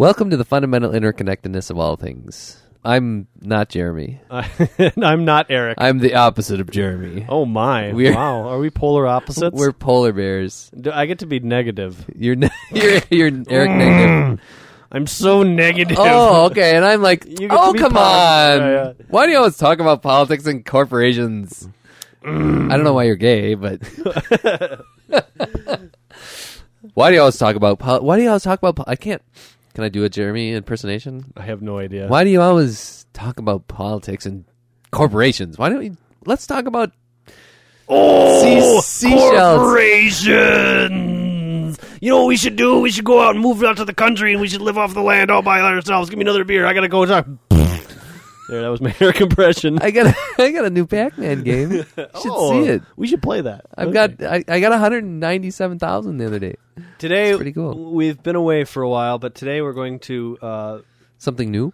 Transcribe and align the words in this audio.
Welcome 0.00 0.30
to 0.30 0.38
the 0.38 0.46
fundamental 0.46 0.92
interconnectedness 0.92 1.70
of 1.70 1.78
all 1.78 1.94
things. 1.96 2.58
I'm 2.82 3.28
not 3.42 3.68
Jeremy. 3.68 4.18
and 4.30 4.94
I'm 5.04 5.26
not 5.26 5.48
Eric. 5.50 5.74
I'm 5.76 5.98
the 5.98 6.14
opposite 6.14 6.58
of 6.58 6.70
Jeremy. 6.70 7.26
oh 7.28 7.44
my! 7.44 7.92
We're- 7.92 8.14
wow, 8.14 8.48
are 8.48 8.58
we 8.58 8.70
polar 8.70 9.06
opposites? 9.06 9.54
We're 9.60 9.74
polar 9.74 10.14
bears. 10.14 10.70
Do 10.80 10.90
I 10.90 11.04
get 11.04 11.18
to 11.18 11.26
be 11.26 11.40
negative. 11.40 12.02
You're 12.16 12.36
ne- 12.36 12.48
you're, 12.72 13.00
you're 13.10 13.30
Eric 13.50 13.72
negative. 13.72 14.40
I'm 14.90 15.06
so 15.06 15.42
negative. 15.42 15.98
Oh, 16.00 16.46
okay. 16.46 16.76
And 16.76 16.84
I'm 16.86 17.02
like, 17.02 17.26
oh, 17.50 17.74
come 17.76 17.92
positive. 17.92 18.62
on. 18.62 18.72
Yeah, 18.72 18.84
yeah. 18.86 18.92
Why 19.08 19.26
do 19.26 19.32
you 19.32 19.36
always 19.38 19.58
talk 19.58 19.80
about 19.80 20.00
politics 20.00 20.46
and 20.46 20.64
corporations? 20.64 21.68
I 22.24 22.26
don't 22.30 22.84
know 22.84 22.94
why 22.94 23.04
you're 23.04 23.16
gay, 23.16 23.52
but 23.52 23.82
why 26.94 27.10
do 27.10 27.16
you 27.16 27.20
always 27.20 27.36
talk 27.36 27.54
about? 27.54 27.78
Pol- 27.78 28.00
why 28.00 28.16
do 28.16 28.22
you 28.22 28.28
always 28.30 28.44
talk 28.44 28.58
about? 28.60 28.76
Po- 28.76 28.84
I 28.86 28.96
can't. 28.96 29.20
Can 29.74 29.84
I 29.84 29.88
do 29.88 30.04
a 30.04 30.08
Jeremy 30.08 30.52
impersonation? 30.52 31.32
I 31.36 31.42
have 31.42 31.62
no 31.62 31.78
idea. 31.78 32.08
Why 32.08 32.24
do 32.24 32.30
you 32.30 32.40
always 32.40 33.06
talk 33.12 33.38
about 33.38 33.68
politics 33.68 34.26
and 34.26 34.44
corporations? 34.90 35.58
Why 35.58 35.68
don't 35.68 35.78
we? 35.78 35.92
Let's 36.26 36.46
talk 36.46 36.66
about 36.66 36.90
Oh, 37.88 38.80
sea- 38.80 39.08
seashells. 39.10 39.58
corporations! 39.58 41.78
You 42.00 42.10
know 42.10 42.18
what 42.20 42.28
we 42.28 42.36
should 42.36 42.56
do? 42.56 42.80
We 42.80 42.90
should 42.90 43.04
go 43.04 43.20
out 43.22 43.30
and 43.34 43.40
move 43.40 43.62
out 43.64 43.76
to 43.78 43.84
the 43.84 43.94
country, 43.94 44.32
and 44.32 44.40
we 44.40 44.48
should 44.48 44.62
live 44.62 44.78
off 44.78 44.94
the 44.94 45.02
land 45.02 45.30
all 45.30 45.42
by 45.42 45.60
ourselves. 45.60 46.08
Give 46.10 46.18
me 46.18 46.24
another 46.24 46.44
beer. 46.44 46.66
I 46.66 46.72
gotta 46.72 46.88
go 46.88 47.04
talk. 47.06 47.26
There, 48.50 48.62
that 48.62 48.68
was 48.68 48.80
my 48.80 48.94
Eric 49.00 49.16
compression. 49.16 49.78
I 49.80 49.90
got 49.90 50.06
a, 50.06 50.14
I 50.42 50.50
got 50.52 50.64
a 50.64 50.70
new 50.70 50.86
Pac-Man 50.86 51.42
game. 51.44 51.70
You 51.72 51.84
should 51.96 52.10
Oh, 52.24 52.62
see 52.64 52.68
it. 52.70 52.82
We 52.96 53.06
should 53.06 53.22
play 53.22 53.40
that. 53.40 53.66
I've 53.76 53.88
Okay. 53.88 54.08
got 54.16 54.22
I, 54.32 54.44
I 54.48 54.60
got 54.60 54.70
197,000 54.72 56.16
the 56.18 56.26
other 56.26 56.38
day. 56.38 56.56
today. 56.98 57.30
it's 57.30 57.36
pretty 57.36 57.52
cool. 57.52 57.92
We've 57.92 58.22
been 58.22 58.36
away 58.36 58.64
for 58.64 58.82
a 58.82 58.88
while, 58.88 59.18
but 59.18 59.34
today 59.34 59.62
we're 59.62 59.72
going 59.72 59.98
to 60.00 60.38
uh, 60.42 60.78
Something 61.18 61.50
new? 61.50 61.72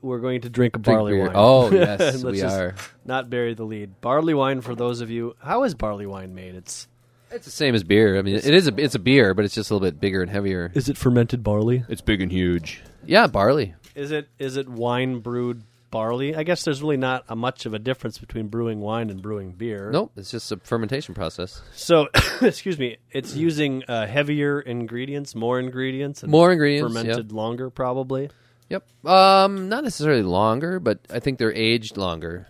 we're 0.00 0.18
going 0.18 0.40
to 0.40 0.50
drink 0.50 0.74
a 0.76 0.80
Drink 0.80 0.96
barley 0.98 1.12
beer. 1.12 1.26
wine. 1.26 1.32
Oh, 1.36 1.70
yes, 1.70 2.00
Let's 2.00 2.24
we 2.24 2.38
just 2.40 2.58
are. 2.58 2.74
Not 3.04 3.30
bury 3.30 3.54
the 3.54 3.62
lead. 3.64 4.00
Barley 4.00 4.34
wine 4.34 4.60
for 4.60 4.74
those 4.74 5.00
of 5.00 5.10
you. 5.10 5.36
How 5.40 5.62
is 5.62 5.74
barley 5.74 6.06
wine 6.06 6.34
made? 6.34 6.56
It's 6.56 6.88
It's 7.30 7.44
the 7.44 7.52
same 7.52 7.74
as 7.76 7.84
beer. 7.84 8.18
I 8.18 8.22
mean, 8.22 8.34
it 8.34 8.44
is 8.52 8.66
a 8.66 8.74
it's 8.76 8.96
a 8.96 8.98
beer, 8.98 9.32
but 9.32 9.44
it's 9.44 9.54
just 9.54 9.70
a 9.70 9.74
little 9.74 9.86
bit 9.86 10.00
bigger 10.00 10.20
and 10.22 10.30
heavier. 10.30 10.72
is 10.74 10.88
it 10.88 10.96
fermented 10.96 11.42
barley? 11.44 11.84
It's 11.88 12.00
big 12.00 12.20
and 12.20 12.32
huge. 12.32 12.82
Yeah, 13.06 13.26
barley. 13.28 13.74
Is 13.94 14.10
it 14.10 14.28
is 14.40 14.56
it 14.56 14.68
wine 14.68 15.20
brewed 15.20 15.62
barley? 15.92 16.34
I 16.34 16.42
guess 16.42 16.64
there's 16.64 16.82
really 16.82 16.96
not 16.96 17.24
a 17.28 17.36
much 17.36 17.64
of 17.66 17.74
a 17.74 17.78
difference 17.78 18.18
between 18.18 18.48
brewing 18.48 18.80
wine 18.80 19.10
and 19.10 19.22
brewing 19.22 19.52
beer. 19.52 19.90
Nope, 19.92 20.10
it's 20.16 20.32
just 20.32 20.50
a 20.50 20.56
fermentation 20.56 21.14
process. 21.14 21.62
So, 21.76 22.08
excuse 22.40 22.76
me, 22.80 22.96
it's 23.12 23.36
using 23.36 23.84
uh, 23.86 24.08
heavier 24.08 24.60
ingredients, 24.60 25.36
more 25.36 25.60
ingredients, 25.60 26.24
and 26.24 26.32
More 26.32 26.50
ingredients. 26.50 26.92
fermented 26.92 27.30
longer, 27.30 27.70
probably. 27.70 28.30
Yep. 28.68 29.06
Um, 29.06 29.68
not 29.68 29.84
necessarily 29.84 30.22
longer, 30.22 30.80
but 30.80 30.98
I 31.10 31.20
think 31.20 31.38
they're 31.38 31.54
aged 31.54 31.96
longer. 31.96 32.48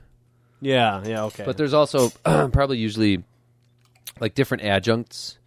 Yeah, 0.63 1.03
yeah, 1.05 1.25
okay. 1.25 1.45
But 1.45 1.59
there's 1.59 1.75
also 1.75 2.09
probably 2.25 2.79
usually 2.79 3.25
like 4.21 4.35
different 4.35 4.63
adjuncts, 4.63 5.39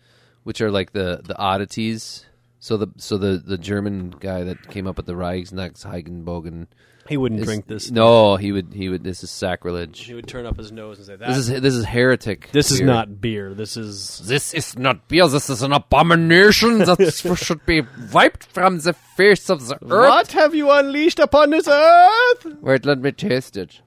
which 0.44 0.60
are 0.62 0.70
like 0.70 0.92
the 0.92 1.22
the 1.24 1.38
oddities. 1.38 2.26
So 2.60 2.76
the 2.78 2.88
so 2.98 3.18
the 3.18 3.38
the 3.38 3.58
German 3.58 4.10
guy 4.20 4.44
that 4.44 4.68
came 4.70 4.88
up 4.88 4.98
with 4.98 5.06
the 5.06 5.14
Reichsnachtsheigenbogen 5.14 6.68
he 7.08 7.18
wouldn't 7.18 7.42
is- 7.42 7.46
drink 7.48 7.68
this. 7.68 7.92
No, 7.92 8.36
he 8.36 8.52
would 8.52 8.74
he 8.74 8.90
would. 8.90 9.04
This 9.04 9.24
is 9.24 9.30
sacrilege. 9.30 10.00
He 10.06 10.14
would 10.14 10.28
turn 10.28 10.46
up 10.46 10.58
his 10.58 10.72
nose 10.72 10.98
and 10.98 11.06
say, 11.08 11.16
"That 11.16 11.28
This 11.30 11.38
is 11.38 11.62
this 11.62 11.74
is 11.76 11.86
heretic. 11.86 12.50
this 12.52 12.72
is 12.72 12.80
beer. 12.80 12.88
not 12.88 13.22
beer. 13.22 13.54
This 13.54 13.78
is 13.78 14.22
This 14.26 14.54
is 14.54 14.78
not 14.78 15.08
beer. 15.08 15.28
This 15.28 15.50
is 15.50 15.62
an 15.62 15.72
abomination 15.74 16.80
that 16.80 17.38
should 17.38 17.66
be 17.66 17.82
wiped 18.12 18.46
from 18.48 18.80
the 18.80 18.94
face 18.94 19.50
of 19.50 19.68
the 19.68 19.76
earth. 19.76 20.10
what 20.10 20.32
have 20.34 20.56
you 20.56 20.72
unleashed 20.72 21.20
upon 21.20 21.52
this 21.52 21.68
earth?" 21.68 22.46
Wait, 22.62 22.86
let 22.86 23.00
me 23.00 23.12
taste 23.12 23.56
it. 23.58 23.82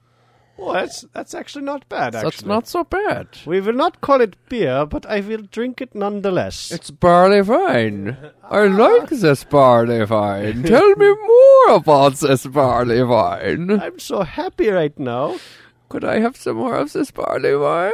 Well, 0.59 0.73
that's 0.73 1.05
that's 1.13 1.33
actually 1.33 1.63
not 1.63 1.87
bad. 1.87 2.15
Actually, 2.15 2.29
That's 2.29 2.45
not 2.45 2.67
so 2.67 2.83
bad. 2.83 3.27
We 3.45 3.61
will 3.61 3.73
not 3.73 4.01
call 4.01 4.19
it 4.19 4.35
beer, 4.49 4.85
but 4.85 5.05
I 5.05 5.21
will 5.21 5.43
drink 5.43 5.79
it 5.79 5.95
nonetheless. 5.95 6.69
It's 6.71 6.91
barley 6.91 7.41
wine. 7.41 8.17
I 8.43 8.67
ah. 8.67 8.75
like 8.75 9.09
this 9.09 9.45
barley 9.45 10.03
wine. 10.03 10.63
Tell 10.63 10.95
me 10.95 11.15
more 11.27 11.75
about 11.75 12.15
this 12.15 12.45
barley 12.45 13.03
wine. 13.03 13.79
I'm 13.79 13.99
so 13.99 14.23
happy 14.23 14.69
right 14.69 14.97
now. 14.99 15.39
Could 15.87 16.03
I 16.03 16.19
have 16.19 16.35
some 16.35 16.57
more 16.57 16.75
of 16.75 16.91
this 16.91 17.09
barley 17.11 17.55
wine? 17.55 17.91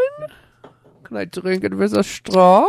Can 1.03 1.17
I 1.17 1.25
drink 1.25 1.63
it 1.63 1.75
with 1.75 1.93
a 1.93 2.03
straw? 2.03 2.67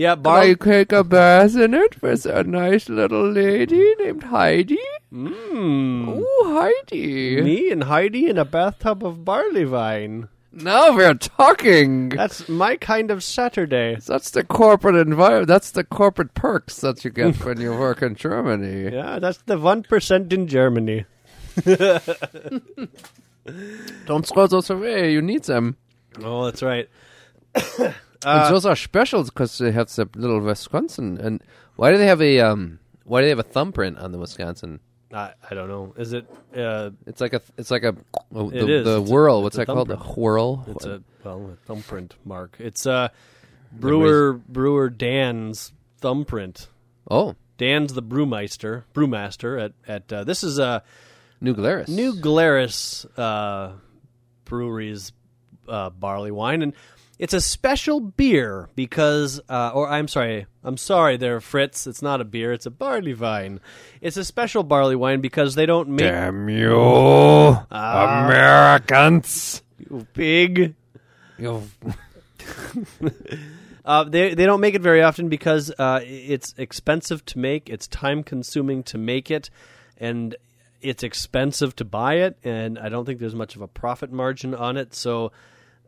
Yeah, 0.00 0.16
Can 0.16 0.26
I 0.28 0.54
take 0.54 0.92
a 0.92 1.04
bath 1.04 1.54
in 1.56 1.74
it 1.74 2.00
with 2.00 2.24
a 2.24 2.42
nice 2.42 2.88
little 2.88 3.30
lady 3.30 3.94
named 3.98 4.22
Heidi? 4.22 4.78
Mmm. 5.12 6.08
Ooh, 6.08 6.54
Heidi. 6.54 7.42
Me 7.42 7.70
and 7.70 7.84
Heidi 7.84 8.26
in 8.26 8.38
a 8.38 8.46
bathtub 8.46 9.04
of 9.04 9.26
barley 9.26 9.66
wine. 9.66 10.28
Now 10.52 10.96
we're 10.96 11.12
talking. 11.12 12.08
That's 12.08 12.48
my 12.48 12.76
kind 12.76 13.10
of 13.10 13.22
Saturday. 13.22 13.98
That's 14.06 14.30
the 14.30 14.42
corporate 14.42 14.96
environment. 14.96 15.48
That's 15.48 15.70
the 15.72 15.84
corporate 15.84 16.32
perks 16.32 16.76
that 16.76 17.04
you 17.04 17.10
get 17.10 17.44
when 17.44 17.60
you 17.60 17.72
work 17.78 18.00
in 18.00 18.14
Germany. 18.14 18.94
Yeah, 18.94 19.18
that's 19.18 19.42
the 19.44 19.58
one 19.58 19.82
percent 19.82 20.32
in 20.32 20.48
Germany. 20.48 21.04
Don't 24.06 24.26
throw 24.26 24.46
those 24.46 24.70
away. 24.70 25.12
You 25.12 25.20
need 25.20 25.44
them. 25.44 25.76
Oh, 26.24 26.46
that's 26.46 26.62
right. 26.62 26.88
and 28.24 28.54
those 28.54 28.66
are 28.66 28.76
specials 28.76 29.30
because 29.30 29.56
they 29.58 29.72
have 29.72 29.88
the 29.94 30.08
little 30.14 30.40
Wisconsin. 30.40 31.18
And 31.18 31.42
why 31.76 31.90
do 31.92 31.98
they 31.98 32.06
have 32.06 32.20
a 32.22 32.40
um? 32.40 32.78
Why 33.04 33.20
do 33.20 33.24
they 33.26 33.30
have 33.30 33.38
a 33.38 33.42
thumbprint 33.44 33.98
on 33.98 34.12
the 34.12 34.18
Wisconsin? 34.18 34.80
I, 35.12 35.32
I 35.50 35.54
don't 35.54 35.68
know. 35.68 35.92
Is 35.96 36.12
it? 36.12 36.26
Uh, 36.56 36.90
It's 37.06 37.20
like 37.20 37.32
a. 37.32 37.42
It's 37.56 37.70
like 37.70 37.82
a. 37.82 37.96
oh, 38.34 38.50
It 38.50 38.60
the, 38.66 38.72
is. 38.78 38.84
the 38.84 39.00
It's 39.00 39.10
a- 39.10 39.12
whirl. 39.12 39.42
What's 39.42 39.56
that 39.56 39.66
called? 39.66 39.88
The 39.88 39.96
whirl. 39.96 40.64
it's 40.68 40.84
a 40.86 41.02
well, 41.24 41.50
a 41.52 41.56
thumbprint 41.66 42.14
mark. 42.24 42.56
It's 42.60 42.86
uh, 42.86 43.08
brewer 43.72 44.34
brewer 44.34 44.88
Dan's 44.90 45.72
thumbprint. 45.98 46.68
oh 47.10 47.34
Dan's 47.58 47.92
the 47.94 48.02
brewmeister, 48.02 48.84
brewmaster 48.94 49.60
at 49.62 49.72
at 49.88 50.12
uh, 50.12 50.24
this 50.24 50.42
is 50.44 50.58
a 50.58 50.82
New 51.40 51.54
Glarus. 51.54 51.88
New 51.88 52.14
Glarus 52.20 53.04
uh, 53.18 53.72
Brewery's 54.44 55.12
uh, 55.68 55.90
barley 55.90 56.30
wine, 56.30 56.62
and 56.62 56.72
it's 57.20 57.34
a 57.34 57.40
special 57.40 58.00
beer 58.00 58.70
because, 58.74 59.40
uh, 59.48 59.72
or 59.74 59.88
I'm 59.88 60.08
sorry, 60.08 60.46
I'm 60.64 60.78
sorry, 60.78 61.18
there, 61.18 61.38
Fritz. 61.40 61.86
It's 61.86 62.00
not 62.00 62.20
a 62.20 62.24
beer; 62.24 62.50
it's 62.52 62.64
a 62.66 62.70
barley 62.70 63.12
wine. 63.14 63.60
It's 64.00 64.16
a 64.16 64.24
special 64.24 64.62
barley 64.62 64.96
wine 64.96 65.20
because 65.20 65.54
they 65.54 65.66
don't 65.66 65.90
make 65.90 66.06
Damn 66.06 66.48
you, 66.48 66.74
Ah. 67.70 68.24
Americans! 68.24 69.62
you 69.78 70.06
big. 70.14 70.74
You- 71.38 71.62
Uh, 73.82 74.04
they 74.04 74.34
they 74.34 74.44
don't 74.44 74.60
make 74.60 74.74
it 74.74 74.82
very 74.82 75.02
often 75.02 75.28
because 75.30 75.72
uh, 75.78 76.00
it's 76.04 76.54
expensive 76.58 77.24
to 77.24 77.38
make. 77.38 77.68
It's 77.70 77.88
time 77.88 78.22
consuming 78.22 78.82
to 78.84 78.98
make 78.98 79.30
it, 79.30 79.48
and 79.96 80.36
it's 80.82 81.02
expensive 81.02 81.74
to 81.76 81.84
buy 81.84 82.16
it. 82.16 82.36
And 82.44 82.78
I 82.78 82.88
don't 82.90 83.04
think 83.06 83.18
there's 83.20 83.34
much 83.34 83.56
of 83.56 83.62
a 83.62 83.66
profit 83.66 84.12
margin 84.12 84.54
on 84.54 84.76
it. 84.76 84.94
So 84.94 85.32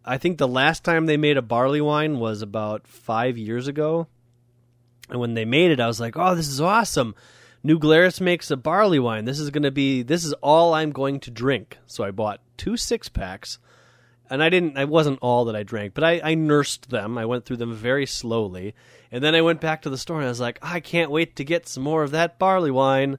I 0.04 0.18
think 0.18 0.38
the 0.38 0.48
last 0.48 0.84
time 0.84 1.06
they 1.06 1.16
made 1.16 1.36
a 1.36 1.42
barley 1.42 1.80
wine 1.80 2.18
was 2.18 2.42
about 2.42 2.86
five 2.86 3.38
years 3.38 3.68
ago. 3.68 4.08
And 5.08 5.20
when 5.20 5.34
they 5.34 5.44
made 5.44 5.70
it, 5.70 5.80
I 5.80 5.86
was 5.86 6.00
like, 6.00 6.16
"Oh, 6.16 6.34
this 6.34 6.48
is 6.48 6.60
awesome! 6.60 7.14
New 7.62 7.78
Glarus 7.78 8.20
makes 8.20 8.50
a 8.50 8.56
barley 8.56 8.98
wine. 8.98 9.24
This 9.24 9.38
is 9.38 9.50
going 9.50 9.62
to 9.62 9.70
be 9.70 10.02
this 10.02 10.24
is 10.24 10.32
all 10.34 10.74
I'm 10.74 10.90
going 10.90 11.20
to 11.20 11.30
drink." 11.30 11.78
So 11.86 12.04
I 12.04 12.10
bought 12.10 12.40
two 12.56 12.76
six 12.76 13.08
packs 13.08 13.58
and 14.32 14.42
I 14.42 14.48
didn't. 14.48 14.78
I 14.78 14.86
wasn't 14.86 15.18
all 15.20 15.44
that 15.44 15.56
I 15.56 15.62
drank, 15.62 15.92
but 15.92 16.04
I, 16.04 16.18
I 16.24 16.34
nursed 16.34 16.88
them. 16.88 17.18
I 17.18 17.26
went 17.26 17.44
through 17.44 17.58
them 17.58 17.74
very 17.74 18.06
slowly, 18.06 18.74
and 19.10 19.22
then 19.22 19.34
I 19.34 19.42
went 19.42 19.60
back 19.60 19.82
to 19.82 19.90
the 19.90 19.98
store 19.98 20.16
and 20.16 20.24
I 20.24 20.30
was 20.30 20.40
like, 20.40 20.58
I 20.62 20.80
can't 20.80 21.10
wait 21.10 21.36
to 21.36 21.44
get 21.44 21.68
some 21.68 21.82
more 21.82 22.02
of 22.02 22.12
that 22.12 22.38
barley 22.38 22.70
wine. 22.70 23.18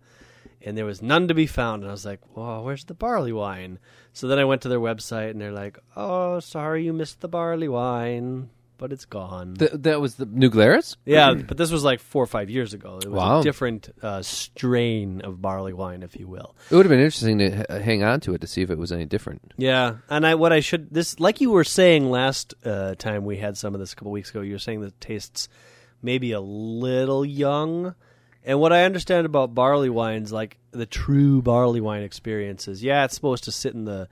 And 0.65 0.77
there 0.77 0.85
was 0.85 1.01
none 1.01 1.27
to 1.27 1.33
be 1.33 1.45
found, 1.47 1.83
and 1.83 1.89
I 1.89 1.93
was 1.93 2.05
like, 2.05 2.21
"Well, 2.35 2.63
where's 2.63 2.85
the 2.85 2.93
barley 2.93 3.33
wine?" 3.33 3.79
So 4.13 4.27
then 4.27 4.39
I 4.39 4.45
went 4.45 4.61
to 4.61 4.69
their 4.69 4.79
website, 4.79 5.31
and 5.31 5.41
they're 5.41 5.51
like, 5.51 5.77
"Oh, 5.95 6.39
sorry, 6.39 6.85
you 6.85 6.93
missed 6.93 7.19
the 7.21 7.27
barley 7.27 7.67
wine, 7.67 8.49
but 8.77 8.93
it's 8.93 9.05
gone." 9.05 9.55
Th- 9.55 9.71
that 9.73 9.99
was 9.99 10.15
the 10.15 10.25
New 10.25 10.49
Glarus. 10.49 10.95
yeah, 11.05 11.33
but 11.33 11.57
this 11.57 11.69
was 11.71 11.83
like 11.83 11.99
four 11.99 12.23
or 12.23 12.27
five 12.27 12.49
years 12.49 12.73
ago. 12.73 12.99
It 13.03 13.09
was 13.09 13.17
Wow. 13.17 13.39
a 13.41 13.43
different 13.43 13.89
uh, 14.01 14.21
strain 14.21 15.19
of 15.21 15.41
barley 15.41 15.73
wine, 15.73 16.01
if 16.03 16.17
you 16.17 16.27
will. 16.27 16.55
It 16.71 16.75
would 16.75 16.85
have 16.85 16.89
been 16.91 16.99
interesting 16.99 17.39
to 17.39 17.59
h- 17.75 17.81
hang 17.83 18.03
on 18.03 18.19
to 18.21 18.33
it 18.33 18.41
to 18.41 18.47
see 18.47 18.61
if 18.61 18.69
it 18.69 18.77
was 18.77 18.91
any 18.91 19.05
different. 19.05 19.53
Yeah, 19.57 19.95
and 20.09 20.25
I 20.25 20.35
what 20.35 20.53
I 20.53 20.59
should 20.61 20.93
this 20.93 21.19
like 21.19 21.41
you 21.41 21.51
were 21.51 21.63
saying 21.65 22.09
last 22.09 22.53
uh, 22.65 22.95
time 22.95 23.25
we 23.25 23.37
had 23.37 23.57
some 23.57 23.73
of 23.73 23.79
this 23.81 23.91
a 23.93 23.95
couple 23.97 24.11
weeks 24.11 24.29
ago. 24.29 24.41
You 24.41 24.53
were 24.53 24.59
saying 24.59 24.79
the 24.81 24.91
tastes 24.91 25.49
maybe 26.01 26.31
a 26.31 26.41
little 26.41 27.25
young, 27.25 27.95
and 28.45 28.59
what 28.59 28.73
I 28.73 28.83
understand 28.83 29.25
about 29.25 29.55
barley 29.55 29.89
wines, 29.89 30.31
like 30.31 30.57
the 30.71 30.85
true 30.85 31.41
barley 31.41 31.81
wine 31.81 32.03
experiences, 32.03 32.83
yeah, 32.83 33.05
it's 33.05 33.15
supposed 33.15 33.43
to 33.45 33.51
sit 33.51 33.73
in 33.73 33.85
the 33.85 34.09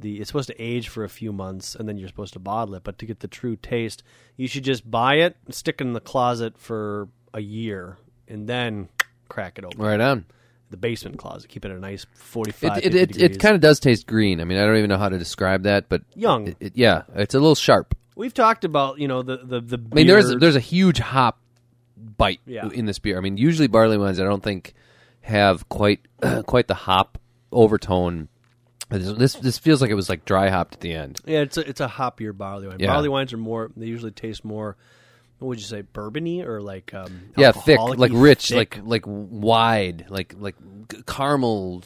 the 0.00 0.20
it's 0.20 0.28
supposed 0.28 0.48
to 0.48 0.60
age 0.60 0.88
for 0.88 1.04
a 1.04 1.08
few 1.08 1.32
months 1.32 1.74
and 1.74 1.88
then 1.88 1.96
you're 1.96 2.08
supposed 2.08 2.32
to 2.32 2.38
bottle 2.38 2.74
it. 2.74 2.82
But 2.84 2.98
to 2.98 3.06
get 3.06 3.20
the 3.20 3.28
true 3.28 3.56
taste, 3.56 4.02
you 4.36 4.48
should 4.48 4.64
just 4.64 4.90
buy 4.90 5.16
it, 5.16 5.36
stick 5.50 5.80
it 5.80 5.86
in 5.86 5.92
the 5.92 6.00
closet 6.00 6.58
for 6.58 7.08
a 7.34 7.40
year, 7.40 7.98
and 8.26 8.48
then 8.48 8.88
crack 9.28 9.58
it 9.58 9.64
open. 9.64 9.80
Right 9.80 10.00
on. 10.00 10.26
the 10.70 10.76
basement 10.76 11.18
closet. 11.18 11.48
Keep 11.48 11.64
it 11.66 11.70
a 11.70 11.78
nice 11.78 12.04
forty-five. 12.14 12.78
It 12.78 12.94
it, 12.94 13.16
it, 13.16 13.22
it 13.34 13.40
kind 13.40 13.54
of 13.54 13.60
does 13.60 13.78
taste 13.78 14.06
green. 14.06 14.40
I 14.40 14.44
mean, 14.44 14.58
I 14.58 14.64
don't 14.64 14.76
even 14.76 14.88
know 14.88 14.98
how 14.98 15.08
to 15.08 15.18
describe 15.18 15.62
that, 15.64 15.88
but 15.88 16.02
Young. 16.16 16.56
It, 16.58 16.72
yeah, 16.74 17.02
it's 17.14 17.34
a 17.34 17.38
little 17.38 17.54
sharp. 17.54 17.94
We've 18.16 18.34
talked 18.34 18.64
about 18.64 18.98
you 18.98 19.06
know 19.06 19.22
the 19.22 19.36
the 19.38 19.60
the. 19.60 19.78
I 19.92 19.94
mean, 19.94 20.06
there's 20.06 20.34
there's 20.36 20.56
a 20.56 20.60
huge 20.60 20.98
hop 20.98 21.38
bite 22.16 22.40
Yeah. 22.46 22.68
in 22.72 22.86
this 22.86 22.98
beer. 22.98 23.16
I 23.16 23.20
mean, 23.20 23.36
usually 23.36 23.68
barley 23.68 23.98
wines 23.98 24.20
I 24.20 24.24
don't 24.24 24.42
think 24.42 24.74
have 25.22 25.68
quite 25.68 26.00
quite 26.46 26.68
the 26.68 26.74
hop 26.74 27.18
overtone. 27.50 28.28
This 28.90 29.12
this- 29.16 29.34
this 29.36 29.58
feels 29.58 29.80
like 29.80 29.90
it 29.90 29.94
was 29.94 30.08
like 30.08 30.24
dry 30.24 30.48
hopped 30.50 30.74
at 30.74 30.80
the 30.80 30.92
end. 30.94 31.20
yeah, 31.24 31.40
it's 31.40 31.56
a 31.56 31.68
it's 31.68 31.80
a 31.80 31.88
hoppier 31.88 32.36
barley 32.36 32.68
wine. 32.68 32.78
Yeah. 32.80 32.88
Barley 32.88 33.08
wines 33.08 33.32
are 33.32 33.38
more. 33.38 33.70
They 33.76 33.86
usually 33.86 34.10
taste 34.10 34.44
more. 34.44 34.76
What 35.38 35.48
would 35.48 35.58
you 35.58 35.64
say, 35.64 35.82
bourbony 35.82 36.44
or 36.46 36.60
like 36.60 36.94
um, 36.94 37.30
Yeah, 37.36 37.50
thick, 37.50 37.80
like 37.80 38.12
rich, 38.14 38.48
thick? 38.50 38.76
like 38.76 38.80
like 38.84 39.02
wide, 39.06 40.06
like 40.08 40.34
like 40.38 40.54
caramel. 41.06 41.82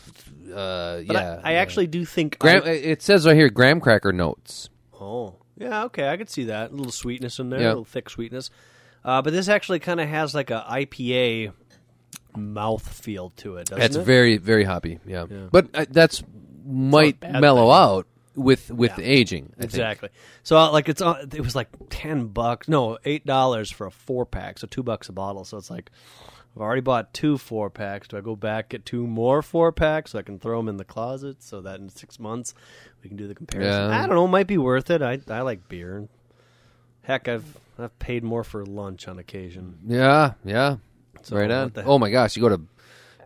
Uh, 0.52 1.02
But 1.06 1.06
yeah, 1.14 1.40
I, 1.42 1.50
I 1.50 1.52
yeah. 1.54 1.58
actually 1.60 1.86
do 1.86 2.04
think. 2.04 2.38
Graham, 2.38 2.62
I- 2.64 2.70
it 2.70 3.02
says 3.02 3.26
right 3.26 3.34
here 3.36 3.48
graham 3.48 3.80
cracker 3.80 4.12
notes. 4.12 4.68
oh, 5.00 5.36
yeah, 5.56 5.84
okay, 5.84 6.08
I 6.08 6.16
could 6.18 6.28
see 6.28 6.44
that. 6.44 6.70
A 6.70 6.74
little 6.74 6.92
sweetness 6.92 7.38
in 7.38 7.48
there, 7.50 7.60
Yeah. 7.60 7.66
a 7.66 7.70
little 7.70 7.84
thick 7.84 8.10
sweetness. 8.10 8.50
Uh, 9.06 9.22
but 9.22 9.32
this 9.32 9.48
actually 9.48 9.78
kind 9.78 10.00
of 10.00 10.08
has 10.08 10.34
like 10.34 10.50
a 10.50 10.62
IPA 10.68 11.52
mouth 12.36 12.86
feel 12.86 13.30
to 13.36 13.56
it, 13.56 13.68
doesn't 13.68 13.80
That's 13.80 13.96
it? 13.96 14.02
very 14.04 14.36
very 14.36 14.64
hoppy. 14.64 14.98
Yeah, 15.06 15.26
Yeah. 15.30 15.46
but 15.50 15.68
uh, 15.74 15.86
that's 15.88 16.22
might 16.66 17.20
bad 17.20 17.40
mellow 17.40 17.66
thing. 17.66 17.72
out 17.72 18.06
with 18.34 18.70
with 18.70 18.98
Yeah. 18.98 19.04
aging. 19.04 19.44
I 19.54 19.60
think. 19.62 19.64
Exactly. 19.64 20.08
So 20.42 20.58
uh, 20.58 20.70
like 20.72 20.88
it's 20.88 21.00
on, 21.00 21.30
it 21.32 21.40
was 21.40 21.54
like 21.54 21.68
ten 21.88 22.26
bucks, 22.26 22.68
no 22.68 22.98
eight 23.04 23.24
dollars 23.24 23.70
for 23.70 23.86
a 23.86 23.90
four 23.90 24.26
pack, 24.26 24.58
so 24.58 24.66
two 24.66 24.82
bucks 24.82 25.08
a 25.08 25.12
bottle. 25.12 25.44
So 25.44 25.56
it's 25.56 25.70
like 25.70 25.90
I've 26.56 26.62
already 26.62 26.80
bought 26.82 27.14
two 27.14 27.38
four 27.38 27.70
packs. 27.70 28.08
Do 28.08 28.16
I 28.18 28.20
go 28.20 28.34
back 28.36 28.70
get 28.70 28.84
two 28.84 29.06
more 29.06 29.40
four 29.40 29.70
packs 29.72 30.10
so 30.10 30.18
I 30.18 30.22
can 30.22 30.38
throw 30.38 30.58
them 30.58 30.68
in 30.68 30.76
the 30.78 30.84
closet 30.84 31.42
so 31.42 31.60
that 31.62 31.78
in 31.80 31.88
six 31.88 32.18
months 32.18 32.54
we 33.02 33.08
can 33.08 33.16
do 33.16 33.28
the 33.28 33.34
comparison? 33.36 33.90
Yeah. 33.90 34.02
I 34.02 34.06
don't 34.06 34.16
know. 34.16 34.24
It 34.26 34.28
might 34.28 34.46
be 34.48 34.58
worth 34.58 34.90
it. 34.90 35.00
I 35.00 35.20
I 35.30 35.40
like 35.42 35.68
beer. 35.68 36.08
Heck, 37.02 37.28
I've 37.28 37.44
I've 37.78 37.98
paid 37.98 38.24
more 38.24 38.44
for 38.44 38.64
lunch 38.64 39.08
on 39.08 39.18
occasion. 39.18 39.78
Yeah, 39.86 40.32
yeah. 40.44 40.76
So 41.22 41.36
right 41.36 41.50
on. 41.50 41.72
Oh 41.84 41.98
my 41.98 42.10
gosh, 42.10 42.36
you 42.36 42.42
go 42.42 42.48
to 42.48 42.60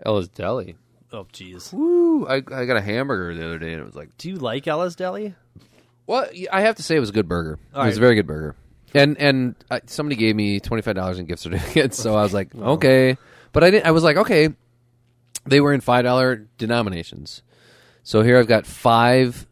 Ella's 0.05 0.29
Deli. 0.29 0.76
Oh 1.12 1.26
jeez. 1.32 1.73
Woo! 1.73 2.26
I, 2.26 2.37
I 2.37 2.64
got 2.64 2.76
a 2.76 2.81
hamburger 2.81 3.35
the 3.35 3.44
other 3.44 3.58
day, 3.58 3.73
and 3.73 3.81
it 3.81 3.85
was 3.85 3.94
like, 3.94 4.17
Do 4.17 4.29
you 4.29 4.37
like 4.37 4.67
Ella's 4.67 4.97
Deli? 4.97 5.35
well, 6.06 6.26
I 6.52 6.62
have 6.62 6.76
to 6.76 6.82
say 6.82 6.97
it 6.97 7.00
was 7.00 7.11
a 7.11 7.12
good 7.12 7.29
burger. 7.29 7.58
All 7.75 7.82
it 7.82 7.87
was 7.87 7.94
right. 7.94 7.99
a 7.99 8.00
very 8.00 8.14
good 8.17 8.26
burger. 8.26 8.56
And 8.94 9.17
and 9.19 9.55
I, 9.70 9.81
somebody 9.87 10.17
gave 10.17 10.35
me 10.35 10.58
twenty 10.58 10.82
five 10.82 10.97
dollars 10.97 11.19
in 11.19 11.26
gift 11.26 11.43
certificates, 11.43 11.97
so 11.97 12.17
I 12.17 12.23
was 12.23 12.35
like, 12.35 12.50
oh. 12.58 12.73
okay. 12.73 13.17
But 13.52 13.64
I 13.64 13.70
didn't. 13.70 13.87
I 13.87 13.93
was 13.93 14.02
like, 14.02 14.17
okay. 14.17 14.49
They 15.47 15.61
were 15.61 15.73
in 15.73 15.81
five 15.81 16.05
dollar 16.05 16.49
denominations, 16.58 17.43
so 18.02 18.23
here 18.23 18.38
I've 18.38 18.49
got 18.49 18.67
five 18.67 19.47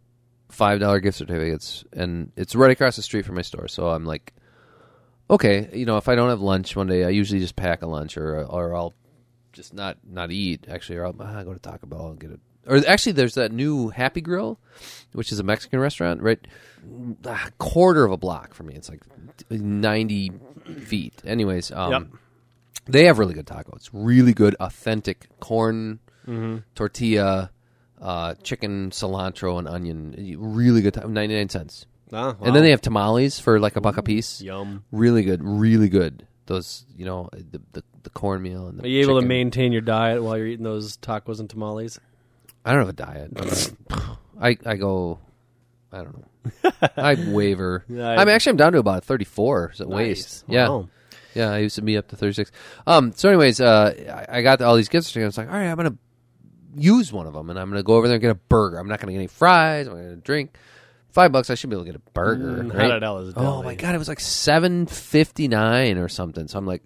five 0.51 0.81
dollar 0.81 1.01
gift 1.01 1.19
certificates, 1.19 1.85
and 1.93 2.33
it's 2.37 2.55
right 2.55 2.71
across 2.71 2.97
the 2.97 3.03
street 3.03 3.25
from 3.25 3.37
my 3.37 3.43
store. 3.43 3.69
So 3.69 3.89
I'm 3.89 4.05
like, 4.05 4.35
okay, 5.31 5.69
you 5.73 5.87
know, 5.87 5.97
if 5.97 6.09
I 6.09 6.15
don't 6.15 6.29
have 6.31 6.41
lunch 6.41 6.75
one 6.77 6.87
day, 6.87 7.05
I 7.05 7.11
usually 7.11 7.41
just 7.41 7.57
pack 7.57 7.83
a 7.83 7.87
lunch, 7.87 8.17
or 8.17 8.45
or 8.45 8.75
I'll 8.75 8.95
just 9.53 9.75
not 9.75 9.99
not 10.09 10.31
eat 10.31 10.67
actually, 10.69 10.99
or 10.99 11.07
I'll 11.07 11.17
ah, 11.21 11.43
go 11.43 11.53
to 11.55 11.59
Taco 11.61 11.87
Bell 11.87 12.09
and 12.09 12.19
get 12.21 12.31
it. 12.31 12.41
Or 12.67 12.77
actually, 12.87 13.13
there's 13.13 13.35
that 13.35 13.51
new 13.51 13.89
Happy 13.89 14.21
Grill, 14.21 14.59
which 15.13 15.33
is 15.33 15.39
a 15.39 15.43
Mexican 15.43 15.81
restaurant, 15.81 16.21
right? 16.23 16.39
A 17.25 17.51
quarter 17.59 18.05
of 18.05 18.13
a 18.13 18.17
block 18.19 18.53
from 18.55 18.67
me. 18.67 18.75
It's 18.75 18.91
like 18.91 19.01
ninety 19.51 20.31
feet. 20.81 21.15
Anyways, 21.25 21.73
um, 21.73 21.93
Yep. 21.93 22.03
they 22.87 23.05
have 23.07 23.19
really 23.19 23.33
good 23.35 23.47
tacos. 23.47 23.89
Really 23.93 24.35
good, 24.35 24.55
authentic 24.61 25.29
corn 25.41 25.99
tortilla, 26.75 27.51
uh, 28.01 28.35
chicken, 28.43 28.91
cilantro, 28.91 29.59
and 29.59 29.67
onion. 29.67 30.37
Really 30.39 30.83
good. 30.83 30.95
ta- 30.95 31.07
Ninety 31.07 31.35
nine 31.37 31.49
cents. 31.49 31.87
Ah, 32.13 32.37
And 32.41 32.55
then 32.55 32.63
they 32.63 32.71
have 32.71 32.81
tamales 32.81 33.39
for 33.39 33.61
like 33.61 33.77
a 33.77 33.81
buck 33.81 33.97
a 33.99 34.03
piece. 34.03 34.41
yum. 34.41 34.85
Really 34.93 35.23
good, 35.23 35.43
really 35.45 35.89
good. 35.89 36.27
Those, 36.47 36.87
you 36.97 37.05
know, 37.05 37.29
the 37.33 37.61
the, 37.73 37.85
the 38.05 38.11
cornmeal 38.11 38.69
and 38.69 38.79
the 38.79 38.85
Are 38.85 38.89
you 38.89 39.03
able 39.03 39.15
to 39.17 39.21
chicken. 39.21 39.29
maintain 39.29 39.73
your 39.73 39.83
diet 39.83 40.23
while 40.23 40.37
you're 40.39 40.47
eating 40.47 40.65
those 40.65 40.97
tacos 40.97 41.41
and 41.41 41.49
tamales? 41.51 42.01
I 42.65 42.71
don't 42.73 42.81
have 42.81 42.89
a 42.89 42.93
diet. 42.95 43.77
I 44.41 44.57
I 44.65 44.77
go. 44.77 45.19
I 45.93 45.99
don't 45.99 46.17
know. 46.19 46.71
I 46.97 47.15
waver. 47.33 47.85
Yeah, 47.89 48.09
I'm 48.19 48.29
actually 48.29 48.51
I'm 48.51 48.57
down 48.57 48.73
to 48.73 48.79
about 48.79 49.05
34 49.05 49.73
at 49.81 49.89
waist. 49.89 50.45
Nice. 50.49 50.55
Yeah. 50.55 50.69
Wow. 50.69 50.89
Yeah, 51.35 51.51
I 51.53 51.59
used 51.59 51.77
to 51.77 51.83
be 51.83 51.97
up 51.99 52.09
to 52.09 52.17
36. 52.17 52.51
Um. 52.87 53.13
So, 53.15 53.29
anyways, 53.29 53.61
uh, 53.61 54.25
I 54.31 54.39
I 54.39 54.43
got 54.43 54.61
all 54.63 54.75
these 54.77 54.89
gifts. 54.89 55.15
And 55.15 55.25
I 55.25 55.27
was 55.27 55.37
like, 55.39 55.49
all 55.49 55.55
right, 55.55 55.67
I'm 55.69 55.77
gonna 55.77 55.97
use 56.77 57.13
one 57.13 57.27
of 57.27 57.35
them, 57.35 57.51
and 57.51 57.59
I'm 57.59 57.69
gonna 57.71 57.83
go 57.83 57.95
over 57.97 58.07
there 58.09 58.15
and 58.17 58.23
get 58.23 58.31
a 58.31 58.35
burger. 58.35 58.79
I'm 58.79 58.89
not 58.89 59.01
gonna 59.01 59.13
get 59.13 59.19
any 59.19 59.27
fries. 59.29 59.87
I'm 59.87 59.95
gonna 59.95 60.17
drink. 60.17 60.57
Five 61.11 61.33
bucks, 61.33 61.51
I 61.51 61.55
should 61.55 61.71
be 61.71 61.75
able 61.77 61.85
to 61.87 61.93
get 61.93 61.97
a 62.01 62.11
burger. 62.13 62.63
Mm, 62.63 62.73
right? 62.75 62.83
how 62.89 62.95
did 62.95 63.03
Ella's 63.03 63.35
Oh 63.37 63.63
my 63.63 63.75
god, 63.75 63.95
it 63.95 63.99
was 63.99 64.09
like 64.09 64.21
seven 64.21 64.87
fifty 64.87 65.49
nine 65.49 65.99
or 65.99 66.09
something. 66.09 66.47
So 66.49 66.59
I'm 66.59 66.67
like, 66.67 66.83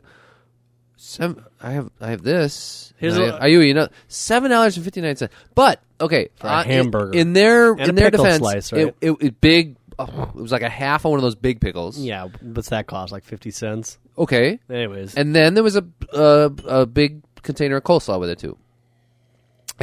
seven. 0.96 1.44
I 1.60 1.72
have 1.72 1.90
I 2.00 2.10
have 2.10 2.22
this. 2.22 2.92
Here's 2.98 3.16
And 3.16 3.24
a- 3.30 3.34
I, 3.34 3.38
are 3.40 3.48
you 3.48 3.60
you 3.60 3.74
know 3.74 3.88
seven 4.08 4.50
dollars 4.50 4.76
and 4.76 4.84
fifty 4.84 5.00
nine 5.00 5.16
cents. 5.16 5.34
But 5.54 5.80
okay, 6.00 6.28
For 6.36 6.46
a 6.46 6.50
uh, 6.50 6.62
in- 6.62 6.68
hamburger. 6.70 7.18
in, 7.18 7.32
their 7.32 7.72
And 7.72 7.80
in 7.80 7.90
a 7.90 7.92
their 7.92 8.10
pickle 8.10 8.24
defense, 8.24 8.40
slice, 8.40 8.72
it, 8.72 8.96
it, 9.00 9.10
it 9.20 9.40
big. 9.40 9.76
oh, 9.98 10.30
it 10.36 10.40
was 10.40 10.52
like 10.52 10.62
a 10.62 10.68
half 10.68 11.04
of 11.04 11.10
one 11.10 11.18
of 11.18 11.22
those 11.22 11.34
big 11.34 11.60
pickles. 11.60 11.98
Yeah, 11.98 12.28
what's 12.40 12.68
that 12.70 12.86
cost? 12.86 13.12
Like 13.12 13.24
fifty 13.24 13.50
cents. 13.50 13.98
Okay, 14.16 14.60
Anyways, 14.70 15.14
and 15.14 15.34
then 15.34 15.54
there 15.54 15.64
was 15.64 15.76
a 15.76 15.84
uh, 16.12 16.50
a 16.66 16.86
big 16.86 17.22
container 17.42 17.76
of 17.76 17.84
coleslaw 17.84 18.20
with 18.20 18.30
it 18.30 18.38
too. 18.38 18.56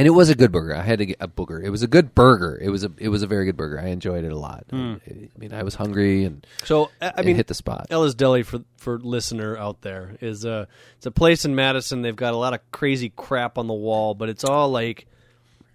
And 0.00 0.06
it 0.06 0.12
was 0.12 0.30
a 0.30 0.34
good 0.34 0.50
burger. 0.50 0.74
I 0.74 0.80
had 0.80 0.98
to 1.00 1.04
get 1.04 1.18
a 1.20 1.28
booger. 1.28 1.62
It 1.62 1.68
was 1.68 1.82
a 1.82 1.86
good 1.86 2.14
burger. 2.14 2.58
It 2.58 2.70
was 2.70 2.84
a 2.84 2.90
it 2.96 3.10
was 3.10 3.22
a 3.22 3.26
very 3.26 3.44
good 3.44 3.58
burger. 3.58 3.78
I 3.78 3.88
enjoyed 3.88 4.24
it 4.24 4.32
a 4.32 4.36
lot. 4.38 4.64
Hmm. 4.70 4.94
I 5.06 5.28
mean, 5.38 5.52
I 5.52 5.62
was 5.62 5.74
hungry 5.74 6.24
and 6.24 6.46
so 6.64 6.90
I 7.02 7.20
mean, 7.20 7.36
hit 7.36 7.48
the 7.48 7.54
spot. 7.54 7.88
Ella's 7.90 8.14
Deli 8.14 8.42
for 8.42 8.60
for 8.78 8.98
listener 8.98 9.58
out 9.58 9.82
there 9.82 10.16
is 10.22 10.46
a 10.46 10.68
it's 10.96 11.04
a 11.04 11.10
place 11.10 11.44
in 11.44 11.54
Madison. 11.54 12.00
They've 12.00 12.16
got 12.16 12.32
a 12.32 12.38
lot 12.38 12.54
of 12.54 12.60
crazy 12.72 13.12
crap 13.14 13.58
on 13.58 13.66
the 13.66 13.74
wall, 13.74 14.14
but 14.14 14.30
it's 14.30 14.42
all 14.42 14.70
like 14.70 15.06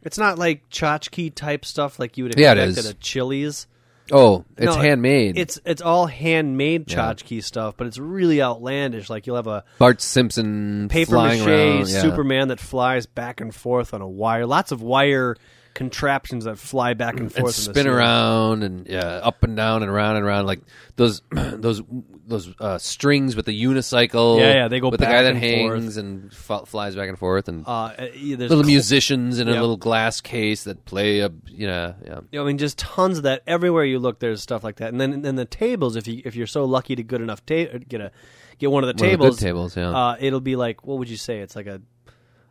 it's 0.02 0.18
not 0.18 0.40
like 0.40 0.68
tchotchke 0.72 1.36
type 1.36 1.64
stuff 1.64 2.00
like 2.00 2.18
you 2.18 2.24
would 2.24 2.40
Yeah, 2.40 2.54
expect 2.54 2.78
is. 2.80 2.86
at 2.88 2.92
a 2.94 2.98
Chili's. 2.98 3.68
Oh, 4.12 4.46
it's 4.58 4.76
No, 4.76 4.82
handmade. 4.82 5.38
It's 5.38 5.60
it's 5.66 5.82
all 5.82 6.06
handmade 6.06 6.92
Yeah. 6.92 6.98
stuff, 7.42 7.76
but 7.78 7.88
it's 7.88 7.98
really 7.98 8.42
outlandish. 8.42 9.10
Like 9.10 9.26
you'll 9.26 9.36
have 9.38 9.48
a 9.48 9.64
Bart 9.80 10.02
Simpson 10.02 10.88
paper 10.90 11.16
mache 11.16 11.42
around. 11.42 11.90
yeah. 11.90 12.02
Superman 12.02 12.50
that 12.50 12.60
flies 12.60 13.06
back 13.08 13.42
and 13.42 13.54
forth 13.54 13.94
on 13.94 14.02
a 14.02 14.08
wire. 14.08 14.46
Lots 14.46 14.72
of 14.72 14.82
wire 14.82 15.36
contraptions 15.76 16.46
that 16.46 16.58
fly 16.58 16.96
back 16.96 17.20
and 17.20 17.32
forth 17.32 17.46
and 17.46 17.76
spin 17.76 17.86
around 17.86 18.64
and 18.64 18.88
yeah, 18.88 19.04
up 19.22 19.44
and 19.44 19.56
down 19.56 19.84
and 19.84 19.92
around 19.92 20.16
and 20.16 20.26
around 20.26 20.48
like 20.48 20.62
those 20.96 21.22
those 21.32 21.84
those 22.28 22.50
uh, 22.60 22.80
strings 22.80 23.36
with 23.36 23.46
the 23.46 23.64
unicycle. 23.64 24.40
Yeah, 24.40 24.54
yeah, 24.54 24.68
they 24.68 24.80
go 24.80 24.90
with 24.90 25.00
the 25.00 25.06
guy 25.06 25.22
that 25.22 25.32
and 25.34 25.38
hangs 25.38 25.98
and 25.98 26.32
f- 26.32 26.68
flies 26.68 26.96
back 26.96 27.10
and 27.10 27.20
forth 27.20 27.48
and 27.48 27.68
Uh, 27.68 27.72
uh, 27.72 28.08
yeah, 28.16 28.38
little 28.38 28.58
cl- 28.58 28.64
musicians 28.66 29.38
in 29.40 29.48
a 29.48 29.52
little 29.52 29.78
glass 29.78 30.22
case 30.22 30.64
that 30.64 30.84
play 30.86 31.20
a 31.20 31.30
you 31.48 31.68
know 31.68 31.94
yeah. 32.32 32.40
I 32.42 32.44
mean, 32.46 32.58
just 32.58 32.80
tons 32.80 33.18
of 33.18 33.24
that. 33.26 33.44
Everywhere 33.46 33.84
you 33.84 34.00
look, 34.00 34.20
there's 34.20 34.42
stuff 34.42 34.64
like 34.64 34.78
that. 34.78 34.90
And 34.90 35.00
then, 35.00 35.22
then 35.22 35.36
the 35.36 35.46
tables. 35.46 35.96
If 35.96 36.08
you 36.08 36.22
if 36.26 36.36
you're 36.36 36.48
so 36.48 36.66
lucky 36.66 36.96
to 36.96 37.04
good 37.04 37.22
enough 37.22 37.46
ta- 37.46 37.78
get 37.88 38.02
a 38.02 38.12
get 38.58 38.72
one 38.72 38.84
of 38.84 38.88
the 38.98 39.04
One 39.04 39.14
of 39.14 39.20
the 39.20 39.26
tables, 39.26 39.40
tables, 39.40 39.78
yeah. 39.78 39.90
uh, 39.90 40.16
it'll 40.20 40.40
be 40.40 40.56
like 40.56 40.88
what 40.88 40.98
would 41.00 41.10
you 41.10 41.18
say? 41.18 41.40
It's 41.42 41.56
like 41.56 41.68
a 41.68 41.82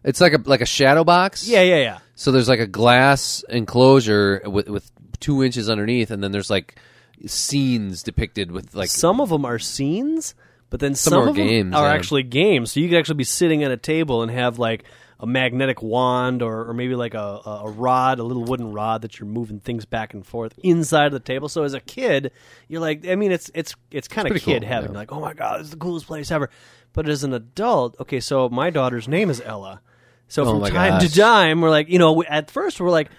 It's 0.05 0.21
like 0.21 0.35
a 0.35 0.41
like 0.45 0.61
a 0.61 0.67
shadow 0.67 1.05
box. 1.05 1.49
yeah, 1.49 1.63
yeah, 1.63 1.79
yeah. 1.79 1.99
So 2.15 2.33
there's 2.33 2.49
like 2.49 2.61
a 2.61 2.67
glass 2.67 3.45
enclosure 3.49 4.43
with 4.47 4.69
with 4.69 4.91
two 5.21 5.43
inches 5.43 5.69
underneath, 5.69 6.11
and 6.11 6.23
then 6.23 6.33
there's 6.33 6.51
like 6.51 6.77
scenes 7.27 8.03
depicted 8.03 8.51
with 8.51 8.75
like 8.75 8.89
some 8.89 9.21
of 9.21 9.29
them 9.31 9.45
are 9.45 9.59
scenes, 9.59 10.35
but 10.71 10.81
then 10.81 10.95
some, 10.95 11.13
Some 11.13 11.23
are 11.23 11.29
of 11.29 11.37
them 11.37 11.75
are 11.75 11.87
yeah. 11.87 11.95
actually 11.95 12.23
games. 12.23 12.73
So 12.73 12.81
you 12.81 12.89
could 12.89 12.99
actually 12.99 13.17
be 13.17 13.25
sitting 13.25 13.63
at 13.63 13.71
a 13.71 13.77
table 13.77 14.23
and 14.23 14.31
have 14.31 14.59
like 14.59 14.85
a 15.21 15.27
magnetic 15.27 15.83
wand 15.83 16.43
or, 16.43 16.69
or 16.69 16.75
maybe 16.75 16.95
like 16.95 17.15
a, 17.15 17.41
a, 17.47 17.71
rod, 17.71 18.19
a 18.19 18.25
little 18.25 18.45
wooden 18.45 18.73
rod 18.73 19.03
that 19.03 19.19
you're 19.19 19.29
moving 19.29 19.61
things 19.61 19.85
back 19.85 20.13
and 20.13 20.27
forth 20.27 20.59
inside 20.63 21.07
of 21.07 21.13
the 21.13 21.21
table. 21.21 21.49
So 21.49 21.63
as 21.63 21.75
a 21.75 21.81
kid, 21.81 22.33
you're 22.69 22.81
like, 22.81 23.07
I 23.07 23.15
mean, 23.15 23.33
it's 23.33 23.51
it's 23.55 23.75
it's 23.91 24.09
kind 24.09 24.29
of 24.29 24.35
kid 24.43 24.63
cool, 24.63 24.69
heaven. 24.69 24.93
yeah. 24.93 24.99
Like, 24.99 25.13
oh 25.13 25.21
my 25.21 25.33
god, 25.33 25.61
this 25.61 25.67
is 25.67 25.71
the 25.71 25.77
coolest 25.77 26.07
place 26.07 26.31
ever. 26.31 26.51
But 26.93 27.09
as 27.09 27.25
an 27.25 27.33
adult, 27.33 27.97
okay, 28.01 28.21
so 28.21 28.49
my 28.49 28.71
daughter's 28.71 29.09
name 29.09 29.31
is 29.31 29.41
Ella. 29.45 29.81
So 30.29 30.43
Oh 30.45 30.51
from 30.53 30.61
my 30.61 30.71
time 30.71 31.01
gosh. 31.01 31.11
to 31.13 31.17
time, 31.21 31.61
we're 31.61 31.71
like, 31.71 31.89
you 31.89 31.99
know, 31.99 32.13
we- 32.13 32.27
at 32.27 32.51
first 32.51 32.81
we're 32.81 32.91
like, 32.91 33.11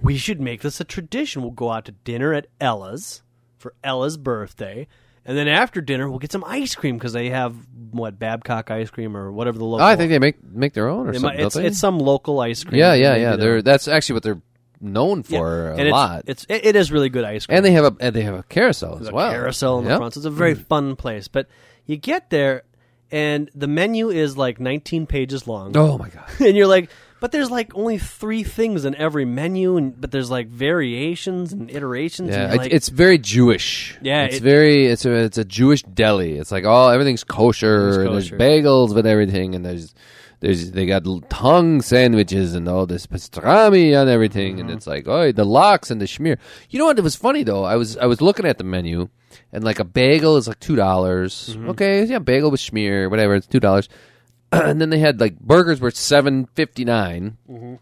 we 0.00 0.16
should 0.16 0.40
make 0.40 0.62
this 0.62 0.80
a 0.80 0.84
tradition. 0.84 1.42
We'll 1.42 1.50
go 1.52 1.70
out 1.70 1.84
to 1.86 1.92
dinner 1.92 2.34
at 2.34 2.46
Ella's 2.60 3.22
for 3.58 3.74
Ella's 3.84 4.16
birthday. 4.16 4.86
And 5.24 5.36
then 5.36 5.48
after 5.48 5.80
dinner, 5.80 6.08
we'll 6.08 6.18
get 6.20 6.30
some 6.32 6.44
ice 6.46 6.74
cream 6.74 6.96
because 6.98 7.12
they 7.12 7.30
have 7.30 7.54
what 7.90 8.18
Babcock 8.18 8.70
ice 8.70 8.90
cream 8.90 9.16
or 9.16 9.32
whatever 9.32 9.58
the 9.58 9.64
local. 9.64 9.84
Oh, 9.84 9.88
I 9.88 9.96
think 9.96 10.10
they 10.10 10.18
make 10.20 10.42
make 10.44 10.72
their 10.72 10.88
own 10.88 11.08
or 11.08 11.12
They 11.12 11.18
something. 11.18 11.38
might- 11.38 11.44
it's, 11.46 11.54
don't 11.54 11.62
they? 11.64 11.68
it's 11.68 11.78
some 11.80 11.98
local 11.98 12.38
ice 12.40 12.62
cream. 12.62 12.78
yeah, 12.78 12.94
yeah, 12.94 13.16
yeah. 13.16 13.36
They're 13.36 13.62
that's 13.62 13.88
actually 13.88 14.14
what 14.14 14.22
they're 14.22 14.42
known 14.80 15.24
yeah. 15.28 15.38
for 15.38 15.70
and 15.70 15.80
a 15.80 15.84
it's, 15.86 15.92
lot. 15.92 16.22
It's 16.26 16.46
it, 16.48 16.66
it 16.66 16.76
is 16.76 16.92
really 16.92 17.08
good 17.08 17.24
ice 17.24 17.46
cream. 17.46 17.56
and 17.56 17.64
they 17.64 17.72
have 17.72 17.84
a 17.86 17.96
and 17.98 18.14
they 18.14 18.22
have 18.22 18.34
a 18.34 18.42
carousel 18.44 18.96
There's 18.96 19.08
as 19.08 19.08
a 19.08 19.14
well. 19.14 19.32
carousel 19.32 19.78
in 19.78 19.84
the 19.84 19.90
Yep. 19.90 19.98
front. 19.98 20.14
So 20.14 20.18
it's 20.20 20.26
a 20.26 20.30
very 20.30 20.54
mm. 20.54 20.66
fun 20.66 20.94
place. 20.96 21.26
But 21.28 21.48
you 21.86 21.96
get 21.96 22.30
there, 22.30 22.62
and 23.10 23.50
the 23.54 23.66
menu 23.66 24.10
is 24.10 24.36
like 24.36 24.60
19 24.60 25.06
pages 25.06 25.46
long. 25.46 25.76
Oh 25.76 25.98
my 25.98 26.08
god! 26.08 26.28
and 26.40 26.56
you're 26.56 26.66
like, 26.66 26.90
But 27.20 27.32
there's 27.32 27.50
like 27.50 27.74
only 27.74 27.98
three 27.98 28.42
things 28.42 28.84
in 28.84 28.94
every 28.94 29.24
menu, 29.24 29.76
and 29.76 29.98
but 30.00 30.10
there's 30.10 30.30
like 30.30 30.48
variations 30.48 31.52
and 31.52 31.70
iterations. 31.70 32.30
Yeah, 32.30 32.44
and 32.44 32.54
it, 32.54 32.56
like, 32.58 32.72
it's 32.72 32.88
very 32.88 33.18
Jewish. 33.18 33.96
Yeah, 34.02 34.24
it's 34.24 34.36
it- 34.36 34.42
very 34.42 34.86
it's 34.86 35.04
a 35.06 35.12
it's 35.12 35.38
a 35.38 35.44
Jewish 35.44 35.82
deli. 35.82 36.36
It's 36.38 36.52
like 36.52 36.64
all 36.64 36.90
everything's 36.90 37.24
kosher. 37.24 37.88
Everything's 37.88 38.06
and 38.06 38.14
there's 38.14 38.30
kosher. 38.30 38.38
bagels 38.38 38.94
with 38.94 39.06
everything, 39.06 39.54
and 39.54 39.64
there's 39.64 39.94
there's 40.40 40.70
they 40.72 40.86
got 40.86 41.04
tongue 41.30 41.80
sandwiches 41.82 42.54
and 42.54 42.68
all 42.68 42.86
this 42.86 43.06
pastrami 43.06 43.98
on 44.00 44.08
everything, 44.08 44.56
Mm-hmm. 44.56 44.60
and 44.68 44.70
it's 44.70 44.86
like 44.86 45.06
oh 45.08 45.32
the 45.32 45.44
lox 45.44 45.90
and 45.90 46.00
the 46.00 46.06
schmear. 46.06 46.38
You 46.70 46.78
know 46.78 46.86
what? 46.86 46.98
It 46.98 47.02
was 47.02 47.16
funny 47.16 47.42
though. 47.42 47.64
I 47.64 47.76
was 47.76 47.96
I 47.96 48.06
was 48.06 48.20
looking 48.20 48.46
at 48.46 48.58
the 48.58 48.64
menu, 48.64 49.08
and 49.52 49.64
like 49.64 49.78
a 49.78 49.84
bagel 49.84 50.36
is 50.36 50.46
like 50.48 50.60
two 50.60 50.76
dollars. 50.76 51.50
Mm-hmm. 51.52 51.70
Okay, 51.70 52.04
yeah, 52.04 52.18
bagel 52.18 52.50
with 52.50 52.60
schmear, 52.60 53.10
whatever. 53.10 53.34
It's 53.34 53.46
two 53.46 53.60
dollars. 53.60 53.88
and 54.52 54.80
then 54.80 54.90
they 54.90 54.98
had 54.98 55.20
like 55.20 55.38
burgers 55.40 55.80
were 55.80 55.90
seven 55.90 56.46
fifty 56.54 56.84
Mm-hmm. 56.84 57.74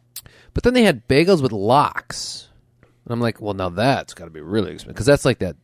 but 0.55 0.63
then 0.63 0.75
they 0.75 0.83
had 0.85 1.07
bagels 1.09 1.43
with 1.43 1.53
lox. 1.53 2.49
And 3.05 3.13
I'm 3.13 3.21
like, 3.21 3.39
well, 3.41 3.53
now 3.53 3.69
that's 3.69 4.15
got 4.15 4.25
to 4.25 4.31
be 4.31 4.41
really 4.41 4.73
expensive 4.73 4.95
because 4.95 5.05
that's 5.07 5.27
like 5.27 5.41
that 5.41 5.57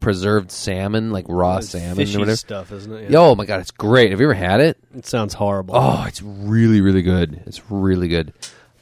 preserved 0.00 0.50
salmon, 0.50 1.10
like 1.10 1.26
raw 1.28 1.58
it's 1.58 1.70
salmon 1.70 1.96
fishy 1.96 2.16
or 2.16 2.20
whatever. 2.20 2.36
stuff, 2.36 2.72
isn't 2.72 2.92
it? 2.92 3.10
Yo, 3.10 3.30
oh 3.30 3.34
my 3.34 3.44
god, 3.44 3.60
it's 3.60 3.70
great. 3.70 4.10
Have 4.10 4.20
you 4.20 4.26
ever 4.26 4.34
had 4.34 4.60
it? 4.60 4.78
it 4.94 5.06
sounds 5.06 5.34
horrible. 5.34 5.74
Oh, 5.76 6.04
it's 6.06 6.22
really, 6.22 6.80
really 6.80 7.02
good. 7.02 7.42
It's 7.46 7.70
really 7.70 8.08
good. 8.08 8.32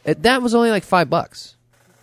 It, 0.04 0.23
that 0.23 0.42
was 0.42 0.54
only 0.54 0.71
like 0.71 0.85
five 0.85 1.09
bucks. 1.09 1.56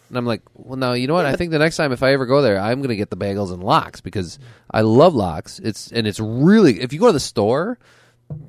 And 0.10 0.18
I'm 0.18 0.25
like, 0.25 0.41
well, 0.56 0.77
now 0.77 0.94
you 0.94 1.08
know 1.08 1.13
what? 1.13 1.25
I 1.25 1.36
think 1.38 1.51
the 1.51 1.60
next 1.60 1.77
time 1.77 1.94
if 1.94 2.03
I 2.03 2.12
ever 2.12 2.25
go 2.25 2.41
there, 2.41 2.60
I'm 2.60 2.82
gonna 2.82 2.98
get 2.98 3.10
the 3.10 3.18
bagels 3.18 3.53
and 3.53 3.63
lox 3.63 4.01
because 4.01 4.39
I 4.70 4.82
love 4.82 5.15
lox. 5.15 5.60
It's 5.60 5.91
and 5.91 6.06
it's 6.06 6.20
really 6.20 6.82
if 6.82 6.91
you 6.91 7.00
go 7.00 7.08
to 7.08 7.13
the 7.13 7.20
store, 7.20 7.80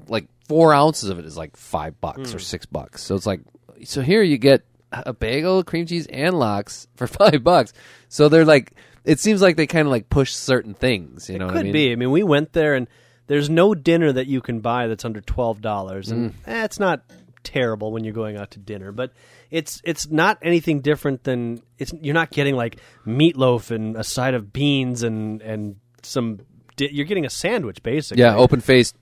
like 0.08 0.26
four 0.48 0.74
ounces 0.74 1.08
of 1.08 1.18
it 1.18 1.24
is 1.24 1.36
like 1.36 1.56
five 1.56 2.00
bucks 2.00 2.34
or 2.34 2.38
hmm. 2.38 2.42
six 2.42 2.66
bucks. 2.66 3.02
So 3.02 3.14
it's 3.14 3.26
like, 3.26 3.40
so 3.84 4.00
here 4.00 4.22
you 4.22 4.38
get 4.38 4.64
a 4.92 5.12
bagel, 5.12 5.62
cream 5.62 5.86
cheese, 5.86 6.06
and 6.08 6.38
lox 6.38 6.88
for 6.96 7.06
five 7.06 7.42
bucks. 7.44 7.72
So 8.08 8.28
they're 8.28 8.44
like, 8.44 8.72
it 9.04 9.18
seems 9.20 9.42
like 9.42 9.56
they 9.56 9.66
kind 9.66 9.86
of 9.86 9.90
like 9.92 10.08
push 10.08 10.32
certain 10.32 10.74
things. 10.74 11.28
You 11.28 11.38
know, 11.38 11.46
Could 11.46 11.54
what 11.54 11.60
I 11.60 11.62
mean? 11.64 11.68
It 11.68 11.72
could 11.72 11.72
be. 11.74 11.92
I 11.92 11.96
mean, 11.96 12.10
we 12.10 12.22
went 12.22 12.52
there, 12.52 12.74
and 12.74 12.88
there's 13.26 13.48
no 13.50 13.74
dinner 13.74 14.12
that 14.12 14.26
you 14.26 14.40
can 14.40 14.60
buy 14.60 14.86
that's 14.86 15.04
under 15.04 15.20
twelve 15.20 15.60
dollars, 15.60 16.10
and 16.10 16.32
Mm. 16.32 16.34
eh, 16.46 16.64
it's 16.64 16.78
not 16.80 17.02
terrible 17.44 17.90
when 17.92 18.04
you're 18.04 18.14
going 18.14 18.36
out 18.36 18.52
to 18.52 18.58
dinner, 18.60 18.92
but 18.92 19.12
it's 19.50 19.80
it's 19.84 20.08
not 20.10 20.38
anything 20.42 20.80
different 20.80 21.24
than 21.24 21.60
it's. 21.78 21.92
You're 22.00 22.14
not 22.14 22.30
getting 22.30 22.54
like 22.56 22.76
meatloaf 23.06 23.70
and 23.70 23.96
a 23.96 24.04
side 24.04 24.34
of 24.34 24.52
beans 24.52 25.02
and 25.02 25.42
and 25.42 25.76
some. 26.02 26.40
Di- 26.76 26.90
you're 26.92 27.04
getting 27.06 27.26
a 27.26 27.30
sandwich 27.30 27.82
basically. 27.82 28.22
Yeah, 28.22 28.34
open 28.36 28.60
faced 28.60 28.96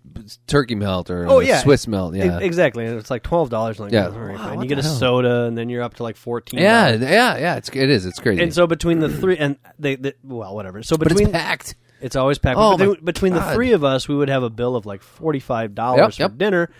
turkey 0.47 0.75
melt 0.75 1.09
or 1.11 1.27
Oh 1.29 1.37
uh, 1.37 1.41
yeah, 1.41 1.59
Swiss 1.61 1.87
melt. 1.87 2.15
E- 2.15 2.19
Yeah, 2.19 2.39
exactly, 2.41 2.85
and 2.87 2.99
it's 2.99 3.11
like 3.11 3.23
twelve 3.23 3.49
dollars. 3.51 3.79
Like, 3.79 3.93
Yeah. 3.93 4.07
all 4.07 4.13
right, 4.13 4.37
Wow, 4.37 4.45
fine. 4.45 4.57
what 4.57 4.63
you 4.65 4.69
get 4.69 4.79
a 4.79 4.83
hell? 4.83 4.95
soda, 4.95 5.45
and 5.45 5.57
then 5.57 5.69
you're 5.69 5.83
up 5.83 5.95
to 5.95 6.03
like 6.03 6.17
fourteen. 6.17 6.61
yeah, 6.61 6.91
yeah, 6.95 7.39
yeah. 7.39 7.57
It's 7.57 7.69
it 7.69 7.89
is. 7.91 8.07
It's 8.07 8.19
crazy. 8.19 8.43
And 8.43 8.53
so 8.53 8.67
between 8.67 8.99
the 8.99 9.09
three, 9.09 9.37
and 9.39 9.57
they, 9.79 9.95
they 9.97 10.15
well, 10.25 10.55
whatever. 10.55 10.83
So 10.83 10.97
but 10.97 11.09
between 11.09 11.29
it's 11.29 11.33
packed. 11.33 11.75
It's 12.01 12.17
always 12.17 12.39
packed. 12.39 12.57
Oh, 12.59 12.77
between- 12.77 13.05
between 13.05 13.33
the 13.35 13.43
three 13.55 13.73
of 13.73 13.85
us, 13.85 14.09
we 14.09 14.17
would 14.17 14.31
have 14.31 14.43
a 14.43 14.51
bill 14.51 14.75
of 14.75 14.85
like 14.87 15.03
forty 15.03 15.39
five 15.41 15.75
dollars 15.75 16.19
Yep, 16.19 16.31
for 16.31 16.33
yep. 16.35 16.39
dinner, 16.39 16.71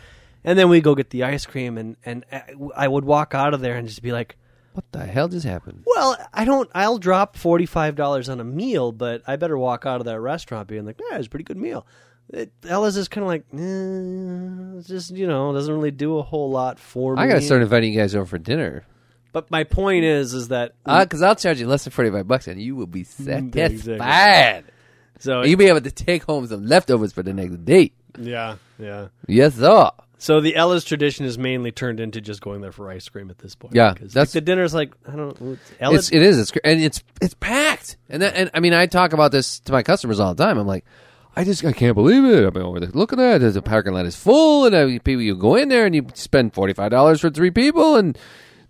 and 0.45 0.59
then 0.59 0.69
we 0.69 0.81
go 0.81 0.95
get 0.95 1.11
the 1.11 1.25
ice 1.25 1.47
cream, 1.47 1.79
and 1.79 1.97
and 2.05 2.25
I 2.77 2.89
would 2.89 3.05
walk 3.05 3.35
out 3.35 3.55
of 3.55 3.61
there 3.61 3.77
and 3.77 3.87
just 3.87 4.03
be 4.03 4.13
like, 4.13 4.37
What 4.73 4.85
the 4.93 5.05
hell 5.05 5.29
just 5.29 5.45
happened? 5.47 5.83
"Well, 5.87 6.17
I 6.33 6.45
don't. 6.45 6.71
I'll 6.75 6.99
drop 6.99 7.37
forty 7.37 7.67
five 7.67 7.97
dollars 7.97 8.29
on 8.29 8.39
a 8.41 8.45
meal, 8.45 8.93
but 8.93 9.23
I 9.27 9.37
better 9.37 9.59
walk 9.59 9.85
out 9.87 10.01
of 10.01 10.07
that 10.07 10.21
restaurant 10.21 10.69
being 10.69 10.85
like, 10.87 11.01
yeah, 11.11 11.19
it's 11.19 11.27
a 11.27 11.31
pretty 11.31 11.45
good 11.45 11.57
meal." 11.57 11.87
It, 12.33 12.53
Ella's 12.69 12.97
is 12.97 13.09
kind 13.09 13.23
of 13.25 13.29
like, 13.29 13.45
eh, 13.53 14.83
just 14.87 15.11
you 15.11 15.27
know, 15.27 15.53
doesn't 15.53 15.75
really 15.75 15.91
do 15.91 16.19
a 16.19 16.23
whole 16.23 16.51
lot 16.51 16.79
for 16.79 17.17
me. 17.17 17.23
I 17.23 17.27
gotta 17.27 17.41
start 17.41 17.63
inviting 17.63 17.93
you 17.93 17.99
guys 17.99 18.15
over 18.15 18.25
for 18.27 18.39
dinner. 18.39 18.85
But 19.33 19.51
my 19.51 19.65
point 19.65 20.05
is, 20.05 20.35
is 20.35 20.49
that 20.49 20.75
Because 20.85 21.23
I'll 21.23 21.35
charge 21.37 21.61
you 21.61 21.67
less 21.67 21.85
than 21.85 21.91
forty 21.93 22.11
five 22.11 22.29
bucks, 22.29 22.47
and 22.47 22.61
you 22.63 22.77
will 22.77 22.87
be 22.87 23.03
Mm, 23.05 23.53
yeah, 23.55 23.67
exactly. 23.67 23.99
satisfied. 23.99 24.65
so 25.19 25.43
You'll 25.43 25.59
be 25.59 25.67
able 25.67 25.81
to 25.81 25.91
take 25.91 26.23
home 26.25 26.47
some 26.47 26.67
leftovers 26.67 27.13
for 27.13 27.23
the 27.25 27.33
next 27.33 27.65
date. 27.65 27.95
yeah, 28.19 28.57
yeah. 28.79 29.09
Yes, 29.27 29.55
sir. 29.57 29.91
So 30.21 30.41
the 30.41 30.55
Ella's 30.55 30.85
tradition 30.85 31.25
is 31.25 31.39
mainly 31.39 31.73
turned 31.73 31.99
into 31.99 32.21
just 32.21 32.41
going 32.43 32.61
there 32.61 32.73
for 32.73 32.91
ice 32.91 33.09
cream 33.09 33.31
at 33.31 33.39
this 33.39 33.55
point. 33.55 33.75
Yeah, 33.75 33.95
because 33.95 34.13
that's- 34.13 34.33
the 34.33 34.41
dinner's 34.43 34.75
like 34.75 34.93
I 35.09 35.17
don't. 35.17 35.41
know. 35.41 35.57
Ella, 35.81 35.95
It's 35.97 36.13
it 36.13 36.21
is. 36.23 36.39
It's 36.39 36.53
and 36.63 36.81
it's 36.81 37.03
it's 37.23 37.35
packed. 37.35 37.97
And 38.09 38.21
that, 38.23 38.37
and 38.37 38.51
I 38.55 38.61
mean, 38.61 38.75
I 38.75 38.87
talk 38.87 39.13
about 39.15 39.33
this 39.33 39.61
to 39.61 39.73
my 39.73 39.83
customers 39.83 40.21
all 40.21 40.35
the 40.35 40.45
time. 40.45 40.59
I'm 40.59 40.67
like, 40.67 40.85
I 41.35 41.45
just 41.45 41.65
I 41.65 41.73
can't 41.73 41.95
believe 41.95 42.25
it. 42.25 42.47
I 42.47 42.51
mean, 42.51 42.63
over 42.65 42.81
there, 42.81 42.91
look 42.93 43.13
at 43.15 43.17
that. 43.19 43.39
The 43.39 43.63
parking 43.63 43.95
lot 43.95 44.05
is 44.05 44.15
full, 44.15 44.67
and 44.67 44.75
uh, 44.75 44.87
people 45.03 45.23
you 45.23 45.35
go 45.37 45.55
in 45.57 45.69
there 45.71 45.87
and 45.87 45.95
you 45.95 46.07
spend 46.15 46.53
forty 46.55 46.75
five 46.75 46.91
dollars 46.91 47.21
for 47.23 47.31
three 47.31 47.51
people, 47.51 47.97
and 47.97 48.19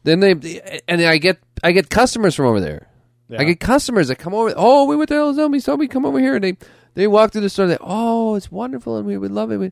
then 0.05 0.21
they 0.21 0.81
and 0.87 1.03
I 1.03 1.19
get 1.19 1.39
I 1.65 1.73
get 1.73 1.91
customers 1.91 2.35
from 2.37 2.47
over 2.47 2.61
there. 2.61 2.87
I 3.37 3.45
get 3.45 3.61
customers 3.61 4.09
that 4.09 4.17
come 4.17 4.35
over. 4.35 4.53
Oh, 4.57 4.87
we 4.87 4.97
went 4.97 5.09
to 5.09 5.15
Arizona. 5.15 5.35
So 5.37 5.49
we 5.49 5.61
saw 5.61 5.77
me 5.77 5.87
come 5.89 6.05
over 6.05 6.19
here, 6.21 6.35
and 6.37 6.45
they 6.45 6.57
they 6.95 7.07
walk 7.07 7.33
through 7.33 7.43
the 7.43 7.49
store. 7.51 7.65
and 7.65 7.73
They 7.73 7.79
oh, 7.81 8.35
it's 8.37 8.51
wonderful, 8.53 8.97
and 8.99 9.07
we 9.07 9.17
would 9.19 9.31
love 9.33 9.51
it. 9.53 9.57
We, 9.59 9.71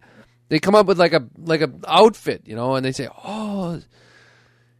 they 0.48 0.58
come 0.58 0.74
up 0.74 0.86
with 0.86 0.98
like 0.98 1.12
a 1.12 1.26
like 1.38 1.60
a 1.60 1.70
outfit, 1.86 2.42
you 2.46 2.56
know, 2.56 2.74
and 2.74 2.84
they 2.84 2.92
say, 2.92 3.08
oh, 3.24 3.80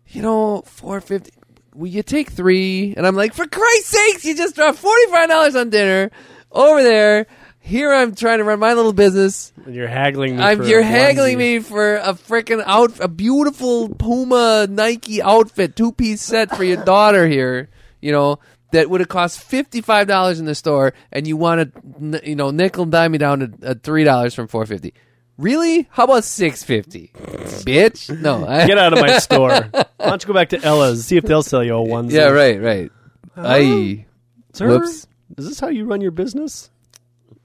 you 0.09 0.23
know, 0.23 0.63
four 0.67 1.01
fifty. 1.01 1.31
Will 1.75 1.89
you 1.89 2.03
take 2.03 2.31
three? 2.31 2.95
And 2.97 3.07
I'm 3.07 3.15
like, 3.15 3.35
for 3.35 3.47
Christ's 3.47 3.89
sakes, 3.89 4.25
you 4.25 4.35
just 4.35 4.55
dropped 4.55 4.79
forty 4.79 5.07
five 5.11 5.29
dollars 5.29 5.55
on 5.57 5.71
dinner 5.71 6.11
over 6.51 6.83
there. 6.83 7.27
Here 7.61 7.93
I'm 7.93 8.15
trying 8.15 8.39
to 8.39 8.45
run 8.45 8.59
my 8.61 8.73
little 8.73 8.95
business. 8.95 9.53
and 9.67 9.75
you're 9.75 9.89
haggling 9.89 10.37
me. 10.37 10.43
I'm 10.43 10.59
for 10.59 10.65
you're 10.65 10.81
a 10.81 10.85
haggling 10.85 11.37
me 11.37 11.59
for 11.59 11.97
a 11.97 12.15
freaking 12.15 12.63
out 12.65 12.99
a 13.01 13.09
beautiful 13.09 13.91
Puma 13.91 14.67
Nike 14.69 15.21
outfit, 15.21 15.77
two 15.77 15.93
piece 15.93 16.23
set 16.23 16.57
for 16.57 16.65
your 16.65 16.83
daughter 16.83 17.29
here. 17.29 17.69
You 18.01 18.13
know 18.13 18.39
that 18.73 18.89
would 18.89 19.01
have 19.01 19.09
cost 19.09 19.41
fifty 19.41 19.83
five 19.83 20.07
dollars 20.07 20.41
in 20.41 20.47
the 20.47 20.55
store, 20.55 20.95
and 21.13 21.27
you 21.27 21.37
want 21.37 21.75
to 21.75 22.27
you 22.27 22.37
know 22.37 22.51
nickel 22.51 22.85
and 22.85 22.93
dime 22.93 23.13
me 23.13 23.19
down 23.19 23.41
to 23.41 23.71
uh, 23.71 23.75
three 23.83 24.05
dollars 24.05 24.35
from 24.35 24.49
four 24.49 24.65
fifty. 24.65 24.95
Really? 25.39 25.87
How 25.91 26.05
about 26.05 26.25
six 26.25 26.65
fifty, 26.65 27.13
bitch? 27.15 28.11
No, 28.21 28.45
I, 28.49 28.67
Get 28.67 28.77
out 28.77 28.93
of 28.93 28.99
my 29.01 29.19
store. 29.19 29.51
Why 29.51 29.85
don't 29.99 30.23
you 30.23 30.27
go 30.27 30.35
back 30.35 30.49
to 30.51 30.63
Ella's 30.63 31.05
see 31.05 31.17
if 31.17 31.25
they'll 31.25 31.45
sell 31.45 31.63
you 31.63 31.75
a 31.77 31.87
onesie? 31.87 32.13
Yeah, 32.13 32.29
right, 32.31 32.61
right. 32.61 32.91
I 33.37 34.07
Sir, 34.53 34.69
Whoops. 34.69 35.07
is 35.37 35.49
this 35.49 35.61
how 35.61 35.69
you 35.69 35.85
run 35.85 36.01
your 36.01 36.11
business? 36.11 36.71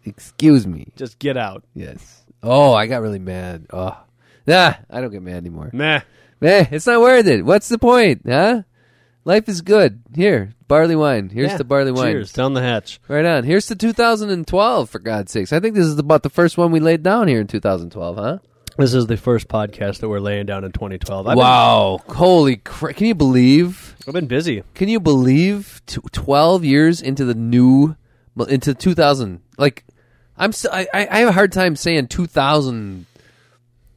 excuse 0.06 0.68
me. 0.68 0.88
Just 0.98 1.18
get 1.20 1.38
out. 1.38 1.64
Yes. 1.74 2.24
Oh, 2.42 2.74
I 2.74 2.88
got 2.88 3.02
really 3.02 3.20
mad. 3.20 3.68
Oh, 3.72 3.98
nah, 4.46 4.74
I 4.90 5.00
don't 5.00 5.12
get 5.12 5.22
mad 5.22 5.38
anymore. 5.38 5.70
Meh. 5.72 6.02
Eh, 6.42 6.66
it's 6.72 6.88
not 6.88 7.00
worth 7.00 7.26
it. 7.28 7.46
What's 7.46 7.70
the 7.70 7.78
point, 7.78 8.24
huh? 8.28 8.64
Life 9.26 9.48
is 9.48 9.62
good. 9.62 10.02
Here, 10.14 10.54
barley 10.68 10.96
wine. 10.98 11.30
Here's 11.30 11.52
Yeah. 11.52 11.58
the 11.58 11.64
barley 11.64 11.92
wine. 11.92 12.12
Cheers. 12.14 12.34
Down 12.34 12.54
the 12.54 12.62
hatch. 12.62 13.00
Right 13.08 13.26
on. 13.26 13.44
Here's 13.46 13.68
the 13.68 13.76
2012, 13.76 14.90
for 14.90 15.00
God's 15.00 15.32
sakes. 15.32 15.54
I 15.54 15.60
think 15.62 15.76
this 15.76 15.86
is 15.86 15.98
about 15.98 16.24
the 16.24 16.30
first 16.30 16.58
one 16.58 16.72
we 16.72 16.80
laid 16.82 17.04
down 17.04 17.28
here 17.30 17.40
in 17.40 17.48
2012, 17.48 18.16
huh? 18.18 18.38
This 18.78 18.94
is 18.94 19.06
the 19.08 19.16
first 19.18 19.48
podcast 19.48 20.00
that 20.00 20.10
we're 20.10 20.20
laying 20.20 20.46
down 20.48 20.64
in 20.64 20.72
2012. 20.72 21.28
I've 21.28 21.38
wow. 21.38 22.00
Holy 22.10 22.58
crap. 22.58 22.96
Can 22.96 23.06
you 23.08 23.16
believe? 23.16 23.96
I've 24.08 24.14
been 24.14 24.26
busy. 24.28 24.64
Can 24.74 24.90
you 24.90 25.00
believe 25.00 25.82
t- 25.86 26.02
12 26.12 26.66
years 26.66 27.00
into 27.02 27.24
the 27.24 27.36
new, 27.36 27.96
into 28.50 28.74
2000? 28.74 29.42
Like, 29.58 29.86
I'm 30.38 30.52
st- 30.52 30.74
I, 30.74 30.88
I 31.10 31.20
have 31.20 31.30
a 31.30 31.34
hard 31.34 31.52
time 31.52 31.76
saying 31.76 32.08
2000. 32.08 33.06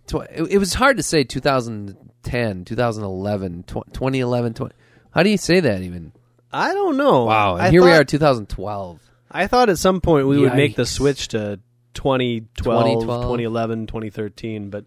Tw- 0.09 0.15
it, 0.31 0.53
it 0.53 0.59
was 0.59 0.75
hard 0.75 0.99
to 0.99 1.03
say 1.03 1.25
2010, 1.25 2.65
2011, 2.67 3.63
tw- 3.65 3.73
2011, 3.93 4.55
20. 4.55 4.75
How 5.17 5.23
do 5.23 5.31
you 5.31 5.39
say 5.39 5.61
that 5.61 5.81
even? 5.81 6.13
I 6.53 6.75
don't 6.75 6.99
know. 6.99 7.25
Wow. 7.25 7.55
And 7.55 7.63
I 7.63 7.71
here 7.71 7.83
we 7.83 7.91
thought- 7.91 8.01
are, 8.03 8.05
2012. 8.05 9.01
I 9.31 9.47
thought 9.47 9.71
at 9.71 9.79
some 9.79 10.01
point 10.03 10.27
we 10.29 10.39
would 10.39 10.55
make 10.55 10.77
the 10.77 10.83
Yikes. 10.83 10.89
switch 10.89 11.29
to 11.29 11.59
2012, 11.95 12.85
2012. 12.85 13.23
2011, 13.23 13.87
2013, 13.87 14.69
but 14.71 14.85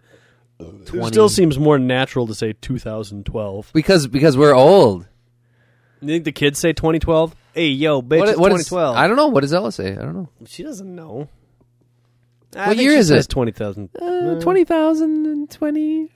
it 0.59 0.85
20. 0.85 1.07
still 1.07 1.29
seems 1.29 1.57
more 1.57 1.79
natural 1.79 2.27
to 2.27 2.35
say 2.35 2.53
2012. 2.53 3.71
Because 3.73 4.05
because 4.07 4.37
we're 4.37 4.53
old. 4.55 5.07
You 6.01 6.07
think 6.07 6.25
the 6.25 6.31
kids 6.31 6.59
say 6.59 6.73
2012? 6.73 7.35
Hey, 7.53 7.67
yo, 7.69 8.01
bitch, 8.03 8.19
What- 8.19 8.29
it's 8.29 8.37
what 8.37 8.51
is- 8.53 8.67
2012. 8.69 8.95
I 8.95 9.07
don't 9.07 9.17
know. 9.17 9.27
What 9.29 9.41
does 9.41 9.53
Ella 9.53 9.71
say? 9.71 9.91
I 9.93 9.95
don't 9.95 10.13
know. 10.13 10.29
She 10.45 10.61
doesn't 10.63 10.95
know. 10.95 11.27
What 12.53 12.77
year 12.77 12.91
is 12.91 13.09
it? 13.09 13.27
20,000. 13.29 13.89
Uh, 13.99 14.39
20,020. 14.39 16.09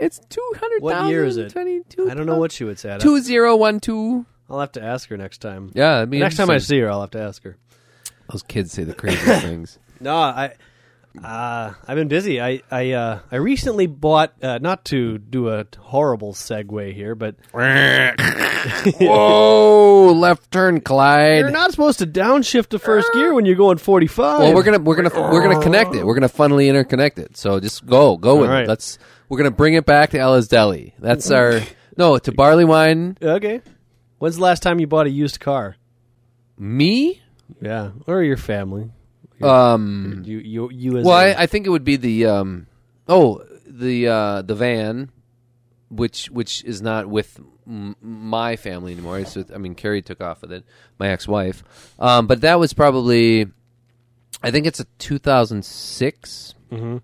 It's 0.00 0.18
200,000. 0.30 0.82
What 0.82 1.10
year 1.10 1.24
is 1.24 1.36
it? 1.36 1.50
22, 1.52 2.10
I 2.10 2.14
don't 2.14 2.26
know 2.26 2.38
what 2.38 2.52
she 2.52 2.64
would 2.64 2.78
say. 2.78 2.92
I'd- 2.92 3.02
2012. 3.02 4.24
I'll 4.48 4.58
have 4.60 4.72
to 4.72 4.82
ask 4.82 5.08
her 5.10 5.16
next 5.16 5.38
time. 5.38 5.70
Yeah, 5.74 5.98
I 5.98 6.06
mean, 6.06 6.20
next 6.20 6.36
time 6.36 6.50
I 6.50 6.58
see 6.58 6.80
her, 6.80 6.90
I'll 6.90 7.02
have 7.02 7.10
to 7.12 7.20
ask 7.20 7.44
her. 7.44 7.56
those 8.32 8.42
kids 8.42 8.72
say 8.72 8.82
the 8.84 8.94
craziest 8.94 9.42
things. 9.44 9.78
No, 10.00 10.16
I 10.16 10.54
uh, 11.22 11.74
I've 11.86 11.96
been 11.96 12.08
busy. 12.08 12.40
I 12.40 12.62
I 12.70 12.92
uh, 12.92 13.20
I 13.30 13.36
recently 13.36 13.86
bought 13.86 14.32
uh, 14.42 14.58
not 14.58 14.84
to 14.86 15.18
do 15.18 15.48
a 15.48 15.66
horrible 15.78 16.32
segue 16.32 16.94
here, 16.94 17.14
but 17.14 17.36
Whoa, 19.00 20.12
left 20.12 20.50
turn, 20.50 20.80
Clyde. 20.80 21.40
you're 21.40 21.50
not 21.50 21.72
supposed 21.72 21.98
to 21.98 22.06
downshift 22.06 22.68
to 22.68 22.78
first 22.78 23.12
gear 23.12 23.34
when 23.34 23.44
you're 23.44 23.56
going 23.56 23.78
45. 23.78 24.40
well, 24.40 24.54
we're 24.54 24.62
gonna 24.62 24.78
we're 24.78 24.96
gonna 24.96 25.10
we're 25.32 25.42
gonna 25.42 25.62
connect 25.62 25.94
it. 25.94 26.06
We're 26.06 26.14
gonna 26.14 26.28
funnily 26.28 26.68
interconnect 26.68 27.18
it. 27.18 27.36
So 27.36 27.58
just 27.58 27.84
go 27.86 28.16
go 28.16 28.36
with 28.36 28.50
right. 28.50 28.64
it. 28.64 28.68
Let's 28.68 28.98
we're 29.28 29.38
gonna 29.38 29.50
bring 29.50 29.74
it 29.74 29.86
back 29.86 30.10
to 30.10 30.18
Ella's 30.18 30.48
Deli. 30.48 30.94
That's 30.98 31.30
our 31.30 31.60
No, 31.96 32.18
to 32.18 32.32
barley 32.32 32.64
wine. 32.64 33.18
Okay. 33.20 33.62
When's 34.18 34.36
the 34.36 34.42
last 34.42 34.62
time 34.62 34.78
you 34.78 34.86
bought 34.86 35.06
a 35.06 35.10
used 35.10 35.40
car? 35.40 35.76
Me? 36.58 37.20
Yeah, 37.60 37.90
or 38.06 38.22
your 38.22 38.36
family. 38.36 38.90
Um. 39.42 40.22
You 40.26 40.38
you 40.38 40.70
you 40.70 40.96
as 40.98 41.04
Well, 41.04 41.16
a- 41.18 41.32
I, 41.34 41.42
I 41.42 41.46
think 41.46 41.66
it 41.66 41.70
would 41.70 41.84
be 41.84 41.96
the 41.96 42.26
um. 42.26 42.66
Oh, 43.08 43.42
the 43.66 44.08
uh 44.08 44.42
the 44.42 44.54
van, 44.54 45.10
which 45.88 46.30
which 46.30 46.64
is 46.64 46.82
not 46.82 47.08
with 47.08 47.40
m- 47.66 47.96
my 48.02 48.56
family 48.56 48.92
anymore. 48.92 49.18
It's 49.20 49.34
with, 49.36 49.52
I 49.54 49.58
mean, 49.58 49.74
Carrie 49.74 50.02
took 50.02 50.20
off 50.20 50.42
with 50.42 50.52
it. 50.52 50.64
My 50.98 51.08
ex-wife. 51.08 51.62
Um, 51.98 52.26
but 52.26 52.40
that 52.42 52.58
was 52.58 52.72
probably. 52.72 53.46
I 54.42 54.50
think 54.50 54.66
it's 54.66 54.80
a 54.80 54.84
2006. 54.98 56.54
Mhm. 56.72 57.02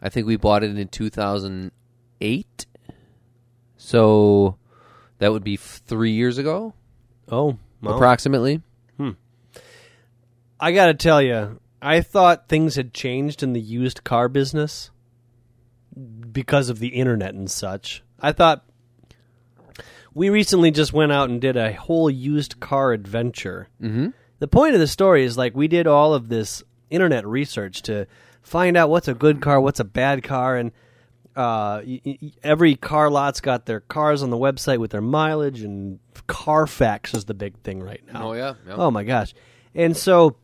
I 0.00 0.08
think 0.08 0.26
we 0.26 0.36
bought 0.36 0.62
it 0.62 0.76
in 0.78 0.88
2008. 0.88 2.66
So 3.76 4.56
that 5.18 5.32
would 5.32 5.44
be 5.44 5.54
f- 5.54 5.82
three 5.86 6.12
years 6.12 6.38
ago, 6.38 6.74
oh 7.30 7.56
well, 7.82 7.94
approximately. 7.96 8.62
I 10.60 10.72
got 10.72 10.86
to 10.86 10.94
tell 10.94 11.22
you, 11.22 11.60
I 11.80 12.00
thought 12.00 12.48
things 12.48 12.76
had 12.76 12.92
changed 12.92 13.42
in 13.42 13.52
the 13.52 13.60
used 13.60 14.04
car 14.04 14.28
business 14.28 14.90
because 16.32 16.68
of 16.68 16.78
the 16.78 16.88
internet 16.88 17.34
and 17.34 17.50
such. 17.50 18.02
I 18.20 18.32
thought 18.32 18.64
we 20.14 20.30
recently 20.30 20.70
just 20.70 20.92
went 20.92 21.12
out 21.12 21.30
and 21.30 21.40
did 21.40 21.56
a 21.56 21.72
whole 21.72 22.10
used 22.10 22.60
car 22.60 22.92
adventure. 22.92 23.68
Mm-hmm. 23.80 24.08
The 24.40 24.48
point 24.48 24.74
of 24.74 24.80
the 24.80 24.86
story 24.86 25.24
is 25.24 25.36
like 25.38 25.54
we 25.54 25.68
did 25.68 25.86
all 25.86 26.14
of 26.14 26.28
this 26.28 26.62
internet 26.90 27.26
research 27.26 27.82
to 27.82 28.06
find 28.42 28.76
out 28.76 28.90
what's 28.90 29.08
a 29.08 29.14
good 29.14 29.40
car, 29.40 29.60
what's 29.60 29.80
a 29.80 29.84
bad 29.84 30.22
car, 30.22 30.56
and 30.56 30.70
uh, 31.36 31.82
y- 31.86 32.00
y- 32.04 32.32
every 32.42 32.74
car 32.74 33.10
lot's 33.10 33.40
got 33.40 33.66
their 33.66 33.80
cars 33.80 34.22
on 34.22 34.30
the 34.30 34.36
website 34.36 34.78
with 34.78 34.90
their 34.90 35.00
mileage, 35.00 35.62
and 35.62 35.98
Carfax 36.26 37.14
is 37.14 37.24
the 37.26 37.34
big 37.34 37.56
thing 37.60 37.82
right 37.82 38.02
now. 38.12 38.30
Oh 38.30 38.32
yeah. 38.32 38.54
yeah. 38.66 38.74
Oh 38.76 38.90
my 38.90 39.04
gosh! 39.04 39.34
And 39.74 39.96
so 39.96 40.36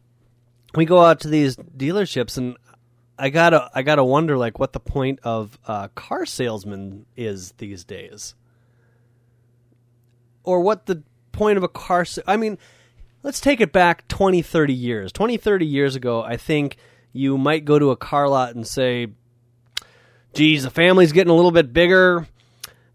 we 0.76 0.84
go 0.84 1.00
out 1.00 1.20
to 1.20 1.28
these 1.28 1.56
dealerships, 1.56 2.36
and 2.36 2.56
I 3.18 3.30
gotta 3.30 3.70
I 3.74 3.82
gotta 3.82 4.04
wonder 4.04 4.36
like 4.36 4.58
what 4.58 4.72
the 4.72 4.80
point 4.80 5.20
of 5.22 5.58
uh, 5.66 5.88
car 5.88 6.26
salesman 6.26 7.06
is 7.16 7.52
these 7.58 7.84
days, 7.84 8.34
or 10.42 10.60
what 10.60 10.86
the 10.86 11.02
point 11.32 11.56
of 11.56 11.62
a 11.62 11.68
car. 11.68 12.04
I 12.26 12.36
mean, 12.36 12.58
let's 13.22 13.40
take 13.40 13.60
it 13.60 13.72
back 13.72 14.08
20, 14.08 14.42
30 14.42 14.72
years. 14.72 15.12
20, 15.12 15.36
30 15.36 15.66
years 15.66 15.96
ago, 15.96 16.22
I 16.22 16.36
think 16.36 16.76
you 17.12 17.38
might 17.38 17.64
go 17.64 17.78
to 17.78 17.90
a 17.90 17.96
car 17.96 18.28
lot 18.28 18.54
and 18.54 18.66
say, 18.66 19.08
"Geez, 20.34 20.64
the 20.64 20.70
family's 20.70 21.12
getting 21.12 21.30
a 21.30 21.36
little 21.36 21.52
bit 21.52 21.72
bigger." 21.72 22.26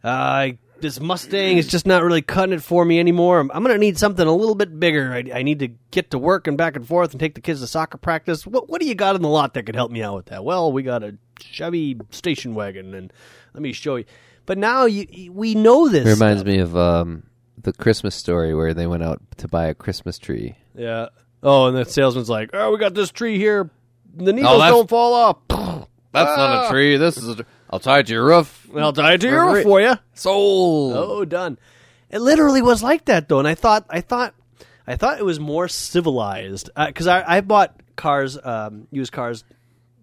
Uh, 0.04 0.52
this 0.82 1.00
Mustang 1.00 1.58
is 1.58 1.68
just 1.68 1.86
not 1.86 2.04
really 2.04 2.22
cutting 2.22 2.54
it 2.54 2.64
for 2.64 2.84
me 2.86 3.00
anymore. 3.00 3.40
I'm, 3.40 3.52
I'm 3.52 3.64
going 3.64 3.76
to 3.76 3.80
need 3.80 3.98
something 3.98 4.26
a 4.26 4.34
little 4.34 4.56
bit 4.56 4.80
bigger. 4.80 5.12
I, 5.14 5.24
I 5.40 5.44
need 5.44 5.60
to 5.60 5.70
get 5.92 6.12
to 6.12 6.18
work 6.18 6.48
and 6.48 6.58
back 6.58 6.76
and 6.76 6.88
forth 6.88 7.12
and 7.12 7.20
take 7.20 7.36
the 7.36 7.42
kids 7.42 7.62
to 7.62 7.68
soccer 7.68 7.98
practice. 7.98 8.46
What, 8.48 8.70
what 8.70 8.82
do 8.82 8.88
you 8.88 8.96
got 8.96 9.16
in 9.16 9.22
the 9.22 9.28
lot 9.30 9.54
that 9.56 9.64
could 9.66 9.76
help 9.76 9.92
me 9.92 10.02
out 10.04 10.16
with 10.16 10.26
that? 10.28 10.44
Well, 10.44 10.72
we 10.72 10.84
got 10.84 11.04
a 11.04 11.18
Chevy 11.40 11.98
station 12.12 12.54
wagon, 12.56 12.94
and 12.94 13.14
let 13.54 13.62
me 13.64 13.72
show 13.74 13.96
you. 13.96 14.06
But 14.46 14.58
now 14.58 14.86
you, 14.86 15.06
you- 15.10 15.32
we 15.32 15.56
know 15.56 15.88
this. 15.90 16.06
It 16.08 16.10
reminds 16.12 16.42
stuff. 16.42 16.48
me 16.48 16.60
of 16.60 16.76
um, 16.76 17.24
the 17.62 17.74
Christmas 17.74 18.16
story 18.16 18.54
where 18.54 18.74
they 18.74 18.88
went 18.88 19.04
out 19.04 19.22
to 19.38 19.48
buy 19.48 19.68
a 19.68 19.74
Christmas 19.74 20.18
tree. 20.20 20.56
Yeah. 20.76 21.08
Oh, 21.44 21.68
and 21.68 21.78
the 21.78 21.86
salesman's 21.86 22.30
like, 22.30 22.50
"Oh, 22.54 22.72
we 22.72 22.78
got 22.78 22.94
this 22.94 23.12
tree 23.12 23.38
here. 23.38 23.70
The 24.16 24.34
needles 24.34 24.62
Oh, 24.62 24.70
don't 24.70 24.90
fall 24.90 25.14
off. 25.14 25.38
That's 26.12 26.36
not 26.38 26.66
a 26.66 26.70
tree. 26.70 26.98
This 26.98 27.16
is. 27.18 27.40
A, 27.40 27.46
I'll 27.70 27.80
tie 27.80 28.00
it 28.00 28.08
to 28.08 28.14
your 28.14 28.26
roof. 28.26 28.68
I'll 28.76 28.94
tie 28.94 29.14
it 29.14 29.22
to 29.22 29.28
your 29.28 29.52
roof 29.54 29.64
for 29.64 29.82
you." 29.82 29.96
Sold. 30.14 30.94
Oh, 30.96 31.26
done. 31.26 31.58
It 32.10 32.20
literally 32.20 32.62
was 32.62 32.82
like 32.82 33.06
that 33.06 33.30
though, 33.30 33.40
and 33.40 33.48
I 33.48 33.56
thought, 33.56 33.86
I 33.90 34.02
thought, 34.02 34.34
I 34.88 34.96
thought 34.96 35.20
it 35.20 35.26
was 35.26 35.40
more 35.40 35.68
civilized 35.68 36.70
because 36.76 37.06
I, 37.08 37.38
I 37.38 37.42
bought 37.42 37.80
cars, 37.96 38.38
um, 38.44 38.88
used 38.92 39.12
cars, 39.12 39.44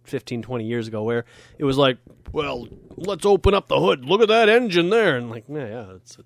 15, 0.05 0.43
20 0.43 0.65
years 0.65 0.87
ago, 0.87 1.03
where 1.03 1.25
it 1.59 1.65
was 1.65 1.77
like, 1.77 1.99
well, 2.33 2.69
let's 2.97 3.27
open 3.27 3.55
up 3.55 3.67
the 3.67 3.81
hood. 3.81 4.05
Look 4.05 4.21
at 4.23 4.29
that 4.29 4.49
engine 4.49 4.91
there, 4.91 5.17
and 5.17 5.31
like, 5.31 5.45
yeah, 5.49 5.67
yeah, 5.67 5.87
it's 5.97 6.19
a, 6.19 6.25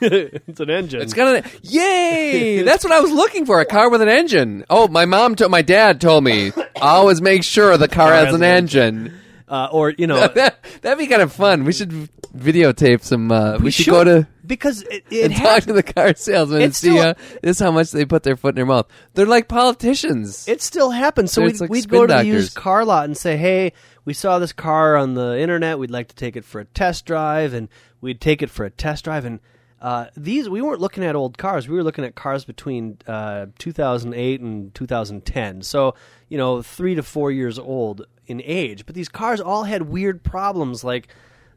it's 0.48 0.60
an 0.60 0.70
engine. 0.70 1.00
It's 1.02 1.14
got 1.14 1.44
an 1.44 1.50
yay! 1.62 2.62
That's 2.62 2.84
what 2.84 2.92
I 2.92 3.00
was 3.00 3.10
looking 3.10 3.44
for—a 3.44 3.64
car 3.64 3.90
with 3.90 4.02
an 4.02 4.08
engine. 4.08 4.64
Oh, 4.70 4.86
my 4.86 5.04
mom, 5.04 5.34
to, 5.36 5.48
my 5.48 5.62
dad 5.62 6.00
told 6.00 6.22
me 6.22 6.52
always 6.80 7.20
make 7.20 7.42
sure 7.42 7.76
the 7.76 7.88
car, 7.88 8.12
has, 8.12 8.32
an 8.32 8.44
engine. 8.44 9.18
Uh, 9.48 9.68
or 9.72 9.90
you 9.90 10.06
know, 10.06 10.28
that, 10.28 10.62
that'd 10.82 10.98
be 10.98 11.06
kind 11.06 11.22
of 11.22 11.32
fun. 11.32 11.64
We 11.64 11.72
should 11.72 11.90
videotape 12.36 13.02
some. 13.02 13.30
Uh, 13.30 13.58
we, 13.58 13.70
should, 13.70 13.86
should, 13.86 13.90
go 13.90 14.04
to 14.04 14.28
because 14.46 14.82
it, 14.82 15.04
it 15.10 15.36
talk 15.36 15.64
to 15.64 15.72
the 15.72 15.82
car 15.82 16.14
salesman 16.14 16.62
and 16.62 16.74
see 16.74 16.90
still- 16.90 17.02
uh, 17.02 17.14
this 17.42 17.56
is 17.56 17.58
how 17.58 17.70
much 17.70 17.90
they 17.90 18.04
put 18.04 18.22
their 18.22 18.36
foot 18.36 18.50
in 18.50 18.56
their 18.56 18.66
mouth. 18.66 18.86
They're 19.14 19.26
like 19.26 19.48
politicians. 19.48 20.46
It 20.48 20.62
still 20.62 20.90
happens. 20.90 21.32
So 21.32 21.40
They're 21.40 21.50
we'd, 21.50 21.60
like 21.60 21.70
we'd 21.70 21.88
go 21.88 22.06
to 22.06 22.14
the 22.14 22.24
used 22.24 22.54
car 22.54 22.84
lot 22.84 23.04
and 23.04 23.16
say, 23.16 23.36
"Hey, 23.36 23.72
we 24.04 24.14
saw 24.14 24.38
this 24.38 24.52
car 24.52 24.96
on 24.96 25.14
the 25.14 25.38
internet. 25.38 25.78
We'd 25.78 25.90
like 25.90 26.08
to 26.08 26.14
take 26.16 26.36
it 26.36 26.44
for 26.44 26.60
a 26.60 26.64
test 26.64 27.06
drive." 27.06 27.54
And 27.54 27.68
we'd 28.00 28.20
take 28.20 28.42
it 28.42 28.50
for 28.50 28.64
a 28.64 28.70
test 28.70 29.04
drive. 29.04 29.24
And 29.24 29.40
uh, 29.80 30.06
these 30.16 30.48
we 30.48 30.60
weren't 30.62 30.80
looking 30.80 31.04
at 31.04 31.14
old 31.14 31.38
cars. 31.38 31.68
We 31.68 31.76
were 31.76 31.82
looking 31.84 32.04
at 32.04 32.14
cars 32.14 32.44
between 32.44 32.98
uh, 33.06 33.46
2008 33.58 34.40
and 34.40 34.74
2010. 34.74 35.62
So 35.62 35.94
you 36.28 36.36
know, 36.38 36.62
three 36.62 36.94
to 36.94 37.02
four 37.02 37.30
years 37.30 37.58
old 37.58 38.06
in 38.26 38.42
age. 38.44 38.84
But 38.86 38.94
these 38.94 39.08
cars 39.08 39.40
all 39.40 39.64
had 39.64 39.82
weird 39.82 40.22
problems, 40.22 40.84
like 40.84 41.08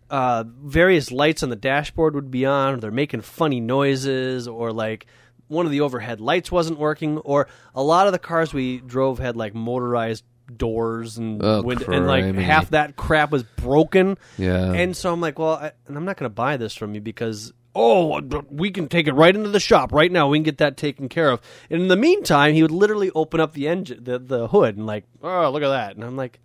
uh, 0.10 0.44
various 0.48 1.12
lights 1.12 1.42
on 1.44 1.50
the 1.50 1.56
dashboard 1.56 2.16
would 2.16 2.32
be 2.32 2.46
on, 2.46 2.76
or 2.76 2.78
they're 2.78 2.92
making 2.92 3.22
funny 3.22 3.60
noises, 3.60 4.48
or 4.48 4.72
like 4.72 5.08
one 5.48 5.66
of 5.66 5.72
the 5.72 5.82
overhead 5.82 6.22
lights 6.22 6.52
wasn't 6.52 6.80
working, 6.80 7.18
or 7.20 7.48
a 7.76 7.84
lot 7.84 8.08
of 8.08 8.14
the 8.14 8.20
cars 8.20 8.54
we 8.54 8.80
drove 8.80 9.20
had 9.20 9.36
like 9.36 9.54
motorized 9.54 10.24
doors 10.56 11.18
and 11.18 11.42
Oh, 11.44 11.62
wind- 11.62 11.82
and 11.84 12.08
like 12.08 12.36
half 12.36 12.70
that 12.72 12.96
crap 12.98 13.32
was 13.32 13.44
broken. 13.44 14.18
Yeah. 14.38 14.72
And 14.74 14.96
so 14.96 15.12
I'm 15.12 15.22
like, 15.22 15.40
well, 15.40 15.54
I, 15.56 15.72
and 15.88 15.98
I'm 15.98 16.06
not 16.06 16.18
going 16.18 16.30
to 16.30 16.34
buy 16.34 16.58
this 16.58 16.74
from 16.76 16.94
you 16.94 17.02
because 17.02 17.54
oh, 17.76 18.22
we 18.50 18.72
can 18.72 18.88
take 18.88 19.08
it 19.08 19.14
right 19.14 19.36
into 19.36 19.50
the 19.50 19.60
shop 19.60 19.92
right 19.92 20.12
now. 20.12 20.28
We 20.28 20.38
can 20.38 20.44
get 20.44 20.58
that 20.60 20.78
taken 20.78 21.10
care 21.10 21.30
of. 21.30 21.42
And 21.70 21.82
in 21.82 21.88
the 21.88 21.96
meantime, 21.96 22.54
he 22.54 22.62
would 22.62 22.72
literally 22.72 23.12
open 23.12 23.40
up 23.40 23.54
the 23.54 23.68
engine, 23.68 24.04
the 24.04 24.20
the 24.20 24.48
hood, 24.48 24.78
and 24.78 24.86
like, 24.86 25.06
oh, 25.24 25.50
look 25.50 25.64
at 25.64 25.70
that. 25.70 25.96
And 25.96 26.04
I'm 26.04 26.18
like. 26.18 26.40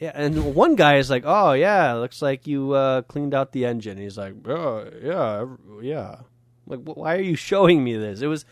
Yeah, 0.00 0.12
and 0.14 0.54
one 0.54 0.76
guy 0.76 0.96
is 0.96 1.10
like, 1.10 1.24
"Oh 1.26 1.52
yeah, 1.52 1.92
looks 1.92 2.22
like 2.22 2.46
you 2.46 2.72
uh, 2.72 3.02
cleaned 3.02 3.34
out 3.34 3.52
the 3.52 3.66
engine." 3.66 3.98
He's 3.98 4.16
like, 4.16 4.32
"Oh 4.48 4.88
yeah, 5.02 5.44
yeah." 5.82 6.16
Like, 6.66 6.80
why 6.84 7.16
are 7.16 7.20
you 7.20 7.36
showing 7.36 7.84
me 7.84 7.94
this? 7.98 8.22
It 8.22 8.26
was, 8.26 8.46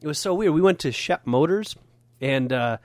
it 0.00 0.06
was 0.06 0.18
so 0.18 0.32
weird. 0.32 0.54
We 0.54 0.62
went 0.62 0.78
to 0.80 0.92
Shep 0.92 1.26
Motors, 1.26 1.76
and 2.20 2.50
uh, 2.50 2.78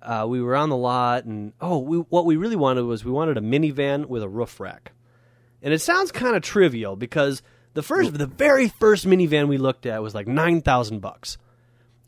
uh, 0.00 0.26
we 0.28 0.40
were 0.40 0.56
on 0.56 0.68
the 0.70 0.76
lot, 0.76 1.24
and 1.24 1.52
oh, 1.60 1.78
we, 1.78 1.98
what 1.98 2.24
we 2.24 2.36
really 2.36 2.56
wanted 2.56 2.84
was 2.84 3.04
we 3.04 3.10
wanted 3.10 3.36
a 3.36 3.40
minivan 3.40 4.06
with 4.06 4.22
a 4.22 4.28
roof 4.28 4.60
rack, 4.60 4.92
and 5.62 5.74
it 5.74 5.80
sounds 5.80 6.12
kind 6.12 6.36
of 6.36 6.42
trivial 6.42 6.96
because 6.96 7.42
the 7.74 7.82
first, 7.82 8.16
the 8.16 8.26
very 8.26 8.68
first 8.68 9.06
minivan 9.06 9.48
we 9.48 9.58
looked 9.58 9.86
at 9.86 10.02
was 10.02 10.14
like 10.14 10.26
nine 10.26 10.62
thousand 10.62 11.00
bucks. 11.00 11.38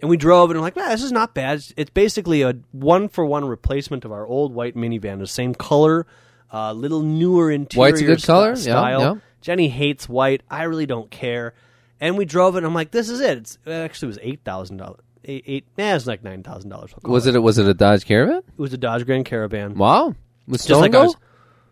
And 0.00 0.10
we 0.10 0.18
drove 0.18 0.50
it 0.50 0.54
and 0.54 0.60
we're 0.60 0.66
like, 0.66 0.76
man, 0.76 0.90
this 0.90 1.02
is 1.02 1.10
not 1.12 1.32
bad. 1.34 1.56
It's, 1.56 1.72
it's 1.76 1.90
basically 1.90 2.42
a 2.42 2.52
one 2.72 3.08
for 3.08 3.24
one 3.24 3.46
replacement 3.46 4.04
of 4.04 4.12
our 4.12 4.26
old 4.26 4.52
white 4.52 4.76
minivan, 4.76 5.20
the 5.20 5.26
same 5.26 5.54
color, 5.54 6.06
uh, 6.52 6.72
little 6.74 7.00
newer 7.02 7.50
interior. 7.50 7.80
White's 7.92 8.00
a 8.02 8.04
good 8.04 8.20
st- 8.20 8.26
color, 8.26 8.56
style. 8.56 9.00
yeah. 9.00 9.14
Jenny 9.40 9.68
hates 9.68 10.06
white. 10.06 10.42
I 10.50 10.64
really 10.64 10.84
don't 10.86 11.10
care. 11.10 11.54
And 11.98 12.18
we 12.18 12.26
drove 12.26 12.56
it. 12.56 12.58
and 12.58 12.66
I'm 12.66 12.74
like, 12.74 12.90
this 12.90 13.08
is 13.08 13.20
it. 13.20 13.38
It's, 13.38 13.58
it 13.64 13.72
actually 13.72 14.08
was 14.08 14.18
eight 14.20 14.40
thousand 14.44 14.76
dollars. 14.76 15.00
Eight, 15.24 15.44
eight, 15.46 15.64
nah, 15.78 15.90
it 15.92 15.94
was 15.94 16.06
like 16.06 16.22
nine 16.22 16.42
thousand 16.42 16.68
dollars. 16.68 16.92
was 17.02 17.26
it? 17.26 17.34
A, 17.34 17.40
was 17.40 17.56
it 17.56 17.66
a 17.66 17.72
Dodge 17.74 18.04
Caravan? 18.04 18.42
It 18.46 18.58
was 18.58 18.74
a 18.74 18.78
Dodge 18.78 19.06
Grand 19.06 19.24
Caravan, 19.24 19.76
Wow. 19.76 20.14
With 20.46 20.60
just 20.64 20.78
like 20.80 20.92
Stone 20.92 21.06
ours, 21.06 21.16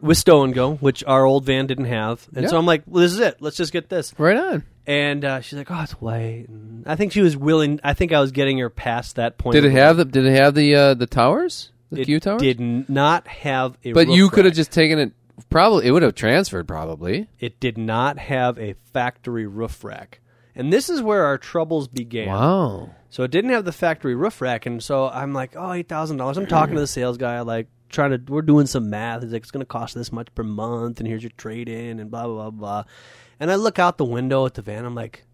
with 0.05 0.19
stow 0.19 0.45
and 0.45 0.55
go, 0.55 0.75
which 0.77 1.03
our 1.07 1.25
old 1.25 1.45
van 1.45 1.67
didn't 1.67 1.87
have. 1.87 2.29
And 2.37 2.49
so 2.49 2.55
Yeah. 2.55 2.59
I'm 2.61 2.67
like, 2.67 2.83
well, 2.87 3.03
this 3.03 3.13
is 3.13 3.21
it. 3.21 3.39
Let's 3.41 3.57
just 3.57 3.73
get 3.73 3.89
this. 3.89 4.15
Right 4.19 4.37
on. 4.37 4.65
And 4.87 5.25
uh, 5.25 5.41
she's 5.41 5.57
like, 5.59 5.71
"Oh, 5.71 5.81
it's 5.81 5.93
white." 5.93 6.45
And 6.49 6.85
I 6.87 6.95
think 6.95 7.13
she 7.13 7.23
was 7.23 7.37
willing. 7.39 7.81
I 7.83 7.95
think 7.95 8.13
I 8.13 8.21
was 8.21 8.33
getting 8.33 8.59
her 8.59 8.69
past 8.69 9.17
that 9.17 9.39
point. 9.39 9.55
Did 9.55 9.65
it 9.65 9.71
have 9.73 9.97
the? 9.97 10.05
Did 10.05 10.27
it 10.27 10.35
have 10.37 10.55
the 10.55 10.75
uh, 10.75 10.95
the 10.95 11.07
towers? 11.07 11.71
The 11.91 12.03
It 12.03 12.05
Q 12.05 12.21
towers? 12.21 12.43
did 12.43 12.61
not 12.61 13.27
have 13.27 13.79
a. 13.83 13.93
But 13.93 14.09
roof 14.09 14.17
you 14.17 14.29
could 14.29 14.45
have 14.45 14.53
rack. 14.53 14.57
just 14.57 14.73
taken 14.73 14.99
it. 14.99 15.13
Probably 15.49 15.87
it 15.87 15.91
would 15.91 16.03
have 16.03 16.15
transferred. 16.15 16.69
Probably. 16.69 17.29
It 17.41 17.59
did 17.61 17.79
not 17.79 18.19
have 18.19 18.59
a 18.59 18.75
factory 18.93 19.47
roof 19.47 19.83
rack, 19.85 20.21
and 20.55 20.71
this 20.71 20.91
is 20.91 21.01
where 21.01 21.25
our 21.25 21.39
troubles 21.39 21.89
began. 21.89 22.29
Wow. 22.29 22.91
So 23.09 23.23
it 23.23 23.31
didn't 23.31 23.53
have 23.53 23.65
the 23.65 23.73
factory 23.73 24.15
roof 24.15 24.43
rack, 24.43 24.67
and 24.67 24.83
so 24.83 25.09
I'm 25.09 25.33
like, 25.33 25.55
"Oh, 25.57 25.73
eight 25.73 25.89
thousand 25.89 26.19
dollars." 26.19 26.37
I'm 26.37 26.47
talking 26.47 26.75
to 26.75 26.81
the 26.83 26.87
sales 26.87 27.17
guy, 27.17 27.41
like 27.41 27.69
trying 27.95 28.11
to. 28.11 28.33
We're 28.33 28.43
doing 28.43 28.67
some 28.67 28.91
math. 28.91 29.23
He's 29.23 29.33
like, 29.33 29.43
"It's 29.43 29.51
going 29.51 29.61
to 29.63 29.67
cost 29.67 29.95
this 29.95 30.13
much 30.13 30.29
per 30.35 30.43
month, 30.43 30.99
and 31.01 31.09
here's 31.09 31.23
your 31.23 31.33
trade 31.37 31.69
in, 31.69 32.01
and 32.01 32.11
blah 32.11 32.27
blah 32.27 32.51
blah 32.51 32.51
blah." 32.51 32.85
And 33.41 33.51
I 33.51 33.55
look 33.55 33.79
out 33.79 33.99
the 33.99 34.05
window 34.05 34.45
at 34.47 34.55
the 34.55 34.63
van. 34.63 34.85
I'm 34.85 34.95
like, 34.95 35.25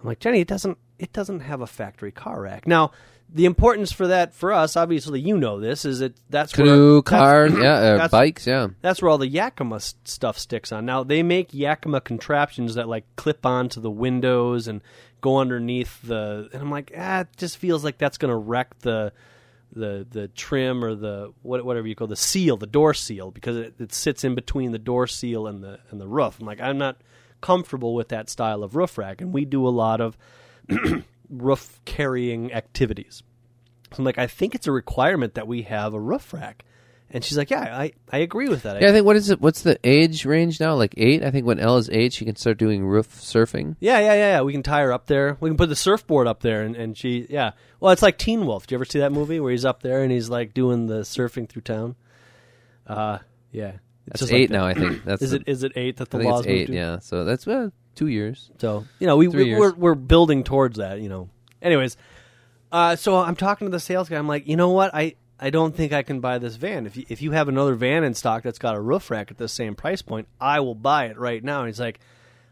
I'm 0.00 0.06
like, 0.06 0.20
Jenny, 0.20 0.40
it 0.40 0.48
doesn't 0.48 0.78
it 0.98 1.12
doesn't 1.12 1.40
have 1.40 1.60
a 1.60 1.66
factory 1.66 2.12
car 2.12 2.42
rack. 2.42 2.66
Now, 2.66 2.92
the 3.32 3.44
importance 3.46 3.90
for 3.92 4.06
that 4.08 4.34
for 4.34 4.52
us, 4.52 4.76
obviously, 4.76 5.20
you 5.20 5.36
know 5.36 5.60
this 5.60 5.84
is 5.84 6.00
it. 6.00 6.16
That's 6.28 6.56
where 6.56 6.66
Canoe, 6.66 7.02
that's- 7.02 7.52
yeah, 7.62 7.74
uh, 7.74 7.80
that's- 7.92 8.10
bikes, 8.10 8.46
yeah. 8.46 8.68
That's 8.82 9.00
where 9.00 9.10
all 9.10 9.18
the 9.18 9.28
Yakima 9.28 9.80
stuff 9.80 10.38
sticks 10.38 10.72
on. 10.72 10.84
Now 10.84 11.04
they 11.04 11.22
make 11.22 11.54
Yakima 11.54 12.00
contraptions 12.00 12.74
that 12.74 12.88
like 12.88 13.04
clip 13.16 13.46
onto 13.46 13.80
the 13.80 13.90
windows 13.90 14.68
and 14.68 14.82
go 15.20 15.38
underneath 15.38 16.00
the. 16.02 16.48
And 16.52 16.62
I'm 16.62 16.70
like, 16.70 16.92
ah, 16.96 17.20
it 17.20 17.28
just 17.36 17.56
feels 17.58 17.84
like 17.84 17.98
that's 17.98 18.18
going 18.18 18.30
to 18.30 18.36
wreck 18.36 18.78
the 18.80 19.12
the 19.72 20.06
the 20.08 20.28
trim 20.28 20.84
or 20.84 20.94
the 20.94 21.32
what, 21.42 21.64
whatever 21.64 21.86
you 21.86 21.94
call 21.94 22.06
the 22.06 22.16
seal, 22.16 22.56
the 22.56 22.66
door 22.66 22.94
seal, 22.94 23.30
because 23.30 23.56
it, 23.56 23.74
it 23.78 23.92
sits 23.92 24.24
in 24.24 24.34
between 24.34 24.72
the 24.72 24.78
door 24.78 25.06
seal 25.06 25.46
and 25.46 25.62
the 25.62 25.78
and 25.90 26.00
the 26.00 26.08
roof. 26.08 26.40
I'm 26.40 26.46
like, 26.46 26.60
I'm 26.60 26.78
not 26.78 27.00
comfortable 27.40 27.94
with 27.94 28.08
that 28.08 28.28
style 28.28 28.62
of 28.62 28.76
roof 28.76 28.98
rack, 28.98 29.20
and 29.20 29.32
we 29.32 29.44
do 29.44 29.66
a 29.66 29.70
lot 29.70 30.00
of 30.00 30.16
roof 31.30 31.80
carrying 31.84 32.52
activities. 32.52 33.22
So 33.92 33.96
I'm 33.98 34.04
like, 34.04 34.18
I 34.18 34.26
think 34.26 34.54
it's 34.54 34.66
a 34.66 34.72
requirement 34.72 35.34
that 35.34 35.48
we 35.48 35.62
have 35.62 35.94
a 35.94 36.00
roof 36.00 36.32
rack. 36.32 36.64
And 37.12 37.24
she's 37.24 37.36
like, 37.36 37.50
Yeah, 37.50 37.76
I, 37.76 37.92
I 38.12 38.18
agree 38.18 38.48
with 38.48 38.62
that. 38.62 38.80
Yeah, 38.80 38.90
I 38.90 38.92
think 38.92 39.04
what 39.04 39.16
is 39.16 39.30
it? 39.30 39.40
What's 39.40 39.62
the 39.62 39.78
age 39.82 40.24
range 40.24 40.60
now? 40.60 40.74
Like 40.76 40.94
eight. 40.96 41.24
I 41.24 41.30
think 41.32 41.44
when 41.44 41.58
Elle 41.58 41.76
is 41.78 41.90
eight, 41.90 42.12
she 42.12 42.24
can 42.24 42.36
start 42.36 42.56
doing 42.56 42.84
roof 42.84 43.08
surfing. 43.10 43.74
Yeah, 43.80 43.98
yeah, 43.98 44.14
yeah, 44.14 44.14
yeah. 44.36 44.40
We 44.42 44.52
can 44.52 44.62
tie 44.62 44.82
her 44.82 44.92
up 44.92 45.06
there. 45.06 45.36
We 45.40 45.50
can 45.50 45.56
put 45.56 45.68
the 45.68 45.76
surfboard 45.76 46.26
up 46.28 46.40
there, 46.40 46.62
and, 46.62 46.76
and 46.76 46.96
she, 46.96 47.26
yeah. 47.28 47.52
Well, 47.80 47.90
it's 47.92 48.02
like 48.02 48.16
Teen 48.16 48.46
Wolf. 48.46 48.66
Do 48.68 48.74
you 48.74 48.76
ever 48.76 48.84
see 48.84 49.00
that 49.00 49.10
movie 49.10 49.40
where 49.40 49.50
he's 49.50 49.64
up 49.64 49.82
there 49.82 50.02
and 50.04 50.12
he's 50.12 50.28
like 50.30 50.54
doing 50.54 50.86
the 50.86 51.00
surfing 51.00 51.48
through 51.48 51.62
town? 51.62 51.96
Uh, 52.86 53.18
yeah. 53.52 53.72
It's 53.72 53.80
That's 54.06 54.20
just 54.20 54.32
like 54.32 54.40
eight 54.42 54.50
that. 54.50 54.56
now. 54.56 54.66
I 54.66 54.74
think 54.74 55.04
that's 55.04 55.22
Is 55.22 55.30
the- 55.32 55.36
it 55.38 55.42
is 55.46 55.62
it 55.64 55.72
eight 55.76 55.96
that 55.98 56.08
I 56.08 56.16
the 56.16 56.18
think 56.18 56.30
laws 56.30 56.40
it's 56.40 56.48
eight. 56.48 56.66
to? 56.66 56.72
Yeah, 56.74 56.98
so 57.00 57.24
that's 57.24 57.46
uh, 57.46 57.70
two 57.94 58.06
years. 58.06 58.50
So 58.58 58.84
you 58.98 59.06
know, 59.06 59.16
we, 59.16 59.28
we 59.28 59.54
we're 59.54 59.72
we're 59.74 59.94
building 59.94 60.44
towards 60.44 60.78
that. 60.78 61.00
You 61.00 61.08
know. 61.08 61.28
Anyways, 61.62 61.96
uh, 62.72 62.96
so 62.96 63.16
I'm 63.16 63.36
talking 63.36 63.66
to 63.66 63.70
the 63.70 63.80
sales 63.80 64.08
guy. 64.08 64.16
I'm 64.16 64.26
like, 64.28 64.46
you 64.48 64.56
know 64.56 64.70
what? 64.70 64.94
I 64.94 65.14
I 65.42 65.48
don't 65.48 65.74
think 65.74 65.94
I 65.94 66.02
can 66.02 66.20
buy 66.20 66.38
this 66.38 66.56
van. 66.56 66.84
If 66.84 66.98
you, 66.98 67.06
if 67.08 67.22
you 67.22 67.30
have 67.30 67.48
another 67.48 67.74
van 67.74 68.04
in 68.04 68.12
stock 68.12 68.42
that's 68.42 68.58
got 68.58 68.76
a 68.76 68.80
roof 68.80 69.10
rack 69.10 69.30
at 69.30 69.38
the 69.38 69.48
same 69.48 69.74
price 69.74 70.02
point, 70.02 70.28
I 70.38 70.60
will 70.60 70.74
buy 70.74 71.06
it 71.06 71.18
right 71.18 71.42
now. 71.42 71.60
And 71.60 71.68
he's 71.68 71.80
like, 71.80 71.98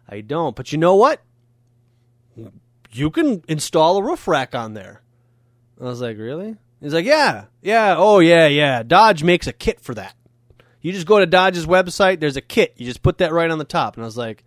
I 0.08 0.22
don't. 0.22 0.56
But 0.56 0.72
you 0.72 0.78
know 0.78 0.96
what? 0.96 1.20
You 2.90 3.10
can 3.10 3.44
install 3.46 3.98
a 3.98 4.02
roof 4.02 4.26
rack 4.26 4.54
on 4.54 4.72
there. 4.72 5.02
I 5.78 5.84
was 5.84 6.00
like, 6.00 6.16
really? 6.16 6.56
He's 6.80 6.94
like, 6.94 7.04
yeah, 7.04 7.44
yeah, 7.60 7.94
oh 7.98 8.20
yeah, 8.20 8.46
yeah. 8.46 8.82
Dodge 8.82 9.22
makes 9.22 9.46
a 9.46 9.52
kit 9.52 9.80
for 9.80 9.94
that. 9.94 10.14
You 10.80 10.92
just 10.92 11.06
go 11.06 11.18
to 11.18 11.26
Dodge's 11.26 11.66
website. 11.66 12.20
There's 12.20 12.36
a 12.36 12.40
kit. 12.40 12.72
You 12.76 12.86
just 12.86 13.02
put 13.02 13.18
that 13.18 13.32
right 13.32 13.50
on 13.50 13.58
the 13.58 13.64
top. 13.64 13.96
And 13.96 14.04
I 14.04 14.06
was 14.06 14.16
like, 14.16 14.44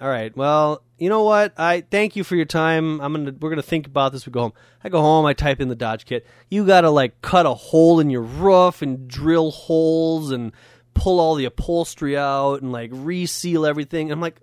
all 0.00 0.08
right. 0.08 0.34
Well, 0.34 0.82
you 0.98 1.10
know 1.10 1.24
what? 1.24 1.52
I 1.58 1.82
thank 1.82 2.16
you 2.16 2.24
for 2.24 2.34
your 2.34 2.46
time. 2.46 3.00
I'm 3.00 3.12
gonna 3.12 3.34
we're 3.38 3.50
gonna 3.50 3.62
think 3.62 3.86
about 3.86 4.12
this. 4.12 4.24
We 4.24 4.32
go 4.32 4.40
home. 4.40 4.52
I 4.82 4.88
go 4.88 5.00
home. 5.00 5.26
I 5.26 5.34
type 5.34 5.60
in 5.60 5.68
the 5.68 5.74
Dodge 5.74 6.06
kit. 6.06 6.26
You 6.48 6.66
gotta 6.66 6.88
like 6.88 7.20
cut 7.20 7.44
a 7.44 7.52
hole 7.52 8.00
in 8.00 8.08
your 8.08 8.22
roof 8.22 8.80
and 8.80 9.06
drill 9.08 9.50
holes 9.50 10.30
and 10.30 10.52
pull 10.94 11.20
all 11.20 11.34
the 11.34 11.44
upholstery 11.44 12.16
out 12.16 12.62
and 12.62 12.72
like 12.72 12.90
reseal 12.92 13.66
everything. 13.66 14.10
I'm 14.10 14.22
like, 14.22 14.40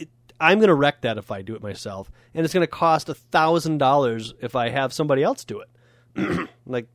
it, 0.00 0.08
I'm 0.40 0.58
gonna 0.58 0.74
wreck 0.74 1.02
that 1.02 1.18
if 1.18 1.30
I 1.30 1.42
do 1.42 1.54
it 1.54 1.62
myself, 1.62 2.10
and 2.34 2.44
it's 2.44 2.54
gonna 2.54 2.66
cost 2.66 3.08
a 3.08 3.14
thousand 3.14 3.78
dollars 3.78 4.34
if 4.40 4.56
I 4.56 4.70
have 4.70 4.92
somebody 4.92 5.22
else 5.22 5.44
do 5.44 5.60
it. 5.60 6.48
like, 6.66 6.88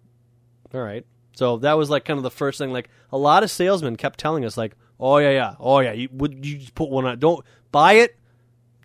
all 0.74 0.82
right. 0.82 1.06
So 1.34 1.58
that 1.58 1.78
was 1.78 1.90
like 1.90 2.04
kind 2.04 2.18
of 2.18 2.24
the 2.24 2.32
first 2.32 2.58
thing. 2.58 2.74
Like 2.74 2.90
a 3.10 3.18
lot 3.18 3.44
of 3.44 3.52
salesmen 3.52 3.96
kept 3.96 4.20
telling 4.20 4.44
us, 4.44 4.58
like, 4.58 4.76
"Oh 5.02 5.18
yeah, 5.18 5.32
yeah, 5.32 5.56
oh 5.60 5.80
yeah, 5.80 5.94
you 5.94 6.10
would 6.14 6.46
you 6.46 6.60
just 6.60 6.76
put 6.76 6.90
one 6.90 7.06
on? 7.06 7.20
Don't 7.20 7.44
buy 7.72 7.94
it. 7.94 8.16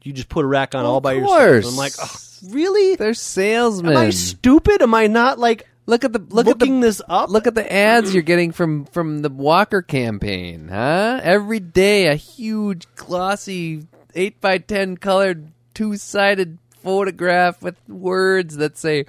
You 0.02 0.12
just 0.12 0.28
put 0.28 0.44
a 0.44 0.48
rack 0.48 0.74
on 0.74 0.84
all 0.84 1.00
by 1.00 1.18
course. 1.20 1.64
yourself." 1.64 1.74
I'm 1.74 1.78
like, 1.78 1.92
oh, 2.00 2.54
really? 2.54 2.96
They're 2.96 3.14
salesmen. 3.14 3.92
Am 3.92 3.98
I 3.98 4.10
stupid? 4.10 4.82
Am 4.82 4.94
I 4.94 5.06
not 5.08 5.38
like 5.38 5.68
look 5.86 6.04
at 6.04 6.12
the 6.12 6.18
look 6.18 6.46
at 6.46 6.58
looking 6.58 6.80
the 6.80 6.86
this 6.88 7.02
up? 7.08 7.30
look 7.30 7.46
at 7.46 7.54
the 7.54 7.72
ads 7.72 8.14
you're 8.14 8.22
getting 8.22 8.52
from 8.52 8.86
from 8.86 9.20
the 9.22 9.28
Walker 9.28 9.82
campaign, 9.82 10.68
huh? 10.68 11.20
Every 11.22 11.60
day, 11.60 12.06
a 12.08 12.14
huge 12.14 12.86
glossy 12.96 13.86
eight 14.14 14.40
by 14.40 14.58
ten 14.58 14.96
colored 14.96 15.52
two 15.74 15.96
sided 15.96 16.58
photograph 16.82 17.62
with 17.62 17.76
words 17.88 18.56
that 18.56 18.78
say 18.78 19.04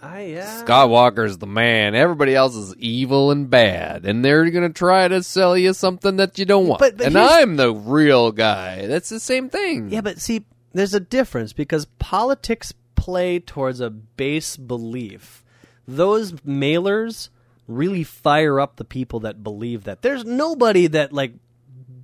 I 0.00 0.22
yeah. 0.26 0.58
Scott 0.58 0.90
Walker's 0.90 1.38
the 1.38 1.46
man. 1.46 1.94
Everybody 1.94 2.34
else 2.34 2.54
is 2.54 2.74
evil 2.76 3.30
and 3.30 3.50
bad, 3.50 4.04
and 4.04 4.24
they're 4.24 4.48
gonna 4.50 4.68
try 4.70 5.08
to 5.08 5.22
sell 5.22 5.56
you 5.58 5.72
something 5.74 6.16
that 6.16 6.38
you 6.38 6.44
don't 6.44 6.68
want. 6.68 6.78
But- 6.80 6.96
but 6.98 7.06
and 7.06 7.18
I'm 7.18 7.56
the 7.56 7.72
real 7.74 8.30
guy. 8.30 8.86
That's 8.86 9.08
the 9.08 9.18
same 9.20 9.48
thing. 9.50 9.90
Yeah, 9.90 10.00
but 10.02 10.20
see, 10.20 10.44
there's 10.72 10.94
a 10.94 11.00
difference 11.00 11.52
because 11.52 11.86
politics 11.98 12.72
play 12.94 13.40
towards 13.40 13.80
a 13.80 13.90
base 13.90 14.56
belief. 14.56 15.42
Those 15.86 16.32
mailers 16.32 17.30
really 17.66 18.04
fire 18.04 18.60
up 18.60 18.76
the 18.76 18.84
people 18.84 19.20
that 19.20 19.42
believe 19.42 19.84
that. 19.84 20.02
There's 20.02 20.24
nobody 20.24 20.86
that 20.86 21.12
like 21.12 21.32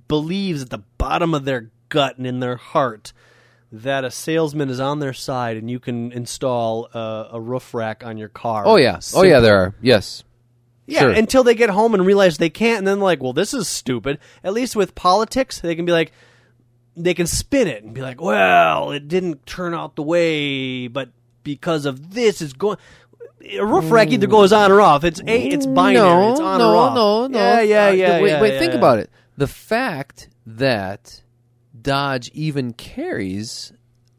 believes 0.07 0.63
at 0.63 0.69
the 0.69 0.83
bottom 0.97 1.33
of 1.33 1.45
their 1.45 1.69
gut 1.89 2.17
and 2.17 2.27
in 2.27 2.39
their 2.39 2.57
heart 2.57 3.13
that 3.71 4.03
a 4.05 4.11
salesman 4.11 4.69
is 4.69 4.79
on 4.79 4.99
their 4.99 5.13
side 5.13 5.57
and 5.57 5.69
you 5.69 5.79
can 5.79 6.11
install 6.11 6.87
a, 6.93 7.29
a 7.33 7.41
roof 7.41 7.73
rack 7.73 8.05
on 8.05 8.17
your 8.17 8.29
car. 8.29 8.63
Oh 8.65 8.77
yeah. 8.77 8.99
Oh 9.13 9.23
yeah. 9.23 9.39
There 9.39 9.57
are. 9.57 9.75
Yes. 9.81 10.23
Yeah, 10.87 10.99
Sure. 11.01 11.09
until 11.11 11.43
they 11.43 11.55
get 11.55 11.71
home 11.71 11.95
and 11.95 12.05
realize 12.05 12.37
they 12.37 12.51
can't, 12.51 12.77
and 12.77 12.87
then 12.87 12.99
like, 12.99 13.21
well, 13.21 13.33
this 13.33 13.55
is 13.55 13.67
stupid. 13.67 14.19
At 14.43 14.53
least 14.53 14.75
with 14.75 14.93
politics, 14.93 15.59
they 15.59 15.75
can 15.75 15.83
be 15.85 15.91
like, 15.91 16.11
they 16.95 17.15
can 17.15 17.25
spin 17.25 17.67
it 17.67 17.83
and 17.83 17.91
be 17.93 18.01
like, 18.01 18.21
well, 18.21 18.91
it 18.91 19.07
didn't 19.07 19.47
turn 19.47 19.73
out 19.73 19.95
the 19.95 20.03
way, 20.03 20.87
but 20.87 21.09
because 21.43 21.85
of 21.85 22.13
this, 22.13 22.39
it's 22.41 22.53
going. 22.53 22.77
A 23.59 23.65
roof 23.65 23.91
rack 23.91 24.09
either 24.11 24.27
goes 24.27 24.53
on 24.53 24.71
or 24.71 24.79
off. 24.79 25.03
It's 25.03 25.19
a, 25.21 25.25
it's 25.47 25.65
binary. 25.65 26.05
No, 26.07 26.31
it's 26.31 26.39
on 26.39 26.59
no, 26.59 26.71
or 26.71 26.75
off. 26.77 26.95
no, 26.95 27.27
no. 27.27 27.27
no. 27.27 27.59
Yeah, 27.59 27.61
yeah, 27.61 27.87
Uh, 27.87 27.91
yeah. 27.91 28.21
Wait, 28.21 28.29
yeah, 28.29 28.41
wait 28.41 28.53
yeah, 28.53 28.59
think 28.59 28.71
yeah. 28.73 28.77
about 28.77 28.99
it. 28.99 29.09
The 29.37 29.47
fact 29.47 30.29
that 30.45 31.21
Dodge 31.81 32.29
even 32.33 32.73
carries 32.73 33.71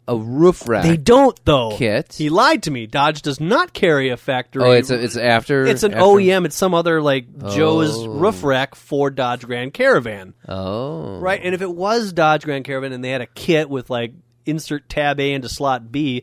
a 0.09 0.17
roof 0.17 0.69
rack. 0.69 0.85
They 0.85 0.97
don't 0.97 1.39
though. 1.45 1.77
Kit. 1.77 2.15
He 2.17 2.29
lied 2.31 2.63
to 2.65 2.71
me. 2.71 2.87
Dodge 2.87 3.23
does 3.23 3.41
not 3.41 3.73
carry 3.73 4.11
a 4.11 4.17
factory. 4.17 4.63
oh, 4.63 4.71
it's 4.71 4.91
a, 4.91 5.03
it's 5.03 5.17
after. 5.17 5.67
It's 5.67 5.83
an 5.83 5.95
after- 5.95 6.05
OEM. 6.05 6.45
It's 6.47 6.55
some 6.57 6.75
other 6.75 7.03
like 7.03 7.27
Joe's 7.51 7.97
Oh. 7.97 8.09
roof 8.09 8.45
rack 8.45 8.75
for 8.77 9.11
Dodge 9.11 9.45
Grand 9.45 9.75
Caravan. 9.75 10.35
Oh, 10.49 11.19
Right, 11.19 11.41
and 11.43 11.55
if 11.55 11.63
it 11.63 11.71
was 11.75 12.13
Dodge 12.13 12.45
Grand 12.45 12.65
Caravan 12.65 12.93
and 12.93 13.03
they 13.03 13.11
had 13.11 13.21
a 13.21 13.27
kit 13.27 13.69
with 13.69 13.91
like 13.91 14.13
insert 14.45 14.89
tab 14.89 15.19
A 15.19 15.33
into 15.33 15.49
slot 15.49 15.91
B, 15.91 16.23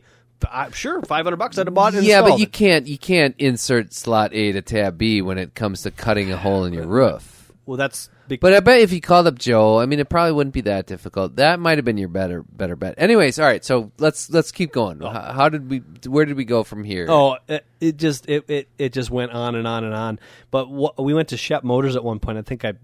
I'm 0.50 0.72
sure 0.72 1.02
five 1.02 1.24
hundred 1.26 1.36
bucks 1.36 1.58
I'd 1.58 1.66
have 1.66 1.74
bought 1.74 1.94
it. 1.94 2.04
Yeah, 2.04 2.22
but 2.22 2.38
you 2.38 2.46
can't 2.46 2.86
you 2.86 2.96
can't 2.98 3.34
insert 3.38 3.92
slot 3.92 4.32
A 4.32 4.52
to 4.52 4.62
tab 4.62 4.96
B 4.96 5.20
when 5.20 5.36
it 5.38 5.54
comes 5.54 5.82
to 5.82 5.90
cutting 5.90 6.32
a 6.32 6.36
hole 6.38 6.64
in 6.64 6.72
your 6.72 6.86
roof. 6.86 7.33
Well, 7.66 7.78
that's 7.78 8.10
big. 8.28 8.40
But 8.40 8.52
I 8.52 8.60
bet 8.60 8.80
if 8.80 8.92
you 8.92 9.00
called 9.00 9.26
up 9.26 9.38
Joe, 9.38 9.78
I 9.78 9.86
mean, 9.86 9.98
it 9.98 10.08
probably 10.10 10.32
wouldn't 10.32 10.52
be 10.52 10.60
that 10.62 10.86
difficult. 10.86 11.36
That 11.36 11.58
might 11.58 11.78
have 11.78 11.84
been 11.84 11.96
your 11.96 12.08
better 12.08 12.42
better 12.42 12.76
bet. 12.76 12.94
Anyways, 12.98 13.38
all 13.38 13.46
right. 13.46 13.64
So 13.64 13.90
let's 13.98 14.28
let's 14.30 14.52
keep 14.52 14.72
going. 14.72 15.00
How, 15.00 15.32
how 15.32 15.48
did 15.48 15.70
we? 15.70 15.78
Where 16.06 16.26
did 16.26 16.36
we 16.36 16.44
go 16.44 16.62
from 16.62 16.84
here? 16.84 17.06
oh, 17.08 17.36
it, 17.48 17.64
it 17.80 17.96
just 17.96 18.28
it, 18.28 18.44
it 18.48 18.68
it 18.76 18.92
just 18.92 19.10
went 19.10 19.32
on 19.32 19.54
and 19.54 19.66
on 19.66 19.84
and 19.84 19.94
on. 19.94 20.18
But 20.50 20.66
wh- 20.66 20.98
we 20.98 21.14
went 21.14 21.30
to 21.30 21.36
Shep 21.38 21.64
Motors 21.64 21.96
at 21.96 22.04
one 22.04 22.18
point. 22.18 22.36
I 22.36 22.42
think 22.42 22.64
I 22.66 22.74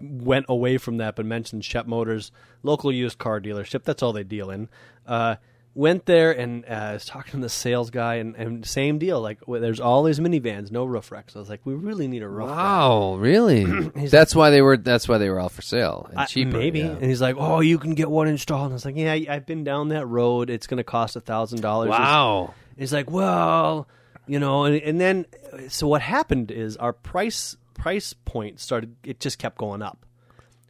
went 0.00 0.46
away 0.48 0.76
from 0.78 0.96
that, 0.96 1.14
but 1.16 1.24
mentioned 1.24 1.64
Shep 1.64 1.86
Motors, 1.86 2.32
local 2.64 2.90
used 2.92 3.18
car 3.18 3.40
dealership. 3.40 3.84
That's 3.84 4.02
all 4.02 4.12
they 4.12 4.24
deal 4.24 4.50
in. 4.50 4.68
Uh, 5.06 5.36
went 5.76 6.06
there 6.06 6.32
and 6.32 6.64
uh, 6.64 6.68
I 6.68 6.92
was 6.94 7.04
talking 7.04 7.32
to 7.32 7.38
the 7.38 7.48
sales 7.50 7.90
guy, 7.90 8.14
and, 8.16 8.34
and 8.34 8.66
same 8.66 8.98
deal. 8.98 9.20
Like, 9.20 9.40
w- 9.40 9.60
there's 9.60 9.78
all 9.78 10.02
these 10.02 10.18
minivans, 10.18 10.70
no 10.72 10.84
roof 10.86 11.12
racks. 11.12 11.36
I 11.36 11.38
was 11.38 11.50
like, 11.50 11.60
we 11.64 11.74
really 11.74 12.08
need 12.08 12.22
a 12.22 12.28
roof 12.28 12.48
rack. 12.48 12.56
Wow, 12.56 13.16
really? 13.16 13.64
that's 14.08 14.34
why 14.34 14.48
they 14.50 14.62
were. 14.62 14.78
That's 14.78 15.06
why 15.06 15.18
they 15.18 15.28
were 15.28 15.38
all 15.38 15.50
for 15.50 15.62
sale 15.62 16.06
and 16.10 16.18
I- 16.18 16.24
cheaper. 16.24 16.56
maybe. 16.56 16.80
yeah. 16.80 16.92
And 16.92 17.04
he's 17.04 17.20
like, 17.20 17.36
"Oh, 17.38 17.60
you 17.60 17.78
can 17.78 17.94
get 17.94 18.10
one 18.10 18.26
installed." 18.26 18.64
And 18.64 18.72
I 18.72 18.74
was 18.74 18.84
like, 18.86 18.96
"Yeah, 18.96 19.12
I've 19.12 19.44
been 19.46 19.62
down 19.64 19.90
that 19.90 20.06
road. 20.06 20.48
It's 20.48 20.66
going 20.66 20.78
to 20.78 20.84
cost 20.84 21.14
a 21.14 21.20
thousand 21.20 21.60
dollars." 21.60 21.90
Wow. 21.90 22.54
He's 22.78 22.92
like, 22.92 23.10
"Well, 23.10 23.86
you 24.26 24.38
know," 24.40 24.64
and, 24.64 24.76
and 24.82 24.98
then 25.00 25.26
so 25.68 25.86
what 25.86 26.00
happened 26.00 26.50
is 26.50 26.76
our 26.78 26.94
price 26.94 27.56
price 27.74 28.14
point 28.14 28.60
started. 28.60 28.96
It 29.04 29.20
just 29.20 29.38
kept 29.38 29.58
going 29.58 29.82
up. 29.82 30.05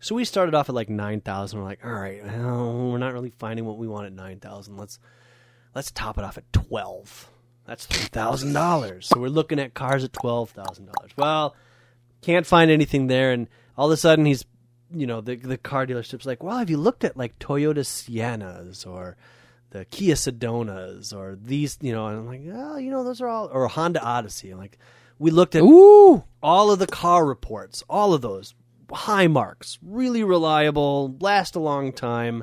So 0.00 0.14
we 0.14 0.24
started 0.24 0.54
off 0.54 0.68
at 0.68 0.74
like 0.74 0.88
nine 0.88 1.20
thousand. 1.20 1.58
We're 1.58 1.64
like, 1.64 1.84
"All 1.84 1.90
right, 1.90 2.24
well, 2.24 2.90
we're 2.90 2.98
not 2.98 3.12
really 3.12 3.30
finding 3.30 3.64
what 3.64 3.78
we 3.78 3.88
want 3.88 4.06
at 4.06 4.12
nine 4.12 4.40
thousand. 4.40 4.76
Let's 4.76 4.98
let's 5.74 5.90
top 5.90 6.18
it 6.18 6.24
off 6.24 6.38
at 6.38 6.52
twelve. 6.52 7.30
That's 7.64 7.86
three 7.86 8.06
thousand 8.06 8.52
dollars. 8.52 9.06
So 9.08 9.20
we're 9.20 9.28
looking 9.28 9.58
at 9.58 9.74
cars 9.74 10.04
at 10.04 10.12
twelve 10.12 10.50
thousand 10.50 10.86
dollars. 10.86 11.10
Well, 11.16 11.56
can't 12.22 12.46
find 12.46 12.70
anything 12.70 13.06
there, 13.06 13.32
and 13.32 13.48
all 13.76 13.86
of 13.86 13.92
a 13.92 13.96
sudden 13.96 14.24
he's, 14.24 14.44
you 14.94 15.06
know, 15.06 15.20
the 15.20 15.36
the 15.36 15.58
car 15.58 15.86
dealership's 15.86 16.26
like, 16.26 16.42
well, 16.42 16.58
have 16.58 16.70
you 16.70 16.76
looked 16.76 17.04
at 17.04 17.16
like 17.16 17.38
Toyota 17.38 17.80
Siennas 17.80 18.86
or 18.86 19.16
the 19.70 19.84
Kia 19.86 20.14
Sedonas 20.14 21.14
or 21.14 21.36
these, 21.40 21.78
you 21.80 21.92
know? 21.92 22.06
And 22.06 22.18
I'm 22.18 22.26
like, 22.26 22.42
oh, 22.52 22.76
you 22.76 22.90
know, 22.90 23.04
those 23.04 23.20
are 23.20 23.28
all 23.28 23.50
or 23.52 23.66
Honda 23.68 24.00
Odyssey. 24.02 24.50
And 24.50 24.60
like, 24.60 24.78
we 25.18 25.30
looked 25.30 25.54
at 25.54 25.62
Ooh. 25.62 26.24
all 26.42 26.70
of 26.70 26.78
the 26.78 26.86
car 26.86 27.26
reports, 27.26 27.82
all 27.88 28.14
of 28.14 28.22
those 28.22 28.54
high 28.92 29.26
marks, 29.26 29.78
really 29.82 30.22
reliable, 30.22 31.16
last 31.20 31.56
a 31.56 31.60
long 31.60 31.92
time, 31.92 32.42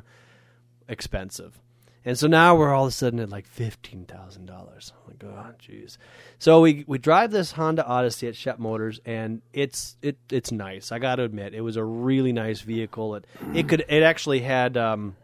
expensive. 0.88 1.60
And 2.04 2.18
so 2.18 2.26
now 2.26 2.54
we're 2.54 2.74
all 2.74 2.84
of 2.84 2.88
a 2.88 2.92
sudden 2.92 3.18
at 3.18 3.30
like 3.30 3.46
fifteen 3.46 4.04
thousand 4.04 4.44
dollars. 4.44 4.92
Like, 5.06 5.24
oh 5.24 5.54
jeez. 5.58 5.96
So 6.38 6.60
we 6.60 6.84
we 6.86 6.98
drive 6.98 7.30
this 7.30 7.52
Honda 7.52 7.86
Odyssey 7.86 8.28
at 8.28 8.36
Shep 8.36 8.58
Motors, 8.58 9.00
and 9.06 9.40
it's 9.54 9.96
it 10.02 10.18
it's 10.30 10.52
nice. 10.52 10.92
I 10.92 10.98
got 10.98 11.16
to 11.16 11.22
admit, 11.22 11.54
it 11.54 11.62
was 11.62 11.76
a 11.76 11.84
really 11.84 12.32
nice 12.32 12.60
vehicle. 12.60 13.14
It 13.14 13.26
it 13.54 13.68
could 13.68 13.86
it 13.88 14.02
actually 14.02 14.40
had 14.40 14.76
um, 14.76 15.16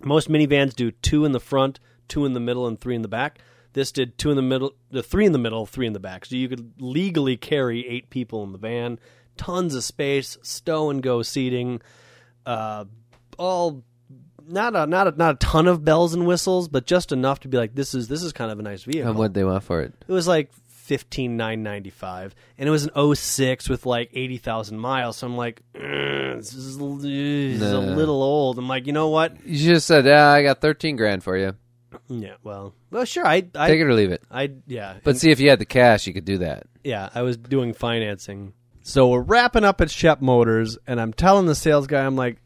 most 0.00 0.30
minivans 0.30 0.74
do 0.74 0.90
two 0.90 1.26
in 1.26 1.32
the 1.32 1.40
front, 1.40 1.80
two 2.08 2.24
in 2.24 2.32
the 2.32 2.40
middle, 2.40 2.66
and 2.66 2.80
three 2.80 2.96
in 2.96 3.02
the 3.02 3.08
back. 3.08 3.38
This 3.74 3.92
did 3.92 4.16
two 4.16 4.30
in 4.30 4.36
the 4.36 4.42
middle, 4.42 4.72
the 4.90 5.02
three 5.02 5.26
in 5.26 5.32
the 5.32 5.38
middle, 5.38 5.66
three 5.66 5.86
in 5.86 5.92
the 5.92 6.00
back. 6.00 6.24
So 6.24 6.36
you 6.36 6.48
could 6.48 6.74
legally 6.78 7.36
carry 7.36 7.86
eight 7.86 8.08
people 8.08 8.42
in 8.44 8.52
the 8.52 8.58
van. 8.58 8.98
Tons 9.42 9.74
of 9.74 9.82
space, 9.84 10.38
stow 10.42 10.90
and 10.90 11.02
go 11.02 11.22
seating, 11.22 11.80
uh, 12.46 12.84
all 13.38 13.82
not 14.46 14.74
a 14.76 14.86
not 14.86 15.08
a 15.08 15.10
not 15.16 15.34
a 15.34 15.38
ton 15.38 15.66
of 15.66 15.84
bells 15.84 16.14
and 16.14 16.26
whistles, 16.26 16.68
but 16.68 16.86
just 16.86 17.12
enough 17.12 17.40
to 17.40 17.48
be 17.48 17.56
like 17.56 17.74
this 17.74 17.94
is 17.94 18.08
this 18.08 18.22
is 18.22 18.32
kind 18.32 18.50
of 18.50 18.58
a 18.58 18.62
nice 18.62 18.84
vehicle. 18.84 19.10
And 19.10 19.18
what 19.18 19.34
they 19.34 19.44
want 19.44 19.64
for 19.64 19.80
it? 19.82 19.92
It 20.06 20.12
was 20.12 20.26
like 20.28 20.52
fifteen 20.68 21.36
nine 21.36 21.62
ninety 21.62 21.90
five, 21.90 22.34
and 22.58 22.68
it 22.68 22.72
was 22.72 22.84
an 22.84 23.14
06 23.14 23.68
with 23.68 23.86
like 23.86 24.10
eighty 24.14 24.36
thousand 24.38 24.78
miles. 24.78 25.16
So 25.16 25.26
I'm 25.26 25.36
like, 25.36 25.62
"Mm, 25.74 26.36
this 26.38 26.52
is, 26.52 26.76
this 26.78 27.04
is 27.04 27.62
a 27.62 27.80
little 27.80 28.22
old. 28.22 28.58
I'm 28.58 28.68
like, 28.68 28.86
you 28.86 28.92
know 28.92 29.08
what? 29.08 29.44
You 29.46 29.72
just 29.74 29.86
said, 29.86 30.04
"Yeah, 30.04 30.28
I 30.28 30.42
got 30.42 30.60
thirteen 30.60 30.96
grand 30.96 31.22
for 31.24 31.36
you. 31.36 31.54
Yeah, 32.08 32.34
well, 32.42 32.74
well, 32.90 33.04
sure. 33.04 33.26
I, 33.26 33.44
I, 33.54 33.68
Take 33.68 33.80
it 33.80 33.84
or 33.84 33.94
leave 33.94 34.10
it." 34.12 34.22
I, 34.30 34.50
yeah, 34.66 34.96
But 35.04 35.10
And- 35.10 35.20
see, 35.20 35.30
if 35.30 35.40
you 35.40 35.50
had 35.50 35.58
the 35.60 35.64
cash, 35.66 36.06
you 36.06 36.12
could 36.14 36.24
do 36.24 36.38
that. 36.38 36.66
yeah, 36.84 37.08
I 37.14 37.22
was 37.22 37.36
doing 37.36 37.72
financing. 37.74 38.52
So 38.82 39.08
we're 39.08 39.20
wrapping 39.20 39.64
up 39.64 39.80
at 39.80 39.90
Shep 39.90 40.20
Motors, 40.20 40.76
and 40.86 41.00
I'm 41.00 41.12
telling 41.12 41.46
the 41.46 41.54
sales 41.54 41.86
guy, 41.86 42.04
I'm 42.04 42.16
like, 42.16 42.38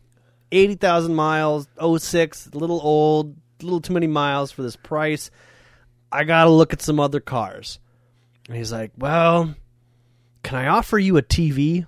eighty 0.52 0.74
thousand 0.74 1.14
miles, 1.14 1.66
06, 1.80 2.48
a 2.52 2.58
little 2.58 2.80
old, 2.82 3.36
a 3.60 3.64
little 3.64 3.80
too 3.80 3.94
many 3.94 4.06
miles 4.06 4.52
for 4.52 4.62
this 4.62 4.76
price. 4.76 5.30
I 6.12 6.24
got 6.24 6.44
to 6.44 6.50
look 6.50 6.72
at 6.72 6.82
some 6.82 7.00
other 7.00 7.20
cars. 7.20 7.78
And 8.48 8.56
he's 8.56 8.70
like, 8.70 8.92
well, 8.96 9.54
can 10.42 10.56
I 10.56 10.68
offer 10.68 10.98
you 10.98 11.16
a 11.16 11.22
TV? 11.22 11.86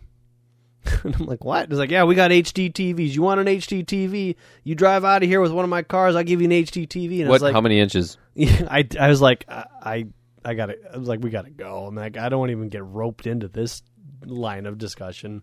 and 1.04 1.14
I'm 1.14 1.26
like, 1.26 1.44
what? 1.44 1.68
He's 1.68 1.78
like, 1.78 1.90
yeah, 1.90 2.04
we 2.04 2.14
got 2.14 2.30
HD 2.30 2.72
TVs. 2.72 3.10
You 3.10 3.22
want 3.22 3.40
an 3.40 3.46
HD 3.46 3.84
TV? 3.84 4.34
You 4.64 4.74
drive 4.74 5.04
out 5.04 5.22
of 5.22 5.28
here 5.28 5.40
with 5.40 5.52
one 5.52 5.64
of 5.64 5.70
my 5.70 5.82
cars, 5.82 6.16
I'll 6.16 6.24
give 6.24 6.40
you 6.40 6.46
an 6.46 6.52
HD 6.52 6.88
TV. 6.88 7.20
And 7.20 7.26
I 7.26 7.28
What? 7.28 7.34
was 7.34 7.42
like, 7.42 7.52
how 7.52 7.60
many 7.60 7.78
inches? 7.78 8.16
I, 8.38 8.88
I 8.98 9.08
was 9.08 9.20
like, 9.20 9.44
I, 9.48 9.66
I, 9.82 10.06
I 10.44 10.54
gotta, 10.54 10.76
I 10.92 10.96
was 10.96 11.06
like, 11.06 11.20
we 11.20 11.30
gotta 11.30 11.50
go. 11.50 11.84
I'm 11.86 11.94
like, 11.94 12.16
I 12.16 12.28
don't 12.28 12.40
want 12.40 12.48
to 12.48 12.56
even 12.56 12.70
get 12.70 12.84
roped 12.84 13.26
into 13.26 13.48
this 13.48 13.82
line 14.24 14.66
of 14.66 14.78
discussion. 14.78 15.42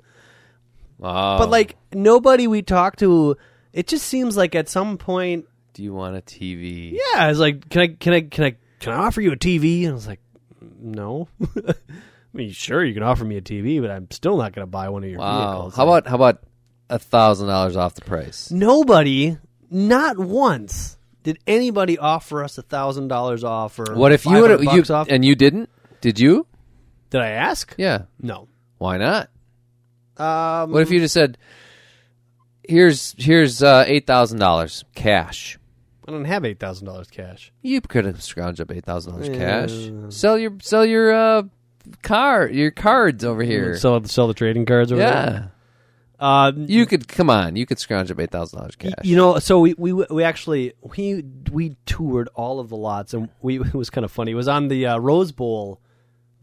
Oh. 1.01 1.37
But 1.37 1.49
like, 1.49 1.75
nobody 1.93 2.47
we 2.47 2.61
talk 2.61 2.95
to, 2.97 3.37
it 3.73 3.87
just 3.87 4.05
seems 4.07 4.37
like 4.37 4.55
at 4.55 4.69
some 4.69 4.97
point, 4.97 5.45
do 5.73 5.83
you 5.83 5.93
want 5.93 6.15
a 6.15 6.21
TV? 6.21 6.93
yeah, 6.93 7.23
I 7.25 7.27
was 7.27 7.39
like, 7.39 7.69
can 7.69 7.81
I, 7.81 7.87
can 7.89 8.13
I, 8.13 8.21
can 8.21 8.43
I, 8.45 8.55
can 8.79 8.93
I 8.93 8.97
offer 8.97 9.19
you 9.21 9.31
a 9.33 9.37
TV? 9.37 9.81
And 9.83 9.91
I 9.91 9.93
was 9.93 10.07
like, 10.07 10.21
no. 10.79 11.27
I 11.57 11.73
mean, 12.37 12.51
sure, 12.51 12.83
you 12.83 12.93
can 12.93 13.03
offer 13.03 13.23
me 13.25 13.37
a 13.37 13.41
TV, 13.41 13.81
but 13.81 13.89
I'm 13.91 14.09
still 14.11 14.37
not 14.37 14.53
gonna 14.53 14.67
buy 14.67 14.89
one 14.89 15.03
of 15.03 15.09
your 15.09 15.19
Wow. 15.19 15.39
vehicles. 15.53 15.75
How 15.75 15.83
about 15.83 16.07
how 16.07 16.15
about 16.15 16.43
a 16.89 16.99
thousand 16.99 17.47
dollars 17.47 17.75
off 17.75 17.95
the 17.95 18.01
price? 18.01 18.51
nobody? 18.51 19.37
Not 19.71 20.17
once 20.19 20.97
did 21.23 21.39
anybody 21.47 21.97
offer 21.97 22.43
us 22.43 22.57
a 22.57 22.61
thousand 22.61 23.07
dollars 23.07 23.43
off 23.43 23.79
or 23.79 23.95
What 23.95 24.11
if 24.11 24.25
you 24.25 24.33
would 24.33 24.51
500 24.59 24.87
you 24.89 24.93
off? 24.93 25.07
and 25.09 25.25
you 25.25 25.35
didn't? 25.35 25.69
Did 26.01 26.19
you? 26.19 26.45
Did 27.09 27.21
I 27.21 27.29
ask? 27.29 27.73
Yeah. 27.77 28.03
No. 28.21 28.47
Why 28.77 28.97
not? 28.97 29.29
Um, 30.17 30.71
What 30.71 30.81
if 30.81 30.91
you 30.91 30.99
just 30.99 31.13
said, 31.13 31.37
"Here's 32.67 33.15
here's 33.17 33.61
uh, 33.61 33.83
eight 33.87 34.07
thousand 34.07 34.39
dollars 34.39 34.83
cash." 34.95 35.57
I 36.07 36.11
don't 36.11 36.25
have 36.25 36.45
eight 36.45 36.59
thousand 36.59 36.85
dollars 36.85 37.09
cash. 37.09 37.51
You 37.61 37.81
could 37.81 38.05
have 38.05 38.17
scrounged 38.17 38.59
up 38.59 38.71
eight 38.71 38.85
thousand 38.85 39.13
dollars 39.13 39.29
cash. 39.29 40.15
Sell 40.15 40.37
your 40.37 40.53
sell 40.61 40.85
your 40.85 41.13
uh, 41.13 41.43
car 42.03 42.47
your 42.47 42.71
cards 42.71 43.25
over 43.25 43.43
here. 43.43 43.75
Sell 43.77 44.03
sell 44.03 44.27
the 44.27 44.33
trading 44.33 44.65
cards 44.65 44.91
over 44.91 45.01
yeah, 45.01 45.25
there. 45.25 45.51
Uh, 46.19 46.51
you 46.55 46.85
could 46.85 47.07
come 47.07 47.29
on. 47.29 47.55
You 47.55 47.65
could 47.65 47.79
scrounge 47.79 48.09
up 48.11 48.19
eight 48.19 48.31
thousand 48.31 48.59
dollars 48.59 48.75
cash. 48.75 48.93
you 49.03 49.15
know, 49.15 49.39
so 49.39 49.59
we, 49.59 49.73
we 49.77 49.93
we 49.93 50.23
actually 50.23 50.73
we 50.81 51.23
we 51.51 51.75
toured 51.85 52.29
all 52.35 52.59
of 52.59 52.69
the 52.69 52.77
lots, 52.77 53.13
and 53.13 53.29
we 53.41 53.59
it 53.59 53.73
was 53.73 53.89
kind 53.89 54.05
of 54.05 54.11
funny. 54.11 54.31
It 54.31 54.35
was 54.35 54.47
on 54.47 54.67
the 54.67 54.85
uh, 54.85 54.97
Rose 54.97 55.31
Bowl, 55.31 55.81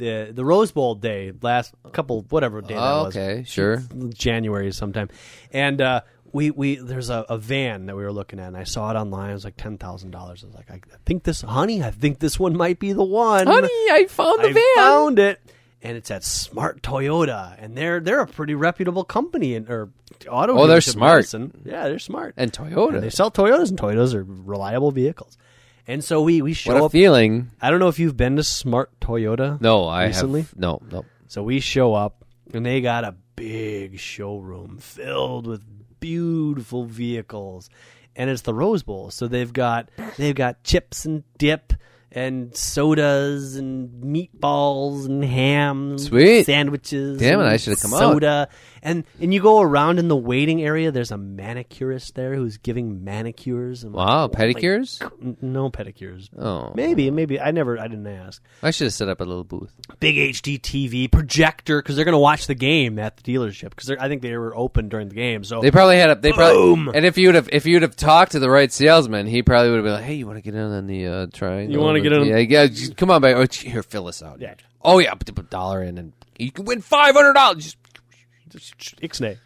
the 0.03 0.33
the 0.33 0.45
Rose 0.45 0.73
Bowl 0.73 0.95
day 0.97 1.33
last 1.43 1.73
couple 1.93 2.23
whatever 2.31 2.61
day 2.61 2.75
that 2.75 2.81
was. 2.81 3.17
okay, 3.17 3.45
sure. 3.47 3.83
January 4.13 4.73
sometime, 4.73 5.09
and 5.53 5.81
uh, 5.81 6.01
we 6.33 6.51
we 6.51 6.77
there's 6.77 7.09
a, 7.11 7.25
a 7.29 7.39
van 7.39 7.87
that 7.87 7.97
we 7.97 8.03
were 8.03 8.13
looking 8.13 8.41
at, 8.41 8.49
and 8.49 8.57
I 8.57 8.65
saw 8.65 8.91
it 8.91 8.97
online. 8.97 9.31
It 9.31 9.35
was 9.35 9.45
like 9.45 9.57
ten 9.57 9.79
thousand 9.79 10.11
dollars. 10.11 10.43
I 10.43 10.47
was 10.49 10.57
like, 10.57 10.71
I 10.71 10.81
think 11.07 11.23
this, 11.23 11.43
honey, 11.43 11.83
I 11.83 11.91
think 11.91 12.19
this 12.19 12.39
one 12.39 12.57
might 12.57 12.79
be 12.79 12.93
the 12.93 13.05
one. 13.05 13.47
Honey, 13.47 13.69
I 13.69 14.07
found 14.09 14.41
the 14.41 14.49
van. 14.49 14.57
I 14.57 14.75
van. 14.77 14.85
found 14.85 15.19
it, 15.21 15.41
and 15.83 15.97
it's 15.97 16.11
at 16.11 16.25
Smart 16.25 16.83
Toyota, 16.83 17.55
and 17.59 17.77
they're 17.77 18.01
they're 18.01 18.21
a 18.21 18.27
pretty 18.27 18.55
reputable 18.55 19.05
company 19.05 19.55
in 19.55 19.69
or 19.69 19.91
auto. 20.29 20.59
Oh, 20.59 20.67
they're 20.67 20.79
dealership 20.79 20.87
in 20.89 20.93
smart. 20.95 21.17
Madison. 21.19 21.63
Yeah, 21.65 21.89
they're 21.89 21.99
smart. 21.99 22.35
and 22.37 22.53
Toyota. 22.53 22.95
And 22.95 23.03
they 23.03 23.11
sell 23.11 23.31
Toyotas, 23.31 23.69
and 23.71 23.79
Toyotas 23.79 24.15
are 24.15 24.25
reliable 24.25 24.91
vehicles. 24.91 25.39
And 25.87 26.03
so 26.05 26.23
we 26.23 26.43
we 26.43 26.53
show 26.53 26.75
what 26.75 26.83
a 26.83 26.85
up. 26.87 26.93
feeling! 26.93 27.51
I 27.61 27.71
don't 27.71 27.81
know 27.81 27.89
if 27.89 27.99
you've 27.99 28.17
been 28.17 28.37
to 28.37 28.45
Smart 28.45 28.91
Toyota. 29.01 29.61
No, 29.61 29.85
I 29.85 30.07
Recently? 30.07 30.43
have 30.43 30.57
no, 30.57 30.81
no. 30.91 31.05
So 31.27 31.43
we 31.43 31.59
show 31.61 31.95
up, 31.95 32.25
and 32.55 32.65
they 32.65 32.81
got 32.81 33.05
a 33.05 33.15
big 33.37 33.99
showroom 33.99 34.79
filled 34.79 35.47
with 35.47 35.63
beautiful 35.99 36.85
vehicles, 36.85 37.69
and 38.15 38.31
it's 38.31 38.43
the 38.43 38.55
Rose 38.55 38.83
Bowl. 38.85 39.11
So 39.11 39.27
they've 39.27 39.53
got 39.53 39.89
they've 40.19 40.35
got 40.35 40.63
chips 40.63 41.05
and 41.05 41.25
dip 41.39 41.73
and 42.15 42.55
sodas 42.55 43.57
and 43.57 44.05
meatballs 44.05 45.07
and 45.07 45.25
ham, 45.25 45.99
Sweet. 45.99 46.45
sandwiches. 46.45 47.19
Damn 47.19 47.41
it, 47.41 47.45
I 47.45 47.57
should've 47.57 47.81
come 47.81 47.95
out. 47.95 47.99
soda. 47.99 48.49
And 48.83 49.05
and 49.21 49.33
you 49.33 49.41
go 49.41 49.61
around 49.61 49.99
in 50.01 50.09
the 50.09 50.17
waiting 50.17 50.63
area. 50.63 50.91
There's 50.91 51.13
a 51.13 51.17
manicurist 51.17 52.15
there 52.15 52.35
who's 52.35 52.57
giving 52.57 53.05
manicures. 53.05 53.85
And 53.85 53.93
Wow, 53.93 54.23
like, 54.23 54.33
pedicures? 54.33 55.01
N- 55.23 55.37
No 55.41 55.71
pedicures. 55.71 56.29
Oh, 56.37 56.73
Maybe, 56.75 57.11
maybe 57.11 57.39
I 57.41 57.53
never, 57.53 57.79
I 57.79 57.87
didn't 57.89 58.07
ask 58.09 58.43
I 58.63 58.71
should 58.73 58.87
have 58.87 58.95
set 58.95 59.09
up 59.09 59.21
a 59.21 59.25
little 59.25 59.45
booth. 59.45 59.73
big 60.01 60.17
HD 60.17 60.61
TV 60.61 61.11
projector 61.11 61.81
because 61.81 61.95
they're 61.97 62.05
going 62.05 62.15
to 62.15 62.19
watch 62.19 62.47
the 62.47 62.55
game 62.55 62.99
at 62.99 63.17
the 63.19 63.23
dealership 63.23 63.71
because 63.71 63.91
I 63.91 64.09
think 64.09 64.23
they 64.23 64.37
were 64.37 64.57
open 64.57 64.89
during 64.89 65.09
the 65.09 65.15
game. 65.15 65.45
So 65.45 65.61
They 65.61 65.71
probably 65.71 65.99
had 65.99 66.11
a. 66.11 66.15
They 66.17 66.33
probably. 66.33 66.57
Boom. 66.57 66.89
And 66.95 67.05
if 67.07 67.17
you'd 67.19 67.35
have, 67.35 67.49
if 67.53 67.67
you'd 67.67 67.83
have 67.83 67.95
talked 67.97 68.33
to 68.33 68.39
the 68.41 68.51
right 68.51 68.73
salesman, 68.73 69.27
he 69.27 69.43
probably 69.43 69.71
would 69.71 69.77
have 69.77 69.85
been 69.85 69.95
like, 69.95 70.05
"Hey, 70.05 70.15
you 70.15 70.27
want 70.27 70.39
to 70.39 70.43
get 70.43 70.55
in 70.55 70.61
on 70.61 70.87
the 70.87 71.07
uh, 71.07 71.27
triangle? 71.33 71.73
You 71.73 71.81
wanna 71.81 72.01
get 72.01 72.13
in- 72.13 72.25
Yeah, 72.25 72.39
yeah. 72.39 72.67
just 72.67 72.97
Come 72.97 73.11
on, 73.11 73.21
baby. 73.23 73.35
Oh, 73.39 73.47
here, 73.51 73.83
fill 73.83 74.09
us 74.09 74.23
out. 74.23 74.41
Yeah. 74.41 74.55
Oh 74.85 74.99
yeah, 74.99 75.15
put 75.15 75.29
a 75.29 75.43
dollar 75.43 75.83
in, 75.83 75.99
and 75.99 76.13
you 76.39 76.51
can 76.51 76.65
win 76.65 76.81
five 76.81 77.15
hundred 77.15 77.35
dollars. 77.35 77.77
Ixnay. 78.53 79.39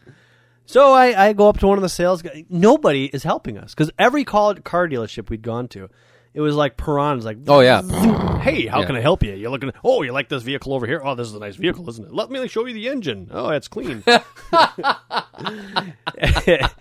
So 0.66 0.92
I, 0.92 1.29
I 1.29 1.33
go 1.33 1.49
up 1.49 1.59
to 1.61 1.66
one 1.69 1.79
of 1.79 1.83
the 1.83 1.88
sales 1.88 2.23
guys. 2.23 2.42
Nobody 2.51 3.07
is 3.07 3.23
helping 3.23 3.57
us 3.57 3.75
because 3.75 3.90
every 3.99 4.25
call, 4.25 4.55
car 4.57 4.88
dealership 4.88 5.31
we'd 5.31 5.42
gone 5.42 5.69
to, 5.69 5.88
it 6.35 6.40
was 6.40 6.57
like 6.57 6.77
piranhas. 6.77 7.25
Like, 7.25 7.38
Oh 7.47 7.61
yeah. 7.61 7.83
hey, 8.40 8.66
how 8.66 8.81
Yeah. 8.81 8.87
can 8.87 8.97
I 8.97 9.01
help 9.01 9.23
you? 9.23 9.33
You're 9.35 9.51
looking. 9.51 9.73
Oh, 9.85 10.03
you 10.03 10.12
like 10.12 10.29
this 10.29 10.42
vehicle 10.42 10.75
over 10.75 10.87
here? 10.87 11.01
Oh, 11.05 11.14
this 11.14 11.29
is 11.29 11.35
a 11.35 11.38
nice 11.38 11.57
vehicle, 11.57 11.88
isn't 11.88 12.05
it? 12.07 12.12
Let 12.12 12.31
me 12.31 12.47
show 12.49 12.66
you 12.66 12.75
the 12.75 12.88
engine. 12.88 13.29
Oh, 13.31 13.49
it's 13.51 13.69
clean. 13.69 14.03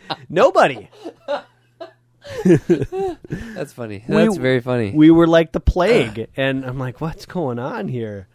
Nobody. 0.29 0.89
That's 2.43 3.73
funny. 3.73 4.03
That's 4.07 4.37
very 4.37 4.61
funny. 4.61 4.91
We 4.91 5.11
were 5.11 5.27
like 5.27 5.51
the 5.51 5.59
plague, 5.59 6.19
ah. 6.21 6.25
and 6.35 6.65
I'm 6.65 6.79
like, 6.79 7.01
what's 7.01 7.25
going 7.25 7.59
on 7.59 7.87
here? 7.87 8.27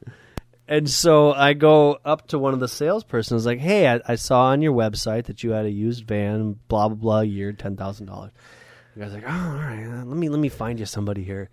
And 0.70 0.88
so 0.88 1.32
I 1.32 1.54
go 1.54 1.98
up 2.04 2.28
to 2.28 2.38
one 2.38 2.54
of 2.54 2.60
the 2.60 2.66
salespersons, 2.66 3.44
like, 3.44 3.58
hey, 3.58 3.88
I, 3.88 4.00
I 4.06 4.14
saw 4.14 4.44
on 4.44 4.62
your 4.62 4.72
website 4.72 5.24
that 5.24 5.42
you 5.42 5.50
had 5.50 5.66
a 5.66 5.70
used 5.70 6.06
van, 6.06 6.60
blah 6.68 6.86
blah 6.86 6.96
blah, 6.96 7.20
year 7.22 7.52
ten 7.52 7.76
thousand 7.76 8.06
dollars. 8.06 8.30
The 8.94 9.00
guy's 9.00 9.12
like, 9.12 9.24
oh, 9.26 9.30
all 9.30 9.56
right, 9.56 9.84
uh, 9.84 10.04
let 10.04 10.16
me 10.16 10.28
let 10.28 10.38
me 10.38 10.48
find 10.48 10.78
you 10.78 10.86
somebody 10.86 11.24
here. 11.24 11.50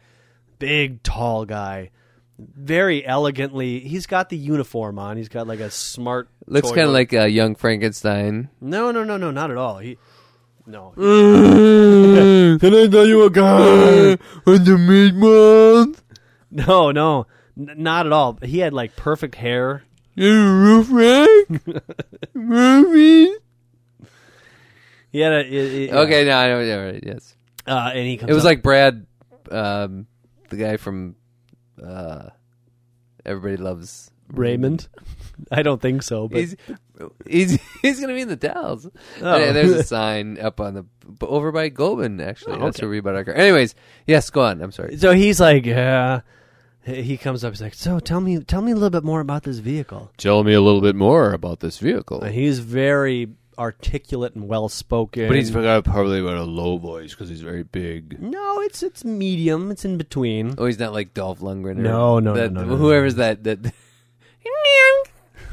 Big, 0.59 1.01
tall 1.01 1.45
guy, 1.45 1.89
very 2.37 3.03
elegantly. 3.03 3.79
He's 3.79 4.05
got 4.05 4.29
the 4.29 4.37
uniform 4.37 4.99
on. 4.99 5.17
He's 5.17 5.29
got 5.29 5.47
like 5.47 5.61
a 5.61 5.71
smart. 5.71 6.29
Looks 6.45 6.69
kind 6.69 6.81
of 6.81 6.91
like 6.91 7.11
a 7.13 7.27
young 7.27 7.55
Frankenstein. 7.55 8.49
no, 8.61 8.91
no, 8.91 9.03
no, 9.03 9.17
no, 9.17 9.31
not 9.31 9.49
at 9.49 9.57
all. 9.57 9.79
He 9.79 9.97
no. 10.67 10.91
Can 12.59 12.73
I 12.75 12.87
tell 12.87 13.07
you 13.07 13.23
a 13.23 13.31
guy 13.31 14.11
on 14.45 14.63
the 14.63 14.77
mid 14.77 15.15
month? 15.15 16.03
No, 16.51 16.91
no, 16.91 17.25
n- 17.57 17.73
not 17.77 18.05
at 18.05 18.11
all. 18.13 18.37
He 18.43 18.59
had 18.59 18.73
like 18.73 18.95
perfect 18.95 19.35
hair. 19.35 19.83
You 20.15 20.31
roof 20.31 20.87
rack? 20.91 21.83
Murphy? 22.33 23.33
He 25.11 25.19
had 25.19 25.33
a 25.33 25.37
i- 25.37 25.93
i- 25.93 25.97
Okay, 26.03 26.25
no, 26.25 26.37
I 26.37 26.47
know. 26.49 26.59
Yeah, 26.61 26.75
right, 26.75 27.03
yes. 27.05 27.35
uh, 27.65 27.91
and 27.93 28.05
he 28.07 28.17
comes 28.17 28.29
It 28.29 28.33
was 28.33 28.43
up- 28.43 28.49
like 28.49 28.63
Brad, 28.63 29.05
um, 29.51 30.07
the 30.49 30.57
guy 30.57 30.77
from 30.77 31.15
uh, 31.83 32.29
Everybody 33.25 33.57
Loves. 33.57 34.11
Raymond. 34.33 34.89
I 35.51 35.61
don't 35.61 35.81
think 35.81 36.03
so, 36.03 36.27
but 36.27 36.39
He's, 36.39 36.55
He's 37.25 37.59
he's 37.81 37.99
gonna 38.01 38.13
be 38.15 38.21
in 38.21 38.27
the 38.27 38.35
Dells. 38.35 38.87
Oh. 39.21 39.37
Yeah, 39.37 39.51
there's 39.53 39.71
a 39.71 39.83
sign 39.83 40.37
up 40.39 40.59
on 40.59 40.73
the 40.73 40.83
b- 40.83 41.27
over 41.27 41.51
by 41.53 41.69
Goban. 41.69 42.19
Actually, 42.25 42.55
Oh, 42.57 42.65
that's 42.65 42.79
okay. 42.79 42.87
where 42.87 42.91
we 42.91 42.99
bought 43.01 43.15
our 43.15 43.23
car. 43.23 43.35
Anyways, 43.35 43.75
yes, 44.07 44.29
go 44.31 44.41
on. 44.41 44.61
I'm 44.61 44.71
sorry. 44.71 44.97
So 44.97 45.13
he's 45.13 45.39
like, 45.39 45.65
yeah. 45.65 46.21
He 46.87 47.17
comes 47.17 47.43
up. 47.43 47.51
He's 47.51 47.61
like, 47.61 47.73
so 47.73 47.99
tell 47.99 48.21
me, 48.21 48.39
tell 48.39 48.61
me 48.61 48.71
a 48.71 48.75
little 48.75 48.89
bit 48.89 49.03
more 49.03 49.19
about 49.19 49.43
this 49.43 49.57
vehicle. 49.57 50.09
Tell 50.17 50.43
me 50.43 50.53
a 50.53 50.61
little 50.61 50.79
bit 50.81 50.95
more 50.95 51.33
about 51.33 51.59
this 51.59 51.79
vehicle. 51.79 52.21
And 52.21 52.33
he's 52.33 52.59
very 52.59 53.29
articulate 53.57 54.35
and 54.35 54.47
well 54.47 54.69
spoken. 54.69 55.27
But 55.27 55.35
he's 55.35 55.51
got 55.51 55.83
probably 55.83 56.19
about 56.21 56.37
a 56.37 56.43
low 56.43 56.77
voice 56.77 57.11
because 57.11 57.27
he's 57.27 57.41
very 57.41 57.63
big. 57.63 58.21
no, 58.21 58.61
it's 58.61 58.83
it's 58.83 59.03
medium. 59.03 59.69
It's 59.71 59.83
in 59.83 59.97
between. 59.97 60.55
Oh, 60.57 60.65
he's 60.65 60.79
not 60.79 60.93
like 60.93 61.13
Dolph 61.13 61.39
Lundgren. 61.39 61.77
Or 61.77 61.81
No, 61.81 62.19
no, 62.19 62.33
no, 62.33 62.33
that, 62.35 62.53
no, 62.53 62.61
no, 62.61 62.67
no. 62.67 62.75
Whoever's 62.77 63.15
that 63.15 63.43
that. 63.43 63.59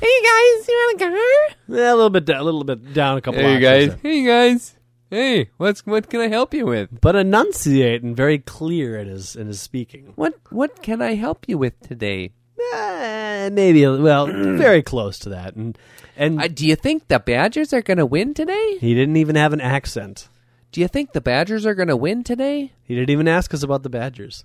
hey 0.00 0.20
guys, 0.22 0.68
you 0.68 0.74
want 0.74 1.00
a 1.00 1.04
car? 1.04 1.76
Yeah, 1.76 1.92
a 1.92 1.96
little 1.96 2.10
bit, 2.10 2.24
down, 2.26 2.40
a 2.40 2.44
little 2.44 2.64
bit 2.64 2.92
down 2.92 3.16
a 3.16 3.20
couple. 3.20 3.40
Hey 3.40 3.56
octaves 3.56 3.94
guys, 3.94 4.02
there. 4.02 4.12
hey 4.12 4.24
guys, 4.26 4.74
hey, 5.14 5.50
what's 5.56 5.86
what 5.86 6.10
can 6.10 6.20
I 6.20 6.28
help 6.28 6.52
you 6.54 6.66
with? 6.66 7.00
but 7.00 7.14
enunciate 7.16 8.02
and 8.02 8.16
very 8.16 8.38
clear 8.38 8.98
in 8.98 9.08
his 9.08 9.36
in 9.36 9.46
his 9.46 9.60
speaking. 9.60 10.12
What 10.16 10.34
what 10.50 10.82
can 10.82 11.00
I 11.02 11.14
help 11.14 11.48
you 11.48 11.56
with 11.58 11.78
today? 11.80 12.32
Eh, 12.74 13.50
maybe 13.52 13.82
a- 13.84 13.96
well, 14.00 14.26
very 14.66 14.82
close 14.82 15.18
to 15.20 15.28
that. 15.30 15.54
And 15.56 15.76
and 16.16 16.40
Uh, 16.40 16.48
do 16.48 16.66
you 16.66 16.76
think 16.76 17.08
the 17.08 17.18
Badgers 17.18 17.72
are 17.72 17.82
going 17.82 17.98
to 17.98 18.06
win 18.06 18.34
today? 18.34 18.78
he 18.80 18.94
didn't 18.94 19.16
even 19.16 19.36
have 19.36 19.52
an 19.52 19.60
accent. 19.60 20.28
Do 20.72 20.80
you 20.80 20.88
think 20.88 21.12
the 21.12 21.20
Badgers 21.20 21.64
are 21.66 21.74
going 21.74 21.88
to 21.88 21.96
win 21.96 22.24
today? 22.24 22.72
He 22.82 22.94
didn't 22.94 23.10
even 23.10 23.28
ask 23.28 23.54
us 23.54 23.62
about 23.62 23.82
the 23.84 23.90
Badgers. 23.90 24.44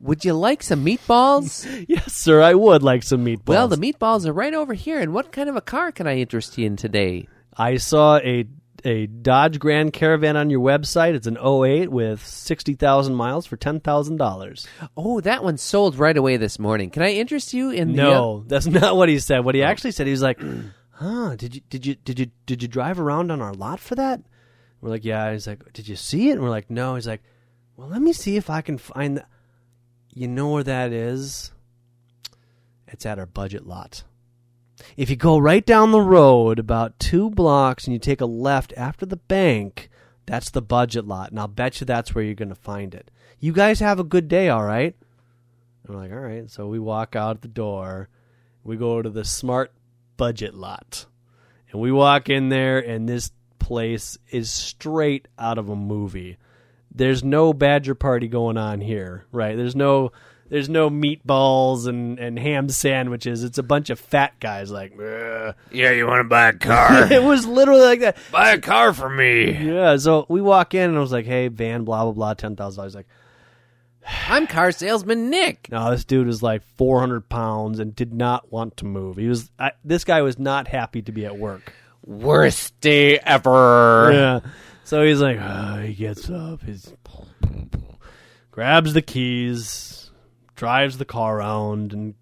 Would 0.00 0.24
you 0.24 0.34
like 0.34 0.62
some 0.62 0.84
meatballs? 0.84 1.64
yes, 1.88 2.12
sir. 2.12 2.40
I 2.42 2.54
would 2.54 2.82
like 2.82 3.02
some 3.02 3.24
meatballs. 3.24 3.46
well, 3.54 3.66
the 3.68 3.76
meatballs 3.78 4.26
are 4.26 4.32
right 4.32 4.54
over 4.54 4.74
here. 4.74 5.00
And 5.00 5.12
what 5.14 5.32
kind 5.32 5.48
of 5.48 5.56
a 5.56 5.60
car 5.60 5.90
can 5.90 6.06
I 6.06 6.18
interest 6.18 6.58
you 6.58 6.66
in 6.66 6.76
today? 6.76 7.26
I 7.56 7.78
saw 7.78 8.18
a 8.18 8.44
a 8.86 9.06
Dodge 9.06 9.58
Grand 9.58 9.92
Caravan 9.92 10.36
on 10.36 10.48
your 10.48 10.60
website. 10.60 11.14
It's 11.14 11.26
an 11.26 11.36
08 11.36 11.90
with 11.90 12.24
60,000 12.24 13.14
miles 13.14 13.44
for 13.44 13.56
$10,000. 13.56 14.66
Oh, 14.96 15.20
that 15.20 15.42
one 15.42 15.58
sold 15.58 15.96
right 15.96 16.16
away 16.16 16.36
this 16.36 16.58
morning. 16.58 16.90
Can 16.90 17.02
I 17.02 17.10
interest 17.10 17.52
you 17.52 17.70
in 17.70 17.92
the 17.92 18.02
uh, 18.02 18.10
No, 18.10 18.44
that's 18.46 18.66
not 18.66 18.96
what 18.96 19.08
he 19.08 19.18
said. 19.18 19.40
What 19.40 19.54
he 19.54 19.62
oh. 19.62 19.66
actually 19.66 19.90
said, 19.90 20.06
he 20.06 20.12
was 20.12 20.22
like, 20.22 20.40
"Huh? 20.90 21.34
Did 21.36 21.56
you 21.56 21.60
did 21.68 21.84
you 21.84 21.94
did 21.96 22.18
you 22.18 22.30
did 22.46 22.62
you 22.62 22.68
drive 22.68 23.00
around 23.00 23.30
on 23.30 23.42
our 23.42 23.52
lot 23.52 23.80
for 23.80 23.96
that?" 23.96 24.22
We're 24.80 24.90
like, 24.90 25.04
"Yeah." 25.04 25.32
He's 25.32 25.46
like, 25.46 25.72
"Did 25.72 25.88
you 25.88 25.96
see 25.96 26.30
it?" 26.30 26.32
And 26.32 26.42
we're 26.42 26.50
like, 26.50 26.70
"No." 26.70 26.94
He's 26.94 27.08
like, 27.08 27.22
"Well, 27.76 27.88
let 27.88 28.00
me 28.00 28.12
see 28.12 28.36
if 28.36 28.48
I 28.48 28.60
can 28.60 28.78
find. 28.78 29.18
The... 29.18 29.26
You 30.14 30.28
know 30.28 30.50
where 30.50 30.62
that 30.62 30.92
is? 30.92 31.52
It's 32.86 33.04
at 33.04 33.18
our 33.18 33.26
budget 33.26 33.66
lot. 33.66 34.04
If 34.96 35.10
you 35.10 35.16
go 35.16 35.38
right 35.38 35.64
down 35.64 35.92
the 35.92 36.00
road 36.00 36.58
about 36.58 36.98
two 36.98 37.30
blocks 37.30 37.84
and 37.84 37.92
you 37.92 37.98
take 37.98 38.20
a 38.20 38.26
left 38.26 38.72
after 38.76 39.06
the 39.06 39.16
bank, 39.16 39.90
that's 40.26 40.50
the 40.50 40.62
budget 40.62 41.06
lot, 41.06 41.30
and 41.30 41.38
I'll 41.38 41.48
bet 41.48 41.80
you 41.80 41.84
that's 41.86 42.14
where 42.14 42.24
you're 42.24 42.34
going 42.34 42.48
to 42.48 42.54
find 42.54 42.94
it. 42.94 43.10
You 43.38 43.52
guys 43.52 43.80
have 43.80 43.98
a 43.98 44.04
good 44.04 44.28
day, 44.28 44.48
all 44.48 44.64
right?" 44.64 44.96
We're 45.86 45.96
like, 45.96 46.10
all 46.10 46.18
right. 46.18 46.50
So 46.50 46.66
we 46.66 46.78
walk 46.78 47.14
out 47.14 47.42
the 47.42 47.48
door. 47.48 48.08
We 48.64 48.76
go 48.76 49.02
to 49.02 49.10
the 49.10 49.24
smart 49.24 49.72
budget 50.16 50.54
lot. 50.54 51.06
And 51.70 51.80
we 51.80 51.92
walk 51.92 52.28
in 52.28 52.48
there, 52.48 52.78
and 52.78 53.08
this 53.08 53.30
place 53.58 54.18
is 54.30 54.50
straight 54.50 55.28
out 55.38 55.58
of 55.58 55.68
a 55.68 55.76
movie. 55.76 56.38
There's 56.92 57.22
no 57.22 57.52
Badger 57.52 57.94
party 57.94 58.26
going 58.28 58.56
on 58.56 58.80
here, 58.80 59.26
right? 59.30 59.56
There's 59.56 59.76
no. 59.76 60.12
There's 60.48 60.68
no 60.68 60.90
meatballs 60.90 61.86
and, 61.86 62.18
and 62.18 62.38
ham 62.38 62.68
sandwiches. 62.68 63.42
It's 63.42 63.58
a 63.58 63.62
bunch 63.62 63.90
of 63.90 63.98
fat 63.98 64.38
guys 64.38 64.70
like, 64.70 64.92
"Ugh." 64.92 65.54
Yeah, 65.72 65.90
you 65.90 66.06
want 66.06 66.20
to 66.20 66.28
buy 66.28 66.48
a 66.48 66.52
car? 66.52 67.04
it 67.12 67.22
was 67.22 67.46
literally 67.46 67.82
like 67.82 68.00
that. 68.00 68.16
buy 68.30 68.50
a 68.50 68.60
car 68.60 68.92
for 68.92 69.08
me. 69.08 69.52
Yeah. 69.52 69.96
So 69.96 70.26
we 70.28 70.40
walk 70.40 70.74
in 70.74 70.90
and 70.90 70.96
I 70.96 71.00
was 71.00 71.12
like, 71.12 71.26
hey, 71.26 71.48
van, 71.48 71.84
blah, 71.84 72.04
blah, 72.04 72.12
blah, 72.12 72.34
$10,000. 72.34 72.94
Like, 72.94 73.06
I'm 74.28 74.46
car 74.46 74.72
salesman 74.72 75.30
Nick. 75.30 75.68
No, 75.70 75.90
this 75.90 76.04
dude 76.04 76.26
was 76.26 76.42
like 76.42 76.62
400 76.76 77.28
pounds 77.28 77.78
and 77.78 77.94
did 77.94 78.14
not 78.14 78.52
want 78.52 78.76
to 78.78 78.84
move. 78.84 79.16
He 79.16 79.28
was 79.28 79.50
I, 79.58 79.72
this 79.84 80.04
guy 80.04 80.22
was 80.22 80.38
not 80.38 80.68
happy 80.68 81.02
to 81.02 81.12
be 81.12 81.26
at 81.26 81.36
work. 81.36 81.72
Worst 82.04 82.80
day 82.80 83.18
ever. 83.18 84.10
Yeah. 84.12 84.40
So 84.84 85.04
he's 85.04 85.20
like, 85.20 85.38
oh, 85.40 85.82
he 85.82 85.94
gets 85.94 86.30
up, 86.30 86.62
he's 86.62 86.92
grabs 88.52 88.92
the 88.94 89.02
keys, 89.02 89.95
drives 90.56 90.98
the 90.98 91.04
car 91.04 91.38
around, 91.38 91.92
and 91.92 92.14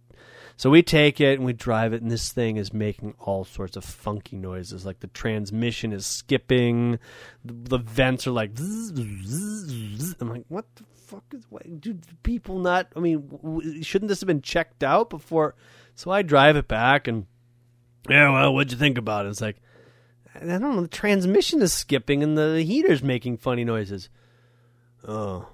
so 0.56 0.70
we 0.70 0.82
take 0.82 1.20
it 1.20 1.38
and 1.38 1.44
we 1.44 1.52
drive 1.52 1.92
it, 1.92 2.02
and 2.02 2.10
this 2.10 2.30
thing 2.32 2.56
is 2.56 2.72
making 2.72 3.14
all 3.18 3.44
sorts 3.44 3.76
of 3.76 3.84
funky 3.84 4.36
noises. 4.36 4.84
Like 4.84 5.00
the 5.00 5.08
transmission 5.08 5.92
is 5.92 6.06
skipping, 6.06 6.98
the, 7.44 7.54
the 7.54 7.78
vents 7.78 8.26
are 8.26 8.32
like. 8.32 8.56
zzz, 8.56 8.92
zzz, 8.94 9.98
zzz. 9.98 10.16
I'm 10.20 10.30
like, 10.30 10.44
what 10.48 10.66
the 10.76 10.84
fuck 10.94 11.24
is? 11.32 11.44
What, 11.48 11.80
do 11.80 11.98
people 12.22 12.58
not? 12.58 12.88
I 12.94 13.00
mean, 13.00 13.28
w- 13.42 13.82
shouldn't 13.82 14.08
this 14.08 14.20
have 14.20 14.28
been 14.28 14.42
checked 14.42 14.84
out 14.84 15.10
before? 15.10 15.54
So 15.94 16.10
I 16.10 16.22
drive 16.22 16.56
it 16.56 16.68
back, 16.68 17.08
and 17.08 17.26
yeah, 18.08 18.30
well, 18.32 18.54
what'd 18.54 18.72
you 18.72 18.78
think 18.78 18.98
about 18.98 19.26
it? 19.26 19.30
It's 19.30 19.40
like. 19.40 19.56
I 20.36 20.44
don't 20.44 20.62
know. 20.62 20.82
The 20.82 20.88
transmission 20.88 21.62
is 21.62 21.72
skipping 21.72 22.24
and 22.24 22.36
the 22.36 22.62
heater's 22.62 23.04
making 23.04 23.36
funny 23.36 23.62
noises. 23.64 24.08
Oh. 25.06 25.46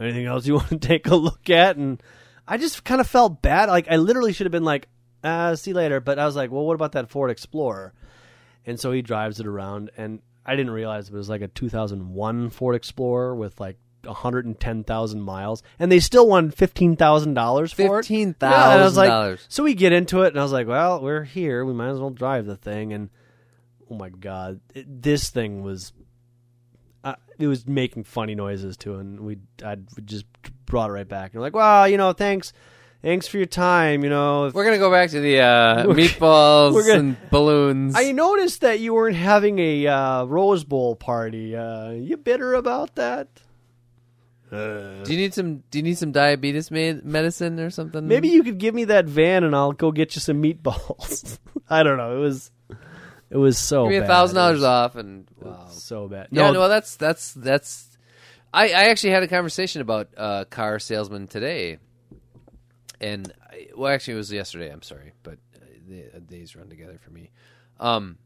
Anything 0.00 0.26
else 0.26 0.46
you 0.46 0.54
want 0.56 0.68
to 0.70 0.78
take 0.78 1.06
a 1.06 1.14
look 1.14 1.50
at? 1.50 1.76
And 1.76 2.02
I 2.48 2.56
just 2.56 2.84
kind 2.84 3.00
of 3.00 3.06
felt 3.06 3.42
bad. 3.42 3.68
Like 3.68 3.86
I 3.90 3.96
literally 3.96 4.32
should 4.32 4.46
have 4.46 4.52
been 4.52 4.64
like, 4.64 4.88
uh, 5.22 5.54
"See 5.56 5.70
you 5.70 5.76
later." 5.76 6.00
But 6.00 6.18
I 6.18 6.26
was 6.26 6.34
like, 6.36 6.50
"Well, 6.50 6.64
what 6.64 6.74
about 6.74 6.92
that 6.92 7.10
Ford 7.10 7.30
Explorer?" 7.30 7.92
And 8.66 8.78
so 8.80 8.92
he 8.92 9.02
drives 9.02 9.40
it 9.40 9.46
around, 9.46 9.90
and 9.96 10.20
I 10.44 10.56
didn't 10.56 10.72
realize 10.72 11.08
it 11.08 11.14
was 11.14 11.28
like 11.28 11.42
a 11.42 11.48
2001 11.48 12.50
Ford 12.50 12.74
Explorer 12.74 13.34
with 13.34 13.58
like 13.60 13.76
110,000 14.04 15.20
miles, 15.20 15.62
and 15.78 15.90
they 15.92 16.00
still 16.00 16.26
won 16.26 16.50
fifteen 16.50 16.96
thousand 16.96 17.34
dollars 17.34 17.72
for 17.72 18.00
it. 18.00 18.06
$15,000. 18.06 18.36
Yeah, 18.40 18.74
and 18.74 18.96
like, 18.96 19.08
so 19.48 19.62
we 19.62 19.74
get 19.74 19.92
into 19.92 20.22
it, 20.22 20.28
and 20.28 20.38
I 20.38 20.42
was 20.42 20.52
like, 20.52 20.66
well, 20.66 21.00
we're 21.02 21.24
here. 21.24 21.64
We 21.64 21.74
might 21.74 21.90
as 21.90 21.98
well 21.98 22.10
drive 22.10 22.46
the 22.46 22.56
thing. 22.56 22.92
And 22.92 23.10
oh 23.90 23.94
my 23.96 24.08
god, 24.08 24.60
it, 24.74 25.02
this 25.02 25.30
thing 25.30 25.62
was. 25.62 25.92
Uh, 27.02 27.14
it 27.38 27.46
was 27.46 27.66
making 27.66 28.04
funny 28.04 28.34
noises 28.34 28.76
too, 28.76 28.96
and 28.96 29.20
we 29.20 29.38
I 29.64 29.76
just 30.04 30.26
brought 30.66 30.90
it 30.90 30.92
right 30.92 31.08
back. 31.08 31.32
And 31.32 31.40
we're 31.40 31.46
like, 31.46 31.54
well, 31.54 31.88
you 31.88 31.96
know, 31.96 32.12
thanks, 32.12 32.52
thanks 33.02 33.26
for 33.26 33.38
your 33.38 33.46
time. 33.46 34.04
You 34.04 34.10
know, 34.10 34.46
if, 34.46 34.54
We're 34.54 34.64
gonna 34.64 34.78
go 34.78 34.90
back 34.90 35.10
to 35.10 35.20
the 35.20 35.40
uh, 35.40 35.86
We're- 35.88 36.08
meatballs 36.08 36.74
we're 36.74 36.86
gonna- 36.86 36.98
and 37.00 37.30
balloons. 37.30 37.94
I 37.96 38.12
noticed 38.12 38.60
that 38.60 38.80
you 38.80 38.92
weren't 38.94 39.16
having 39.16 39.58
a 39.58 39.86
uh, 39.86 40.24
Rose 40.24 40.64
Bowl 40.64 40.94
party. 40.94 41.56
Uh, 41.56 41.90
you 41.92 42.16
bitter 42.18 42.52
about 42.54 42.94
that? 42.96 43.28
Uh, 44.52 45.04
do 45.04 45.12
you 45.12 45.16
need 45.16 45.32
some? 45.32 45.58
Do 45.70 45.78
you 45.78 45.82
need 45.84 45.96
some 45.96 46.10
diabetes 46.12 46.70
med- 46.72 47.04
medicine 47.04 47.60
or 47.60 47.70
something? 47.70 48.06
maybe 48.08 48.28
you 48.28 48.42
could 48.42 48.58
give 48.58 48.74
me 48.74 48.84
that 48.86 49.06
van, 49.06 49.44
and 49.44 49.54
I'll 49.54 49.72
go 49.72 49.92
get 49.92 50.16
you 50.16 50.20
some 50.20 50.42
meatballs. 50.42 51.38
I 51.70 51.82
don't 51.84 51.96
know. 51.96 52.16
It 52.16 52.20
was, 52.20 52.50
it 53.30 53.36
was 53.36 53.58
so 53.58 53.84
give 53.84 53.90
me 53.90 53.96
a 53.98 54.00
bad. 54.00 54.08
thousand 54.08 54.36
dollars 54.36 54.62
off 54.62 54.96
and 54.96 55.26
wow. 55.40 55.66
So 55.70 56.08
bad. 56.08 56.28
Yeah, 56.30 56.46
No, 56.46 56.52
no, 56.52 56.68
that's 56.68 56.96
that's 56.96 57.32
that's. 57.32 57.86
I, 58.52 58.66
I 58.66 58.84
actually 58.88 59.10
had 59.10 59.22
a 59.22 59.28
conversation 59.28 59.80
about 59.80 60.08
uh, 60.16 60.44
car 60.46 60.80
salesman 60.80 61.28
today, 61.28 61.78
and 63.00 63.32
I, 63.48 63.68
well, 63.76 63.92
actually, 63.92 64.14
it 64.14 64.16
was 64.18 64.32
yesterday. 64.32 64.70
I'm 64.70 64.82
sorry, 64.82 65.12
but 65.22 65.38
uh, 65.54 65.64
the 65.88 66.16
uh, 66.16 66.18
days 66.18 66.56
run 66.56 66.68
together 66.68 66.98
for 67.00 67.10
me. 67.10 67.30
Um, 67.78 68.18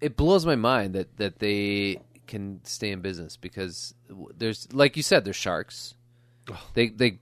it 0.00 0.16
blows 0.16 0.46
my 0.46 0.54
mind 0.54 0.94
that 0.94 1.16
that 1.16 1.40
they 1.40 2.00
can 2.28 2.60
stay 2.64 2.90
in 2.92 3.00
business 3.00 3.36
because 3.36 3.94
there's, 4.36 4.72
like 4.72 4.96
you 4.96 5.02
said, 5.02 5.24
there's 5.24 5.36
sharks. 5.36 5.94
They 6.74 6.88
they 6.90 7.18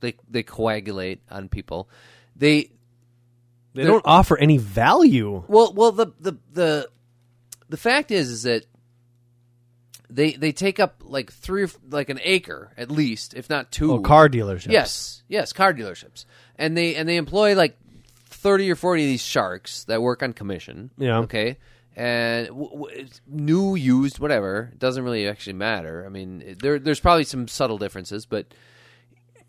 they 0.00 0.14
they 0.30 0.42
coagulate 0.44 1.22
on 1.30 1.48
people. 1.48 1.88
They 2.36 2.70
They 3.76 3.84
don't 3.84 4.02
offer 4.04 4.36
any 4.38 4.58
value. 4.58 5.44
well, 5.48 5.72
well, 5.74 5.92
the 5.92 6.06
the 6.20 6.36
the 6.52 6.88
the 7.68 7.76
fact 7.76 8.10
is, 8.10 8.30
is 8.30 8.42
that 8.44 8.64
they 10.08 10.32
they 10.32 10.52
take 10.52 10.78
up 10.78 11.02
like 11.04 11.32
three, 11.32 11.62
or 11.62 11.66
f- 11.66 11.76
like 11.90 12.08
an 12.10 12.20
acre 12.22 12.72
at 12.76 12.90
least, 12.90 13.34
if 13.34 13.50
not 13.50 13.72
two. 13.72 13.92
Oh, 13.92 13.98
car 14.00 14.28
dealerships. 14.28 14.70
Yes, 14.72 15.22
yes, 15.28 15.52
car 15.52 15.74
dealerships, 15.74 16.24
and 16.56 16.76
they 16.76 16.94
and 16.94 17.08
they 17.08 17.16
employ 17.16 17.54
like 17.54 17.76
thirty 18.28 18.70
or 18.70 18.76
forty 18.76 19.02
of 19.02 19.08
these 19.08 19.22
sharks 19.22 19.84
that 19.84 20.00
work 20.00 20.22
on 20.22 20.32
commission. 20.32 20.90
Yeah. 20.96 21.18
Okay. 21.20 21.58
And 21.98 22.48
w- 22.48 22.68
w- 22.70 22.86
it's 23.00 23.22
new, 23.26 23.74
used, 23.74 24.18
whatever 24.18 24.68
it 24.72 24.78
doesn't 24.78 25.02
really 25.02 25.26
actually 25.26 25.54
matter. 25.54 26.04
I 26.06 26.10
mean, 26.10 26.42
it- 26.46 26.62
there 26.62 26.78
there's 26.78 27.00
probably 27.00 27.24
some 27.24 27.48
subtle 27.48 27.78
differences, 27.78 28.26
but 28.26 28.46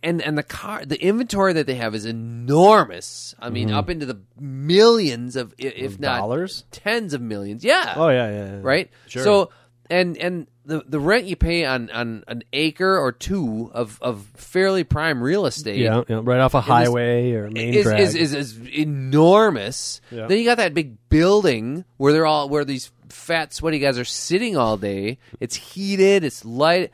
and 0.03 0.21
and 0.21 0.37
the 0.37 0.43
car 0.43 0.85
the 0.85 1.01
inventory 1.01 1.53
that 1.53 1.67
they 1.67 1.75
have 1.75 1.95
is 1.95 2.05
enormous. 2.05 3.35
I 3.39 3.49
mean, 3.49 3.69
mm-hmm. 3.69 3.77
up 3.77 3.89
into 3.89 4.05
the 4.05 4.19
millions 4.39 5.35
of, 5.35 5.53
if 5.57 5.99
not 5.99 6.19
Dollars? 6.19 6.65
tens 6.71 7.13
of 7.13 7.21
millions. 7.21 7.63
Yeah. 7.63 7.93
Oh 7.95 8.09
yeah, 8.09 8.29
yeah. 8.29 8.45
yeah. 8.45 8.59
Right. 8.61 8.89
Sure. 9.07 9.23
So 9.23 9.49
and 9.89 10.17
and 10.17 10.47
the 10.65 10.83
the 10.85 10.99
rent 10.99 11.25
you 11.25 11.35
pay 11.35 11.65
on 11.65 11.89
on 11.91 12.23
an 12.27 12.43
acre 12.53 12.97
or 12.97 13.11
two 13.11 13.71
of 13.73 13.99
of 14.01 14.25
fairly 14.35 14.83
prime 14.83 15.21
real 15.21 15.45
estate 15.45 15.77
Yeah, 15.77 16.03
yeah, 16.07 16.21
right 16.23 16.39
off 16.39 16.53
a 16.53 16.61
highway 16.61 17.31
or 17.31 17.49
main 17.49 17.73
is, 17.73 17.83
drag. 17.83 17.99
is, 18.01 18.15
is 18.15 18.33
is 18.33 18.57
enormous. 18.67 20.01
Yeah. 20.11 20.27
Then 20.27 20.37
you 20.37 20.45
got 20.45 20.57
that 20.57 20.73
big 20.73 20.97
building 21.09 21.85
where 21.97 22.13
they're 22.13 22.25
all 22.25 22.49
where 22.49 22.65
these 22.65 22.91
fat 23.09 23.53
sweaty 23.53 23.79
guys 23.79 23.97
are 23.97 24.05
sitting 24.05 24.57
all 24.57 24.77
day. 24.77 25.17
It's 25.39 25.55
heated. 25.55 26.23
It's 26.23 26.43
light. 26.43 26.91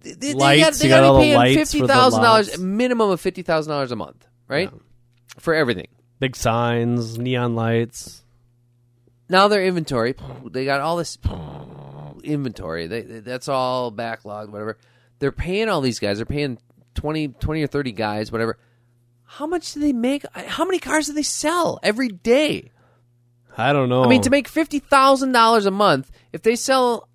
They, 0.00 0.12
they 0.12 0.34
Lights, 0.34 0.62
got, 0.62 0.74
they 0.74 0.88
got 0.88 1.04
all 1.04 1.20
be 1.20 1.34
paying 1.34 1.58
fifty 1.58 1.86
thousand 1.86 2.22
dollars, 2.22 2.58
minimum 2.58 3.10
of 3.10 3.20
fifty 3.20 3.42
thousand 3.42 3.70
dollars 3.70 3.92
a 3.92 3.96
month, 3.96 4.26
right? 4.48 4.70
For 5.38 5.54
everything. 5.54 5.88
Big 6.18 6.36
signs, 6.36 7.18
neon 7.18 7.54
lights. 7.54 8.22
Now 9.28 9.48
their 9.48 9.64
inventory, 9.64 10.14
they 10.50 10.64
got 10.64 10.80
all 10.80 10.96
this 10.96 11.18
inventory. 12.24 12.86
They, 12.86 13.02
that's 13.02 13.48
all 13.48 13.92
backlogged, 13.92 14.48
whatever. 14.48 14.78
They're 15.18 15.32
paying 15.32 15.68
all 15.68 15.80
these 15.80 15.98
guys. 15.98 16.18
They're 16.18 16.26
paying 16.26 16.58
20, 16.94 17.28
20 17.28 17.62
or 17.62 17.66
thirty 17.66 17.92
guys, 17.92 18.32
whatever. 18.32 18.58
How 19.24 19.46
much 19.46 19.74
do 19.74 19.80
they 19.80 19.92
make? 19.92 20.24
How 20.34 20.64
many 20.64 20.78
cars 20.78 21.06
do 21.06 21.12
they 21.12 21.22
sell 21.22 21.78
every 21.82 22.08
day? 22.08 22.72
I 23.56 23.72
don't 23.72 23.88
know. 23.88 24.02
I 24.02 24.08
mean, 24.08 24.22
to 24.22 24.30
make 24.30 24.48
fifty 24.48 24.78
thousand 24.78 25.32
dollars 25.32 25.66
a 25.66 25.70
month, 25.70 26.10
if 26.32 26.42
they 26.42 26.56
sell 26.56 27.08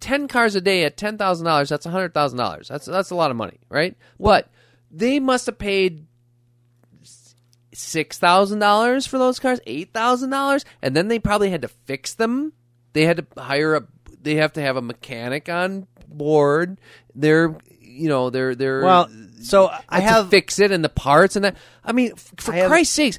ten 0.00 0.28
cars 0.28 0.54
a 0.54 0.60
day 0.60 0.84
at 0.84 0.96
ten 0.96 1.18
thousand 1.18 1.46
dollars, 1.46 1.68
that's 1.68 1.86
hundred 1.86 2.14
thousand 2.14 2.38
dollars. 2.38 2.68
That's 2.68 2.86
that's 2.86 3.10
a 3.10 3.14
lot 3.14 3.30
of 3.30 3.36
money, 3.36 3.58
right? 3.68 3.96
But 4.18 4.48
they 4.90 5.20
must 5.20 5.46
have 5.46 5.58
paid 5.58 6.06
six 7.72 8.18
thousand 8.18 8.58
dollars 8.58 9.06
for 9.06 9.18
those 9.18 9.38
cars, 9.38 9.60
eight 9.66 9.92
thousand 9.92 10.30
dollars, 10.30 10.64
and 10.82 10.94
then 10.96 11.08
they 11.08 11.18
probably 11.18 11.50
had 11.50 11.62
to 11.62 11.68
fix 11.68 12.14
them. 12.14 12.52
They 12.92 13.04
had 13.04 13.18
to 13.18 13.26
hire 13.40 13.74
a. 13.76 13.86
They 14.20 14.36
have 14.36 14.52
to 14.54 14.60
have 14.60 14.76
a 14.76 14.82
mechanic 14.82 15.48
on 15.48 15.86
board. 16.08 16.80
They're 17.14 17.56
you 17.80 18.08
know 18.08 18.30
they're 18.30 18.54
they're 18.54 18.82
Well, 18.82 19.08
so 19.42 19.70
I 19.88 20.00
to 20.00 20.06
have 20.06 20.30
fix 20.30 20.58
it 20.58 20.70
and 20.72 20.84
the 20.84 20.88
parts 20.88 21.36
and 21.36 21.44
that. 21.44 21.56
I 21.84 21.92
mean, 21.92 22.14
for 22.16 22.52
I 22.52 22.56
have- 22.58 22.68
Christ's 22.68 22.94
sakes, 22.94 23.18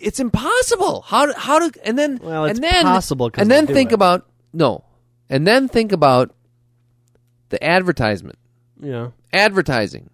it's 0.00 0.20
impossible. 0.20 1.02
How 1.02 1.32
how 1.34 1.68
to 1.68 1.86
and 1.86 1.98
then 1.98 2.18
Well, 2.22 2.46
it's 2.46 2.58
and 2.58 2.64
then 2.64 2.84
possible 2.84 3.30
and 3.36 3.50
then 3.50 3.66
think 3.66 3.92
it. 3.92 3.94
about 3.94 4.26
no, 4.52 4.84
and 5.28 5.46
then 5.46 5.68
think 5.68 5.92
about 5.92 6.34
the 7.48 7.62
advertisement, 7.62 8.38
yeah. 8.80 9.10
advertising. 9.32 10.10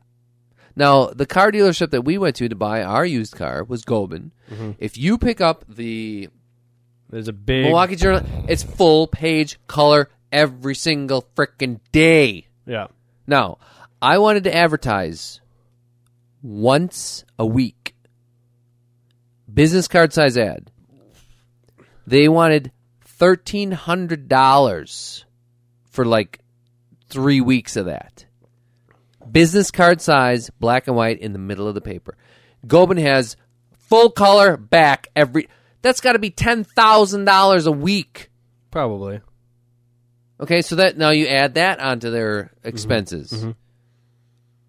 Now, 0.76 1.06
the 1.06 1.26
car 1.26 1.50
dealership 1.50 1.90
that 1.90 2.02
we 2.02 2.16
went 2.16 2.36
to 2.36 2.48
to 2.48 2.54
buy 2.54 2.82
our 2.82 3.04
used 3.04 3.34
car 3.34 3.64
was 3.64 3.84
Gobin. 3.84 4.32
Mm-hmm. 4.50 4.72
If 4.78 4.96
you 4.96 5.18
pick 5.18 5.40
up 5.40 5.64
the 5.68 6.28
There's 7.10 7.28
a 7.28 7.32
big 7.32 7.64
Milwaukee 7.64 7.96
Journal, 7.96 8.22
it's 8.48 8.62
full 8.62 9.06
page 9.06 9.58
color 9.66 10.08
every 10.32 10.74
single 10.74 11.26
freaking 11.36 11.80
day. 11.92 12.46
Yeah. 12.66 12.86
Now, 13.26 13.58
I 14.00 14.18
wanted 14.18 14.44
to 14.44 14.54
advertise 14.54 15.40
once 16.42 17.24
a 17.38 17.44
week. 17.44 17.94
Business 19.52 19.88
card 19.88 20.12
size 20.12 20.38
ad. 20.38 20.70
They 22.06 22.28
wanted 22.28 22.72
thirteen 23.20 23.70
hundred 23.70 24.28
dollars 24.28 25.26
for 25.90 26.04
like 26.04 26.40
three 27.08 27.40
weeks 27.40 27.76
of 27.76 27.84
that. 27.84 28.24
Business 29.30 29.70
card 29.70 30.00
size, 30.00 30.50
black 30.58 30.88
and 30.88 30.96
white 30.96 31.20
in 31.20 31.32
the 31.32 31.38
middle 31.38 31.68
of 31.68 31.74
the 31.74 31.82
paper. 31.82 32.16
Gobin 32.66 32.96
has 32.96 33.36
full 33.78 34.10
color 34.10 34.56
back 34.56 35.08
every 35.14 35.48
that's 35.82 36.00
gotta 36.00 36.18
be 36.18 36.30
ten 36.30 36.64
thousand 36.64 37.26
dollars 37.26 37.66
a 37.66 37.72
week. 37.72 38.30
Probably. 38.70 39.20
Okay, 40.40 40.62
so 40.62 40.76
that 40.76 40.96
now 40.96 41.10
you 41.10 41.26
add 41.26 41.54
that 41.54 41.78
onto 41.78 42.10
their 42.10 42.44
mm-hmm. 42.44 42.68
expenses. 42.68 43.30
Mm-hmm. 43.30 43.50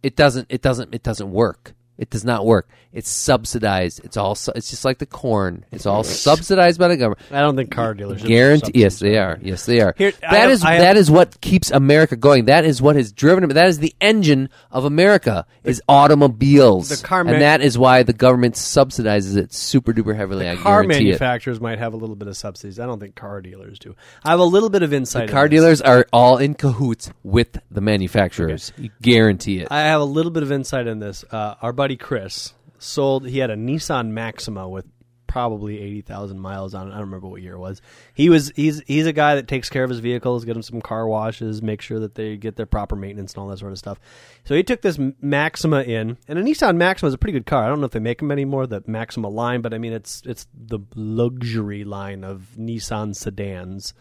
It 0.03 0.17
doesn't. 0.17 0.47
It 0.49 0.61
doesn't. 0.61 0.93
It 0.93 1.03
doesn't 1.03 1.31
work. 1.31 1.73
It 1.97 2.09
does 2.09 2.25
not 2.25 2.45
work. 2.45 2.67
It's 2.93 3.09
subsidized. 3.09 4.01
It's 4.03 4.17
all. 4.17 4.33
su- 4.35 4.51
It's 4.55 4.69
just 4.69 4.83
like 4.83 4.97
the 4.97 5.05
corn. 5.05 5.65
It's 5.71 5.85
all 5.85 6.03
subsidized 6.03 6.79
by 6.79 6.87
the 6.87 6.97
government. 6.97 7.21
I 7.31 7.39
don't 7.41 7.55
think 7.55 7.71
car 7.71 7.93
dealers 7.93 8.23
are 8.23 8.27
Guarantee. 8.27 8.71
Yes, 8.75 8.99
they 8.99 9.17
are. 9.17 9.37
Yes, 9.41 9.65
they 9.65 9.79
are. 9.81 9.93
Here, 9.97 10.11
that 10.21 10.31
have, 10.31 10.49
is 10.51 10.63
have, 10.63 10.79
that 10.81 10.97
is 10.97 11.09
what 11.11 11.39
keeps 11.41 11.69
America 11.71 12.15
going. 12.15 12.45
That 12.45 12.65
is 12.65 12.81
what 12.81 12.95
has 12.95 13.11
driven. 13.11 13.47
That 13.49 13.67
is 13.67 13.79
the 13.79 13.93
engine 14.01 14.49
of 14.71 14.85
America. 14.85 15.45
Is 15.63 15.81
automobiles. 15.87 16.89
the 16.89 17.05
car 17.05 17.23
ma- 17.23 17.31
and 17.33 17.41
that 17.41 17.61
is 17.61 17.77
why 17.77 18.03
the 18.03 18.13
government 18.13 18.55
subsidizes 18.55 19.37
it 19.37 19.53
super 19.53 19.93
duper 19.93 20.15
heavily. 20.15 20.49
I 20.49 20.55
Car 20.55 20.81
guarantee 20.83 20.95
it. 21.01 21.03
manufacturers 21.11 21.61
might 21.61 21.79
have 21.79 21.93
a 21.93 21.97
little 21.97 22.15
bit 22.15 22.27
of 22.27 22.35
subsidies. 22.35 22.79
I 22.79 22.85
don't 22.87 22.99
think 22.99 23.15
car 23.15 23.41
dealers 23.41 23.79
do. 23.79 23.95
I 24.23 24.31
have 24.31 24.39
a 24.39 24.43
little 24.45 24.69
bit 24.69 24.83
of 24.83 24.91
insight. 24.91 25.29
Car 25.29 25.45
in 25.45 25.51
this. 25.51 25.59
dealers 25.59 25.81
are 25.81 26.07
all 26.11 26.37
in 26.37 26.55
cahoots 26.55 27.11
with 27.23 27.59
the 27.69 27.81
manufacturers. 27.81 28.73
You 28.77 28.89
guarantee 29.01 29.59
it. 29.59 29.67
I 29.71 29.81
have 29.81 30.01
a 30.01 30.05
little 30.05 30.31
bit 30.31 30.43
of 30.43 30.51
insight 30.51 30.87
in 30.87 30.99
this. 30.99 31.23
Uh, 31.31 31.55
our 31.61 31.73
buddy 31.73 31.90
Chris 31.97 32.53
sold. 32.79 33.27
He 33.27 33.39
had 33.39 33.49
a 33.49 33.55
Nissan 33.55 34.09
Maxima 34.09 34.67
with 34.69 34.85
probably 35.27 35.79
eighty 35.79 36.01
thousand 36.01 36.41
miles 36.41 36.73
on 36.73 36.87
it. 36.87 36.91
I 36.91 36.95
don't 36.95 37.05
remember 37.05 37.27
what 37.29 37.41
year 37.41 37.53
it 37.53 37.59
was. 37.59 37.81
He 38.13 38.29
was 38.29 38.51
he's 38.55 38.81
he's 38.85 39.05
a 39.05 39.13
guy 39.13 39.35
that 39.35 39.47
takes 39.47 39.69
care 39.69 39.83
of 39.85 39.89
his 39.89 39.99
vehicles, 39.99 40.43
get 40.43 40.53
them 40.53 40.61
some 40.61 40.81
car 40.81 41.07
washes, 41.07 41.61
make 41.61 41.81
sure 41.81 41.99
that 42.01 42.15
they 42.15 42.35
get 42.35 42.57
their 42.57 42.65
proper 42.65 42.97
maintenance 42.97 43.33
and 43.33 43.41
all 43.41 43.47
that 43.47 43.57
sort 43.59 43.71
of 43.71 43.77
stuff. 43.77 43.97
So 44.43 44.55
he 44.55 44.63
took 44.63 44.81
this 44.81 44.99
Maxima 45.21 45.83
in, 45.83 46.17
and 46.27 46.37
a 46.37 46.43
Nissan 46.43 46.75
Maxima 46.75 47.07
is 47.07 47.13
a 47.13 47.17
pretty 47.17 47.31
good 47.33 47.45
car. 47.45 47.63
I 47.63 47.67
don't 47.69 47.79
know 47.79 47.85
if 47.85 47.91
they 47.91 47.99
make 47.99 48.17
them 48.19 48.31
anymore, 48.31 48.67
the 48.67 48.83
Maxima 48.87 49.29
line, 49.29 49.61
but 49.61 49.73
I 49.73 49.77
mean 49.77 49.93
it's 49.93 50.21
it's 50.25 50.47
the 50.53 50.79
luxury 50.95 51.85
line 51.85 52.25
of 52.25 52.47
Nissan 52.59 53.15
sedans. 53.15 53.93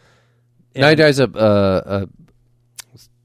now 0.75 0.89
he 0.91 0.97
drives 0.97 1.21
a, 1.21 1.25
uh, 1.31 2.07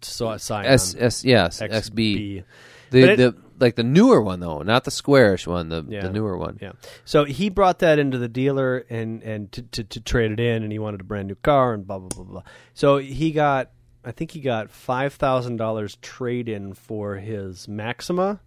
so 0.01 0.29
a 0.29 0.33
a 0.33 0.39
Scion, 0.39 0.65
S 0.67 0.95
S 0.97 1.25
yes 1.25 1.59
XB. 1.59 1.71
XB. 1.71 2.43
The 2.91 3.01
it- 3.01 3.15
the 3.17 3.35
like 3.59 3.75
the 3.75 3.83
newer 3.83 4.21
one 4.21 4.39
though, 4.39 4.61
not 4.61 4.83
the 4.83 4.91
squarish 4.91 5.47
one. 5.47 5.69
The 5.69 5.85
Yeah. 5.87 6.01
the 6.01 6.11
newer 6.11 6.37
one. 6.37 6.57
Yeah. 6.61 6.73
So 7.05 7.23
he 7.25 7.49
brought 7.49 7.79
that 7.79 7.99
into 7.99 8.17
the 8.17 8.27
dealer 8.27 8.85
and 8.89 9.21
and 9.23 9.51
to, 9.53 9.61
to, 9.63 9.83
to 9.83 10.01
trade 10.01 10.31
it 10.31 10.39
in, 10.39 10.63
and 10.63 10.71
he 10.71 10.79
wanted 10.79 11.01
a 11.01 11.03
brand 11.05 11.27
new 11.27 11.35
car 11.35 11.73
and 11.73 11.85
blah 11.87 11.99
blah 11.99 12.09
blah 12.09 12.23
blah. 12.25 12.43
So 12.73 12.97
he 12.97 13.31
got, 13.31 13.71
I 14.03 14.11
think 14.11 14.31
he 14.31 14.39
got 14.41 14.71
five 14.71 15.13
thousand 15.13 15.57
dollars 15.57 15.97
trade 16.01 16.49
in 16.49 16.73
for 16.73 17.15
his 17.15 17.67
Maxima, 17.67 18.39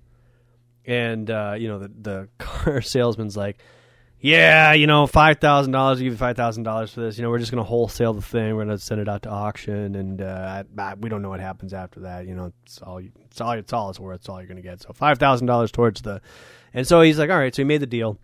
and 0.84 1.30
uh, 1.30 1.54
you 1.58 1.68
know 1.68 1.78
the 1.78 1.90
the 2.00 2.28
car 2.38 2.80
salesman's 2.80 3.36
like. 3.36 3.58
Yeah, 4.20 4.72
you 4.72 4.88
know, 4.88 5.06
five 5.06 5.38
thousand 5.38 5.72
dollars. 5.72 5.98
Give 6.00 6.12
you 6.12 6.16
five 6.18 6.36
thousand 6.36 6.64
dollars 6.64 6.92
for 6.92 7.00
this. 7.00 7.16
You 7.16 7.22
know, 7.22 7.30
we're 7.30 7.38
just 7.38 7.52
going 7.52 7.62
to 7.62 7.68
wholesale 7.68 8.14
the 8.14 8.22
thing. 8.22 8.56
We're 8.56 8.64
going 8.64 8.76
to 8.76 8.82
send 8.82 9.00
it 9.00 9.08
out 9.08 9.22
to 9.22 9.30
auction, 9.30 9.94
and 9.94 10.20
uh, 10.20 10.64
I- 10.76 10.94
we 10.94 11.08
don't 11.08 11.22
know 11.22 11.28
what 11.28 11.38
happens 11.40 11.72
after 11.72 12.00
that. 12.00 12.26
You 12.26 12.34
know, 12.34 12.52
it's 12.64 12.82
all 12.82 13.00
you- 13.00 13.12
it's 13.26 13.40
all 13.40 13.52
it's 13.52 13.72
all 13.72 13.90
it's 13.90 14.00
worth. 14.00 14.16
It's 14.20 14.28
all 14.28 14.38
you're 14.40 14.48
going 14.48 14.56
to 14.56 14.62
get. 14.68 14.82
So 14.82 14.92
five 14.92 15.18
thousand 15.18 15.46
dollars 15.46 15.70
towards 15.70 16.02
the, 16.02 16.20
and 16.74 16.84
so 16.86 17.00
he's 17.00 17.16
like, 17.18 17.30
all 17.30 17.38
right. 17.38 17.54
So 17.54 17.62
he 17.62 17.64
made 17.64 17.80
the 17.80 17.86
deal. 17.86 18.18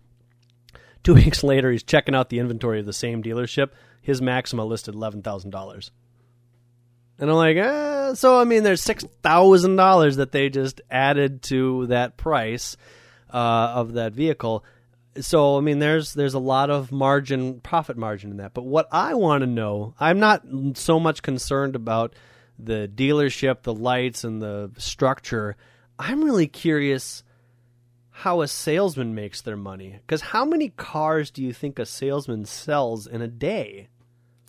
Two 1.03 1.13
weeks 1.15 1.43
later, 1.43 1.71
he's 1.71 1.83
checking 1.83 2.13
out 2.13 2.29
the 2.29 2.39
inventory 2.39 2.79
of 2.81 2.85
the 2.85 2.91
same 2.93 3.23
dealership. 3.23 3.69
His 4.01 4.21
Maxima 4.21 4.65
listed 4.65 4.95
eleven 4.95 5.21
thousand 5.21 5.51
dollars, 5.51 5.91
and 7.19 7.29
I'm 7.29 7.37
like, 7.37 7.55
eh, 7.55 8.15
so 8.15 8.37
I 8.37 8.43
mean, 8.43 8.63
there's 8.63 8.81
six 8.81 9.05
thousand 9.23 9.77
dollars 9.77 10.17
that 10.17 10.33
they 10.33 10.49
just 10.49 10.81
added 10.91 11.41
to 11.43 11.87
that 11.87 12.17
price 12.17 12.75
uh, 13.33 13.37
of 13.75 13.93
that 13.93 14.11
vehicle. 14.11 14.65
So 15.19 15.57
I 15.57 15.61
mean, 15.61 15.79
there's 15.79 16.13
there's 16.13 16.33
a 16.33 16.39
lot 16.39 16.69
of 16.69 16.91
margin, 16.91 17.61
profit 17.61 17.97
margin 17.97 18.31
in 18.31 18.37
that. 18.37 18.53
But 18.53 18.65
what 18.65 18.87
I 18.91 19.13
want 19.13 19.41
to 19.41 19.47
know, 19.47 19.93
I'm 19.99 20.19
not 20.19 20.43
so 20.73 20.99
much 20.99 21.21
concerned 21.21 21.75
about 21.75 22.13
the 22.59 22.89
dealership, 22.93 23.63
the 23.63 23.73
lights, 23.73 24.23
and 24.23 24.41
the 24.41 24.71
structure. 24.77 25.55
I'm 25.97 26.23
really 26.23 26.47
curious 26.47 27.23
how 28.11 28.41
a 28.41 28.47
salesman 28.47 29.13
makes 29.13 29.41
their 29.41 29.57
money. 29.57 29.99
Because 30.05 30.21
how 30.21 30.45
many 30.45 30.69
cars 30.69 31.31
do 31.31 31.43
you 31.43 31.51
think 31.51 31.79
a 31.79 31.85
salesman 31.85 32.45
sells 32.45 33.07
in 33.07 33.21
a 33.21 33.27
day? 33.27 33.89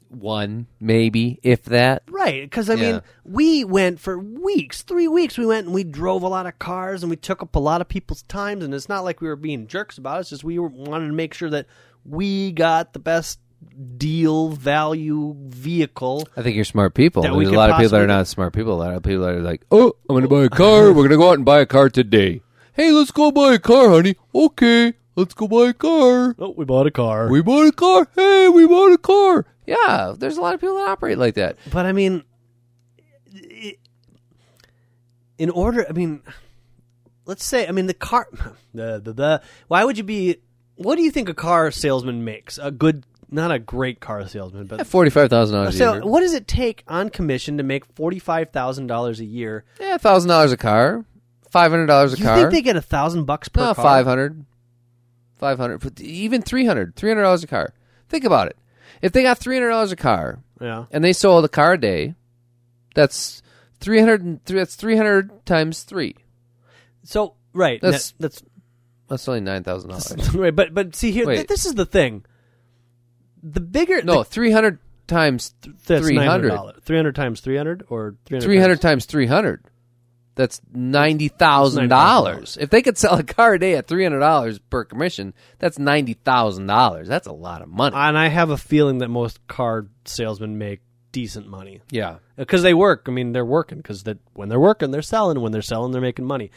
One 0.08 0.66
maybe 0.80 1.38
if 1.42 1.64
that. 1.64 2.02
Right, 2.08 2.42
because 2.42 2.70
I 2.70 2.74
Yeah. 2.74 2.92
mean, 2.92 3.02
we 3.24 3.64
went 3.64 3.98
for 4.00 4.18
weeks, 4.18 4.82
three 4.82 5.08
weeks. 5.08 5.36
We 5.36 5.46
went 5.46 5.66
and 5.66 5.74
we 5.74 5.84
drove 5.84 6.22
a 6.22 6.28
lot 6.28 6.46
of 6.46 6.58
cars, 6.58 7.02
and 7.02 7.10
we 7.10 7.16
took 7.16 7.42
up 7.42 7.54
a 7.56 7.58
lot 7.60 7.80
of 7.80 7.88
people's 7.88 8.22
times. 8.22 8.64
And 8.64 8.72
it's 8.74 8.88
not 8.88 9.04
like 9.04 9.20
we 9.20 9.28
were 9.28 9.36
being 9.36 9.66
jerks 9.66 9.98
about 9.98 10.18
it. 10.18 10.20
It's 10.20 10.30
just 10.30 10.44
we 10.44 10.58
were 10.58 10.68
wanted 10.68 11.08
to 11.08 11.12
make 11.12 11.34
sure 11.34 11.50
that 11.50 11.66
we 12.04 12.52
got 12.52 12.92
the 12.92 12.98
best 12.98 13.40
deal 13.96 14.50
value 14.50 15.34
vehicle. 15.48 16.28
I 16.36 16.42
think 16.42 16.56
you're 16.56 16.64
smart 16.64 16.94
people. 16.94 17.22
There's 17.22 17.34
a 17.48 17.52
lot 17.52 17.70
of 17.70 17.76
people 17.76 17.90
that 17.90 18.00
are 18.00 18.06
not 18.06 18.26
smart 18.26 18.52
people. 18.52 18.74
A 18.74 18.82
lot 18.82 18.94
of 18.94 19.02
people 19.02 19.24
that 19.24 19.34
are 19.34 19.40
like, 19.40 19.62
"Oh, 19.70 19.92
I'm 20.08 20.14
going 20.14 20.22
to 20.22 20.28
buy 20.28 20.44
a 20.44 20.48
car. 20.48 20.86
We're 20.92 21.08
going 21.08 21.10
to 21.10 21.16
go 21.16 21.30
out 21.30 21.36
and 21.36 21.44
buy 21.44 21.60
a 21.60 21.66
car 21.66 21.88
today. 21.88 22.42
Hey, 22.74 22.92
let's 22.92 23.10
go 23.10 23.32
buy 23.32 23.54
a 23.54 23.58
car, 23.58 23.88
honey. 23.88 24.16
Okay, 24.34 24.92
let's 25.16 25.32
go 25.34 25.48
buy 25.48 25.68
a 25.68 25.72
car. 25.72 26.36
Oh, 26.38 26.54
we 26.56 26.64
bought 26.66 26.86
a 26.86 26.90
car. 26.90 27.28
We 27.30 27.40
bought 27.42 27.66
a 27.66 27.72
car. 27.72 28.06
Hey, 28.14 28.48
we 28.48 28.66
bought 28.66 28.92
a 28.92 28.98
car. 28.98 29.46
Yeah, 29.66 30.14
there's 30.16 30.36
a 30.36 30.40
lot 30.40 30.54
of 30.54 30.60
people 30.60 30.76
that 30.76 30.88
operate 30.88 31.18
like 31.18 31.34
that. 31.34 31.58
But 31.70 31.86
I 31.86 31.92
mean, 31.92 32.22
in 35.38 35.50
order, 35.50 35.86
I 35.88 35.92
mean, 35.92 36.22
let's 37.24 37.44
say, 37.44 37.66
I 37.66 37.72
mean, 37.72 37.86
the 37.86 37.94
car, 37.94 38.28
the, 38.74 39.00
the, 39.02 39.12
the, 39.12 39.42
why 39.68 39.84
would 39.84 39.98
you 39.98 40.04
be, 40.04 40.36
what 40.76 40.96
do 40.96 41.02
you 41.02 41.10
think 41.10 41.28
a 41.28 41.34
car 41.34 41.70
salesman 41.70 42.24
makes? 42.24 42.58
A 42.58 42.70
good, 42.70 43.04
not 43.30 43.50
a 43.50 43.58
great 43.58 44.00
car 44.00 44.26
salesman, 44.28 44.66
but 44.66 44.86
Forty 44.86 45.10
five 45.10 45.30
thousand 45.30 45.56
dollars 45.56 45.74
a 45.74 45.78
so 45.78 46.06
what 46.06 46.20
does 46.20 46.34
it 46.34 46.46
take 46.46 46.84
on 46.86 47.10
commission 47.10 47.56
to 47.56 47.62
make 47.62 47.84
forty 47.84 48.18
five 48.18 48.50
thousand 48.50 48.86
dollars 48.86 49.20
a 49.20 49.24
year? 49.24 49.64
Yeah, 49.80 49.96
thousand 49.96 50.28
dollars 50.28 50.52
a 50.52 50.56
car, 50.56 51.04
five 51.50 51.70
hundred 51.70 51.86
dollars 51.86 52.14
a 52.14 52.18
You 52.18 52.24
car. 52.24 52.36
You 52.36 52.42
think 52.42 52.52
they 52.52 52.62
get 52.62 52.76
a 52.76 52.82
thousand 52.82 53.24
bucks 53.24 53.48
per 53.48 53.60
no, 53.60 53.74
car? 53.74 53.84
five 53.84 54.06
hundred. 54.06 54.44
Five 55.38 55.58
hundred, 55.58 56.00
even 56.00 56.40
three 56.40 56.64
hundred. 56.64 56.94
Three 56.94 57.10
hundred 57.10 57.22
dollars 57.22 57.42
a 57.42 57.46
car. 57.46 57.74
Think 58.08 58.24
about 58.24 58.48
it. 58.48 58.56
If 59.06 59.12
they 59.12 59.22
got 59.22 59.38
three 59.38 59.54
hundred 59.54 59.70
dollars 59.70 59.92
a 59.92 59.96
car 59.96 60.40
Yeah, 60.60 60.86
and 60.90 61.04
they 61.04 61.12
sold 61.12 61.44
a 61.44 61.48
car 61.48 61.74
a 61.74 61.80
day, 61.80 62.14
that's 62.94 63.40
three 63.78 64.00
hundred. 64.00 64.44
That's 64.44 64.74
three 64.74 64.96
hundred 64.96 65.46
times 65.46 65.84
three. 65.84 66.16
so 67.04 67.34
right, 67.52 67.80
That's- 67.80 68.14
that's 68.18 68.42
That's 69.08 69.28
only 69.28 69.42
nine 69.42 69.62
thousand 69.62 69.90
dollars. 69.90 70.34
right. 70.34 70.54
But 70.54 70.74
but 70.74 70.96
see 70.96 71.12
here, 71.12 71.24
th- 71.24 71.46
this 71.46 71.66
is 71.66 71.74
the 71.76 71.86
thing. 71.86 72.24
The 73.44 73.60
bigger 73.60 74.02
No, 74.02 74.24
three 74.24 74.50
hundred 74.50 74.80
times 75.06 75.54
that's 75.86 76.04
three 76.04 76.16
hundred. 76.16 76.52
Three 76.82 76.96
hundred 76.96 77.14
times 77.14 77.40
three 77.40 77.56
hundred 77.56 77.84
or. 77.88 78.16
Three 78.28 78.58
hundred 78.58 78.80
times 78.80 79.04
three 79.04 79.26
hundred. 79.26 79.62
That's 80.36 80.60
ninety 80.72 81.28
thousand 81.28 81.88
dollars. 81.88 82.56
If 82.60 82.70
they 82.70 82.82
could 82.82 82.96
sell 82.98 83.18
a 83.18 83.24
car 83.24 83.54
a 83.54 83.58
day 83.58 83.74
at 83.74 83.88
three 83.88 84.04
hundred 84.04 84.20
dollars 84.20 84.58
per 84.58 84.84
commission, 84.84 85.34
that's 85.58 85.78
ninety 85.78 86.12
thousand 86.12 86.66
dollars. 86.66 87.08
That's 87.08 87.26
a 87.26 87.32
lot 87.32 87.62
of 87.62 87.68
money. 87.68 87.96
And 87.96 88.16
I 88.16 88.28
have 88.28 88.50
a 88.50 88.58
feeling 88.58 88.98
that 88.98 89.08
most 89.08 89.44
car 89.48 89.86
salesmen 90.04 90.58
make 90.58 90.82
decent 91.10 91.48
money 91.48 91.80
yeah. 91.90 92.10
Uh, 92.10 92.18
because 92.36 92.62
they 92.62 92.74
work. 92.74 93.06
I 93.08 93.10
mean, 93.10 93.32
they're 93.32 93.46
working 93.46 93.78
because 93.78 94.02
that 94.02 94.18
when 94.34 94.50
they're 94.50 94.60
working, 94.60 94.90
they're 94.90 95.00
selling. 95.00 95.40
When 95.40 95.52
they're 95.52 95.62
selling, 95.62 95.92
they're 95.92 96.02
making 96.02 96.26
money. 96.26 96.50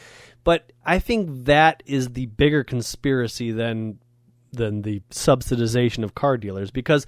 But 0.44 0.70
I 0.84 0.98
think 0.98 1.46
that 1.46 1.82
is 1.86 2.10
the 2.10 2.26
bigger 2.26 2.62
conspiracy 2.62 3.50
than 3.50 3.98
than 4.52 4.82
the 4.82 5.00
subsidization 5.10 6.04
of 6.04 6.14
car 6.14 6.36
dealers 6.36 6.70
because 6.70 7.06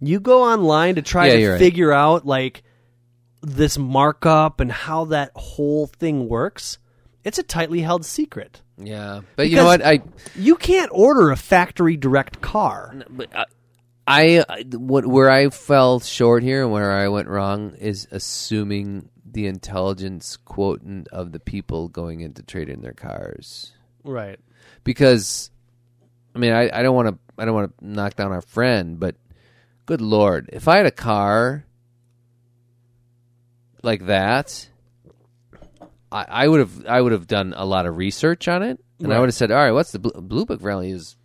you 0.00 0.20
go 0.20 0.42
online 0.44 0.94
to 0.94 1.02
try 1.02 1.26
Yeah, 1.26 1.34
to 1.34 1.40
you're 1.40 1.52
right. 1.52 1.58
figure 1.58 1.92
out 1.92 2.24
like 2.24 2.62
this 3.44 3.78
markup 3.78 4.60
and 4.60 4.70
how 4.72 5.06
that 5.06 5.30
whole 5.34 5.86
thing 5.86 6.28
works. 6.28 6.78
It's 7.22 7.38
a 7.38 7.42
tightly 7.42 7.80
held 7.80 8.04
secret. 8.04 8.60
Yeah. 8.76 9.20
But 9.36 9.48
you 9.48 9.56
know 9.56 9.64
what? 9.64 9.84
I 9.84 10.00
You 10.34 10.56
can't 10.56 10.90
order 10.92 11.30
a 11.30 11.36
factory 11.36 11.96
direct 11.96 12.40
car. 12.40 12.94
but 13.08 13.34
uh, 13.34 13.44
I, 14.06 14.44
I 14.48 14.64
what 14.76 15.06
where 15.06 15.30
I 15.30 15.48
fell 15.48 16.00
short 16.00 16.42
here 16.42 16.62
and 16.62 16.72
where 16.72 16.92
I 16.92 17.08
went 17.08 17.28
wrong 17.28 17.74
is 17.76 18.06
assuming 18.10 19.08
the 19.24 19.46
intelligence 19.46 20.36
quotient 20.36 21.08
of 21.08 21.32
the 21.32 21.40
people 21.40 21.88
going 21.88 22.20
in 22.20 22.34
to 22.34 22.42
trade 22.42 22.68
in 22.68 22.82
their 22.82 22.92
cars. 22.92 23.72
Right. 24.02 24.38
because 24.84 25.50
I 26.34 26.38
mean 26.38 26.52
I, 26.52 26.68
I 26.72 26.82
don't 26.82 26.94
want 26.94 27.08
to 27.08 27.18
I 27.38 27.46
don't 27.46 27.54
want 27.54 27.78
to 27.78 27.86
knock 27.86 28.16
down 28.16 28.32
our 28.32 28.42
friend, 28.42 29.00
but 29.00 29.16
good 29.86 30.02
lord, 30.02 30.50
if 30.52 30.68
I 30.68 30.76
had 30.76 30.86
a 30.86 30.90
car 30.90 31.64
like 33.84 34.06
that, 34.06 34.68
I, 36.10 36.24
I 36.28 36.48
would 36.48 36.60
have 36.60 36.86
I 36.86 37.00
would 37.00 37.12
have 37.12 37.26
done 37.26 37.54
a 37.56 37.64
lot 37.64 37.86
of 37.86 37.96
research 37.96 38.48
on 38.48 38.62
it, 38.62 38.78
and 38.98 39.08
I 39.12 39.16
Right. 39.16 39.20
would 39.20 39.28
have 39.28 39.34
said, 39.34 39.50
all 39.50 39.58
right, 39.58 39.72
what's 39.72 39.92
the 39.92 39.98
blue, 39.98 40.12
blue 40.20 40.46
book 40.46 40.60
value 40.60 40.94
is 40.94 41.16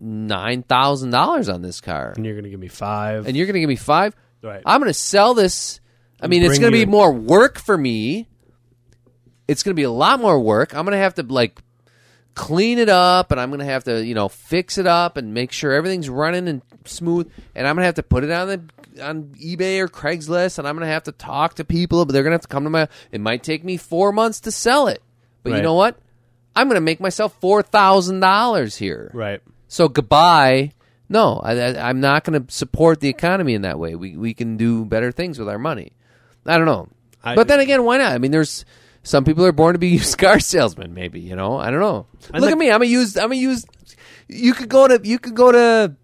nine 0.00 0.62
thousand 0.62 1.10
dollars 1.10 1.48
on 1.48 1.62
this 1.62 1.80
car, 1.80 2.12
And 2.16 2.24
you're 2.24 2.34
going 2.34 2.44
to 2.44 2.50
give 2.50 2.60
me 2.60 2.68
five. 2.68 3.26
and 3.26 3.36
you're 3.36 3.46
going 3.46 3.54
to 3.54 3.60
give 3.60 3.68
me 3.68 3.76
five. 3.76 4.14
right. 4.42 4.62
I'm 4.66 4.80
going 4.80 4.88
to 4.90 4.94
sell 4.94 5.34
this. 5.34 5.80
I 6.20 6.26
mean, 6.28 6.42
it's 6.42 6.50
bring 6.50 6.60
going 6.60 6.72
to 6.72 6.78
be 6.78 6.86
more 6.90 7.12
work 7.12 7.58
for 7.58 7.76
me. 7.76 8.28
It's 9.48 9.62
going 9.62 9.74
to 9.74 9.80
be 9.80 9.84
a 9.84 9.90
lot 9.90 10.20
more 10.20 10.38
work. 10.40 10.74
I'm 10.74 10.84
going 10.84 10.92
to 10.96 11.02
have 11.02 11.14
to 11.14 11.22
like 11.24 11.60
clean 12.34 12.78
it 12.78 12.88
up, 12.88 13.30
and 13.32 13.40
I'm 13.40 13.50
going 13.50 13.58
to 13.60 13.64
have 13.66 13.84
to 13.84 14.04
you 14.04 14.14
know 14.14 14.28
fix 14.28 14.78
it 14.78 14.86
up 14.86 15.16
and 15.16 15.34
make 15.34 15.52
sure 15.52 15.72
everything's 15.72 16.08
running 16.08 16.48
and 16.48 16.62
smooth. 16.84 17.30
And 17.54 17.66
I'm 17.66 17.74
going 17.76 17.82
to 17.82 17.86
have 17.86 17.96
to 17.96 18.02
put 18.02 18.24
it 18.24 18.30
on 18.30 18.48
the 18.48 18.62
on 19.00 19.34
eBay 19.40 19.78
or 19.78 19.88
Craigslist, 19.88 20.58
and 20.58 20.66
I'm 20.66 20.76
going 20.76 20.86
to 20.86 20.92
have 20.92 21.04
to 21.04 21.12
talk 21.12 21.54
to 21.54 21.64
people. 21.64 22.04
But 22.04 22.12
they're 22.12 22.22
going 22.22 22.32
to 22.32 22.34
have 22.34 22.42
to 22.42 22.48
come 22.48 22.64
to 22.64 22.70
my. 22.70 22.88
It 23.10 23.20
might 23.20 23.42
take 23.42 23.64
me 23.64 23.76
four 23.76 24.12
months 24.12 24.40
to 24.40 24.50
sell 24.50 24.88
it, 24.88 25.02
but 25.42 25.50
you 25.50 25.56
Right. 25.56 25.62
know 25.62 25.74
what? 25.74 25.98
I'm 26.56 26.66
going 26.68 26.74
to 26.76 26.80
make 26.82 27.00
myself 27.00 27.34
four 27.40 27.62
thousand 27.62 28.20
dollars 28.20 28.76
here. 28.76 29.10
right. 29.14 29.40
So 29.68 29.88
goodbye. 29.88 30.72
No, 31.08 31.40
I, 31.42 31.52
I, 31.58 31.88
I'm 31.88 32.00
not 32.00 32.24
going 32.24 32.42
to 32.44 32.52
support 32.52 33.00
the 33.00 33.08
economy 33.08 33.54
in 33.54 33.62
that 33.62 33.78
way. 33.78 33.94
We 33.94 34.16
we 34.16 34.34
can 34.34 34.56
do 34.56 34.84
better 34.84 35.12
things 35.12 35.38
with 35.38 35.48
our 35.48 35.58
money. 35.58 35.92
I 36.46 36.56
don't 36.56 36.66
know, 36.66 36.88
I- 37.22 37.34
but 37.34 37.48
then 37.48 37.60
again, 37.60 37.84
why 37.84 37.98
not? 37.98 38.12
I 38.12 38.18
mean, 38.18 38.30
there's 38.32 38.64
some 39.02 39.24
people 39.24 39.44
are 39.46 39.52
born 39.52 39.72
to 39.74 39.78
be 39.78 39.88
used 39.98 40.16
car 40.18 40.40
salesmen. 40.40 40.92
Maybe 40.94 41.20
you 41.20 41.36
know. 41.36 41.56
I 41.58 41.70
don't 41.70 41.80
know. 41.80 42.06
Look 42.32 42.42
like- 42.42 42.52
at 42.52 42.58
me. 42.58 42.70
I'm 42.70 42.82
a 42.82 42.86
used. 42.86 43.18
I'm 43.18 43.32
a 43.32 43.34
used. 43.36 43.66
You 44.28 44.52
could 44.54 44.68
go 44.68 44.88
to 44.88 45.00
you 45.02 45.18
could 45.18 45.34
go 45.34 45.52
to 45.52 45.94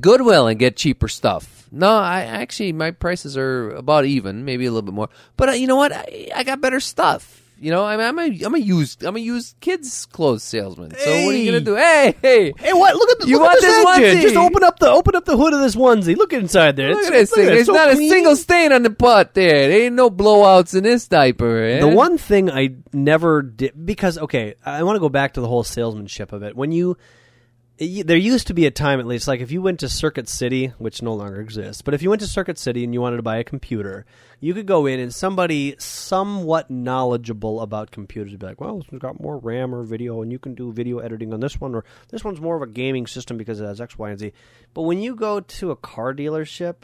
Goodwill 0.00 0.46
and 0.48 0.58
get 0.58 0.76
cheaper 0.76 1.08
stuff. 1.08 1.65
No, 1.76 1.90
I 1.96 2.22
actually 2.22 2.72
my 2.72 2.90
prices 2.90 3.36
are 3.36 3.70
about 3.70 4.04
even, 4.06 4.44
maybe 4.44 4.66
a 4.66 4.70
little 4.70 4.82
bit 4.82 4.94
more. 4.94 5.08
But 5.36 5.50
uh, 5.50 5.52
you 5.52 5.66
know 5.66 5.76
what? 5.76 5.92
I, 5.92 6.28
I 6.34 6.42
got 6.42 6.60
better 6.60 6.80
stuff. 6.80 7.42
You 7.58 7.70
know, 7.70 7.86
I 7.86 7.96
mean, 7.96 8.04
I'm 8.06 8.18
a 8.18 8.44
I'm 8.44 8.54
a 8.54 8.58
used 8.58 9.02
I'm 9.02 9.16
a 9.16 9.18
used 9.18 9.58
kids 9.60 10.04
clothes 10.04 10.42
salesman. 10.42 10.90
So 10.94 11.10
what 11.24 11.34
are 11.34 11.38
you 11.38 11.46
gonna 11.50 11.64
do? 11.64 11.74
Hey, 11.74 12.14
hey, 12.20 12.52
Hey, 12.58 12.72
what? 12.74 12.94
Look 12.96 13.10
at 13.12 13.20
the, 13.20 13.28
You 13.28 13.38
look 13.38 13.46
want 13.46 13.56
at 13.56 13.62
this, 13.62 13.76
this 13.76 13.86
onesie? 13.86 14.20
Just 14.22 14.36
open 14.36 14.62
up 14.62 14.78
the 14.78 14.90
open 14.90 15.16
up 15.16 15.24
the 15.24 15.38
hood 15.38 15.54
of 15.54 15.60
this 15.60 15.74
onesie. 15.74 16.16
Look 16.18 16.34
inside 16.34 16.76
there. 16.76 16.90
Look 16.90 16.98
It's- 17.04 17.12
at 17.12 17.14
this 17.18 17.30
look 17.30 17.38
thing. 17.38 17.46
it. 17.48 17.54
There's 17.54 17.68
not 17.68 17.88
a 17.88 17.96
single 17.96 18.36
stain 18.36 18.72
on 18.74 18.82
the 18.82 18.90
butt 18.90 19.32
there. 19.32 19.68
There 19.68 19.84
ain't 19.86 19.94
no 19.94 20.10
blowouts 20.10 20.74
in 20.76 20.84
this 20.84 21.08
diaper. 21.08 21.62
eh? 21.64 21.80
The 21.80 21.88
one 21.88 22.18
thing 22.18 22.50
I 22.50 22.74
never 22.92 23.40
did 23.40 23.72
because 23.86 24.18
okay, 24.18 24.56
I 24.64 24.82
want 24.82 24.96
to 24.96 25.00
go 25.00 25.08
back 25.08 25.32
to 25.34 25.40
the 25.40 25.48
whole 25.48 25.64
salesmanship 25.64 26.32
of 26.34 26.42
it. 26.42 26.54
When 26.56 26.72
you 26.72 26.98
y- 27.80 28.02
there 28.04 28.16
used 28.16 28.46
to 28.46 28.54
be 28.54 28.66
a 28.66 28.70
time 28.70 29.00
at 29.00 29.06
least 29.06 29.28
like 29.28 29.40
if 29.40 29.50
you 29.50 29.62
went 29.62 29.80
to 29.80 29.88
Circuit 29.88 30.28
City, 30.28 30.68
which 30.78 31.02
no 31.02 31.14
longer 31.14 31.40
exists, 31.40 31.82
but 31.82 31.94
if 31.94 32.02
you 32.02 32.10
went 32.10 32.20
to 32.20 32.28
Circuit 32.28 32.58
City 32.58 32.84
and 32.84 32.94
you 32.94 33.00
wanted 33.00 33.16
to 33.16 33.22
buy 33.22 33.36
a 33.36 33.44
computer, 33.44 34.06
you 34.40 34.54
could 34.54 34.66
go 34.66 34.86
in 34.86 35.00
and 35.00 35.14
somebody 35.14 35.74
somewhat 35.78 36.70
knowledgeable 36.70 37.60
about 37.60 37.90
computers 37.90 38.32
would 38.32 38.40
be 38.40 38.46
like, 38.46 38.60
"Well, 38.60 38.78
this 38.78 38.90
one's 38.90 39.02
got 39.02 39.20
more 39.20 39.38
RAM 39.38 39.74
or 39.74 39.82
video, 39.82 40.22
and 40.22 40.30
you 40.32 40.38
can 40.38 40.54
do 40.54 40.72
video 40.72 40.98
editing 40.98 41.32
on 41.32 41.40
this 41.40 41.60
one, 41.60 41.74
or 41.74 41.84
this 42.08 42.24
one's 42.24 42.40
more 42.40 42.56
of 42.56 42.62
a 42.62 42.66
gaming 42.66 43.06
system 43.06 43.36
because 43.36 43.60
it 43.60 43.66
has 43.66 43.80
X, 43.80 43.98
Y, 43.98 44.10
and 44.10 44.18
Z." 44.18 44.32
But 44.74 44.82
when 44.82 45.00
you 45.00 45.14
go 45.14 45.40
to 45.40 45.70
a 45.70 45.76
car 45.76 46.14
dealership, 46.14 46.76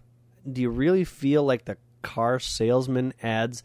do 0.50 0.60
you 0.62 0.70
really 0.70 1.04
feel 1.04 1.44
like 1.44 1.64
the 1.64 1.76
car 2.02 2.38
salesman 2.38 3.14
adds 3.22 3.62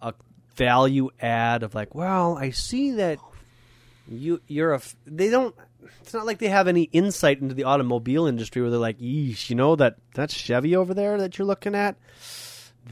a 0.00 0.14
value 0.54 1.10
add 1.20 1.62
of 1.62 1.74
like, 1.74 1.94
well, 1.94 2.36
I 2.36 2.50
see 2.50 2.92
that 2.92 3.18
you 4.08 4.40
you're 4.46 4.74
a 4.74 4.80
they 5.06 5.30
don't 5.30 5.54
it's 6.00 6.14
not 6.14 6.26
like 6.26 6.38
they 6.38 6.48
have 6.48 6.68
any 6.68 6.84
insight 6.84 7.40
into 7.40 7.54
the 7.54 7.64
automobile 7.64 8.26
industry 8.26 8.62
where 8.62 8.70
they're 8.70 8.78
like, 8.80 8.98
"Yeesh, 8.98 9.50
you 9.50 9.56
know 9.56 9.76
that 9.76 9.96
that 10.14 10.30
Chevy 10.30 10.76
over 10.76 10.94
there 10.94 11.18
that 11.18 11.38
you're 11.38 11.46
looking 11.46 11.74
at, 11.74 11.96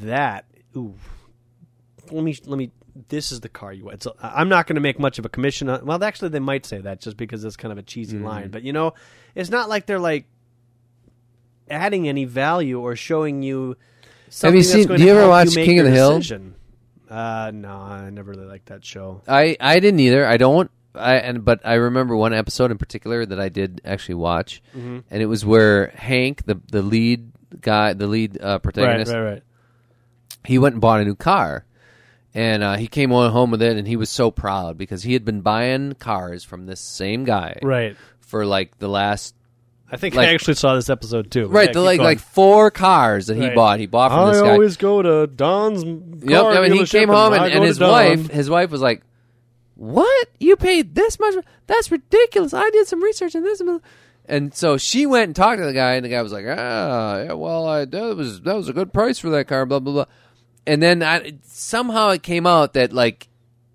that 0.01 0.47
ooh, 0.77 0.95
let 2.11 2.25
me 2.25 2.37
let 2.47 2.57
me." 2.59 2.71
This 3.09 3.31
is 3.31 3.41
the 3.41 3.49
car 3.49 3.73
you 3.73 3.85
want. 3.85 4.03
So 4.03 4.15
I'm 4.21 4.49
not 4.49 4.67
going 4.67 4.75
to 4.75 4.81
make 4.81 4.99
much 4.99 5.19
of 5.19 5.25
a 5.25 5.29
commission 5.29 5.69
on. 5.69 5.87
Well, 5.87 6.03
actually, 6.03 6.31
they 6.31 6.41
might 6.41 6.67
say 6.67 6.79
that 6.81 7.01
just 7.01 7.17
because 7.17 7.45
it's 7.45 7.57
kind 7.57 7.71
of 7.73 7.79
a 7.79 7.83
cheesy 7.83 8.19
line. 8.19 8.51
But 8.51 8.63
you 8.63 8.73
know, 8.73 8.95
it's 9.35 9.49
not 9.49 9.69
like 9.69 9.87
they're 9.87 10.01
like 10.01 10.27
adding 11.71 12.09
any 12.09 12.25
value 12.25 12.81
or 12.81 12.97
showing 12.97 13.43
you. 13.43 13.77
Something 14.29 14.59
you 14.59 14.63
seen- 14.63 14.89
do 14.89 15.03
you 15.03 15.11
ever 15.11 15.29
watch 15.29 15.55
make 15.55 15.67
King 15.67 15.79
of 15.79 15.85
the 15.87 15.93
Hill? 15.93 16.19
decision. 16.19 16.55
Uh, 17.09 17.51
no, 17.55 17.71
I 17.71 18.11
never 18.11 18.31
really 18.33 18.47
liked 18.47 18.67
that 18.67 18.85
show. 18.85 19.23
I 19.27 19.57
I 19.61 19.81
didn't 19.81 20.01
either. 20.01 20.27
I 20.27 20.37
don't. 20.37 20.71
I 20.95 21.17
and 21.17 21.45
but 21.45 21.61
I 21.65 21.75
remember 21.75 22.17
one 22.17 22.33
episode 22.33 22.71
in 22.71 22.79
particular 22.79 23.25
that 23.25 23.39
I 23.41 23.49
did 23.49 23.81
actually 23.85 24.17
watch, 24.17 24.63
Mm-hmm. 24.77 24.99
and 25.11 25.23
it 25.23 25.27
was 25.27 25.45
where 25.45 25.89
Hank, 25.97 26.45
the 26.47 26.61
the 26.71 26.83
lead 26.83 27.31
guy, 27.61 27.93
the 27.93 28.07
lead 28.07 28.41
uh, 28.43 28.59
protagonist, 28.59 29.13
right. 29.13 29.43
he 30.45 30.59
went 30.59 30.75
and 30.75 30.81
bought 30.81 31.01
a 31.01 31.05
new 31.05 31.15
car, 31.15 31.65
and 32.35 32.63
uh, 32.63 32.77
he 32.77 32.87
came 32.89 33.13
on 33.13 33.31
home 33.33 33.51
with 33.51 33.63
it, 33.63 33.77
and 33.77 33.87
he 33.87 33.97
was 33.97 34.11
so 34.11 34.31
proud 34.31 34.79
because 34.79 35.03
he 35.03 35.13
had 35.13 35.25
been 35.25 35.41
buying 35.43 35.95
cars 35.95 36.43
from 36.45 36.67
this 36.67 36.81
same 36.81 37.25
guy 37.25 37.59
Right. 37.63 37.97
for 38.21 38.45
like 38.47 38.79
the 38.79 38.89
last 38.89 39.35
I 39.93 39.97
think 39.97 40.15
Like- 40.15 40.29
I 40.29 40.35
actually 40.35 40.55
saw 40.55 40.77
this 40.77 40.89
episode 40.89 41.33
too. 41.33 41.49
right, 41.49 41.69
yeah, 41.69 41.73
the, 41.73 41.81
like 41.81 41.99
going. 41.99 42.07
like 42.07 42.19
four 42.21 42.71
cars 42.71 43.27
that 43.27 43.37
he 43.37 43.47
Right. 43.47 43.55
bought. 43.57 43.81
He 43.81 43.87
bought 43.87 44.13
from 44.13 44.21
I 44.29 44.31
this 44.33 44.41
guy. 44.43 44.51
always 44.53 44.77
go 44.77 45.03
to 45.03 45.27
Don's. 45.27 45.83
Yep, 45.83 46.45
I 46.45 46.61
mean, 46.69 46.73
he 46.79 46.87
came 46.87 47.09
home 47.09 47.33
and, 47.33 47.43
I 47.43 47.49
and 47.49 47.65
his 47.65 47.81
wife, 47.81 48.29
his 48.31 48.49
wife 48.49 48.71
was 48.71 48.81
like, 48.81 49.03
"What? 49.81 50.29
You 50.39 50.57
paid 50.57 50.95
this 50.95 51.19
much? 51.19 51.43
That's 51.67 51.91
ridiculous! 51.91 52.53
I 52.53 52.69
did 52.69 52.87
some 52.87 53.03
research 53.03 53.35
on 53.35 53.45
this." 53.45 53.63
And 54.27 54.55
so 54.55 54.77
she 54.77 55.07
went 55.07 55.25
and 55.29 55.35
talked 55.35 55.59
to 55.59 55.65
the 55.65 55.73
guy, 55.73 55.95
and 55.95 56.05
the 56.05 56.11
guy 56.11 56.21
was 56.21 56.33
like, 56.33 56.45
"Ah, 56.47 57.23
yeah, 57.23 57.33
well, 57.33 57.67
I, 57.67 57.87
that 57.87 58.15
was 58.15 58.43
that 58.43 58.57
was 58.57 58.69
a 58.69 58.75
good 58.75 58.93
price 58.93 59.19
for 59.19 59.31
that 59.31 59.49
car." 59.49 59.65
Blah 59.65 59.79
blah 59.79 59.93
blah. 59.95 60.05
And 60.67 60.83
then 60.83 61.03
I, 61.03 61.33
somehow 61.45 62.11
it 62.11 62.23
came 62.23 62.47
out 62.47 62.75
that 62.75 62.93
like, 62.93 63.29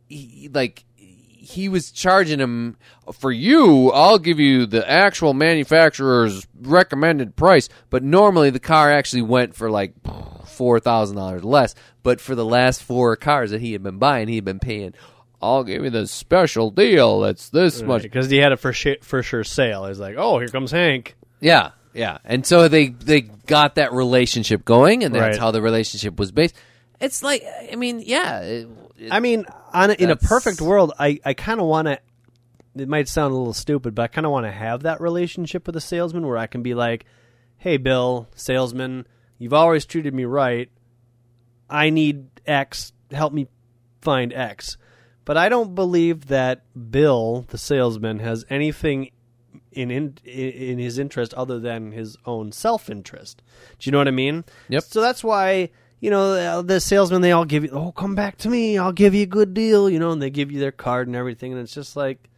he, 0.07 0.47
like 0.53 0.85
he 0.95 1.69
was 1.69 1.91
charging 1.91 2.39
him 2.39 2.77
for 3.11 3.31
you. 3.31 3.91
I'll 3.91 4.19
give 4.19 4.39
you 4.39 4.67
the 4.67 4.87
actual 4.87 5.33
manufacturer's 5.33 6.45
recommended 6.61 7.35
price, 7.35 7.67
but 7.89 8.03
normally 8.03 8.51
the 8.51 8.59
car 8.59 8.91
actually 8.91 9.23
went 9.23 9.55
for 9.55 9.71
like 9.71 9.95
four 10.45 10.79
thousand 10.79 11.17
dollars 11.17 11.43
less. 11.43 11.73
But 12.03 12.21
for 12.21 12.35
the 12.35 12.45
last 12.45 12.83
four 12.83 13.15
cars 13.15 13.49
that 13.49 13.61
he 13.61 13.71
had 13.73 13.81
been 13.81 13.97
buying, 13.97 14.27
he 14.27 14.35
had 14.35 14.45
been 14.45 14.59
paying. 14.59 14.93
I'll 15.45 15.63
give 15.63 15.83
you 15.83 15.89
the 15.89 16.07
special 16.07 16.71
deal. 16.71 17.23
It's 17.25 17.49
this 17.49 17.81
much. 17.81 18.01
because 18.03 18.29
he 18.29 18.37
had 18.37 18.51
a 18.51 18.57
for 18.57 18.73
sure, 18.73 18.95
for 19.01 19.21
sure 19.23 19.43
sale. 19.43 19.85
He's 19.87 19.99
like, 19.99 20.15
oh, 20.17 20.39
here 20.39 20.47
comes 20.49 20.71
Hank. 20.71 21.15
Yeah, 21.39 21.71
Yeah, 21.93 22.17
and 22.25 22.45
so 22.45 22.67
they 22.67 22.87
they 22.89 23.21
got 23.21 23.75
that 23.75 23.93
relationship 23.93 24.65
going, 24.65 25.03
and 25.03 25.13
that's 25.15 25.21
Right. 25.35 25.39
how 25.39 25.51
the 25.51 25.61
relationship 25.61 26.17
was 26.19 26.31
based. 26.31 26.55
It's 26.99 27.21
like, 27.23 27.43
I 27.71 27.75
mean, 27.75 27.99
yeah, 28.05 28.39
it, 28.41 28.67
it- 28.97 29.11
I 29.11 29.19
mean, 29.19 29.45
on 29.73 29.89
a, 29.91 29.93
in 29.93 30.09
a 30.09 30.15
perfect 30.15 30.61
world, 30.61 30.93
I, 30.97 31.19
I 31.25 31.33
kind 31.33 31.59
of 31.59 31.67
want 31.67 31.87
to. 31.89 31.99
It 32.77 32.87
might 32.89 33.07
sound 33.07 33.33
a 33.33 33.37
little 33.37 33.53
stupid, 33.53 33.95
but 33.95 34.01
I 34.03 34.07
kind 34.07 34.25
of 34.25 34.31
want 34.31 34.45
to 34.45 34.51
have 34.51 34.83
that 34.83 34.99
relationship 35.01 35.65
with 35.67 35.75
a 35.77 35.81
salesman 35.81 36.25
where 36.27 36.37
I 36.37 36.47
can 36.47 36.61
be 36.63 36.73
like, 36.73 37.05
"Hey, 37.57 37.77
Bill, 37.77 38.27
salesman, 38.35 39.05
you've 39.37 39.53
always 39.53 39.85
treated 39.85 40.13
me 40.13 40.23
right. 40.25 40.69
I 41.69 41.89
need 41.89 42.27
X. 42.45 42.91
Help 43.11 43.33
me 43.33 43.47
find 44.01 44.33
X." 44.33 44.77
But 45.25 45.37
I 45.37 45.49
don't 45.49 45.73
believe 45.75 46.27
that 46.27 46.61
Bill, 46.91 47.45
the 47.49 47.57
salesman, 47.57 48.19
has 48.19 48.45
anything 48.49 49.09
in 49.71 49.91
in, 49.91 50.17
in 50.23 50.79
his 50.79 50.97
interest 50.97 51.33
other 51.33 51.59
than 51.59 51.91
his 51.91 52.17
own 52.25 52.51
self 52.51 52.89
interest. 52.89 53.41
Do 53.79 53.87
you 53.87 53.91
know 53.91 53.97
what 53.97 54.07
I 54.07 54.11
mean? 54.11 54.45
Yep. 54.69 54.83
So 54.83 55.01
that's 55.01 55.23
why 55.23 55.69
you 55.99 56.09
know 56.11 56.61
the 56.61 56.79
salesmen 56.79 57.21
they 57.21 57.31
all 57.31 57.45
give 57.45 57.63
you 57.63 57.71
oh 57.71 57.91
come 57.91 58.15
back 58.15 58.37
to 58.37 58.49
me 58.49 58.77
I'll 58.77 58.91
give 58.91 59.15
you 59.15 59.23
a 59.23 59.27
good 59.27 59.53
deal 59.53 59.89
you 59.89 59.97
know 59.97 60.11
and 60.11 60.21
they 60.21 60.29
give 60.29 60.51
you 60.51 60.59
their 60.59 60.71
card 60.71 61.07
and 61.07 61.15
everything 61.15 61.51
and 61.51 61.61
it's 61.61 61.73
just 61.73 61.95
like 61.95 62.29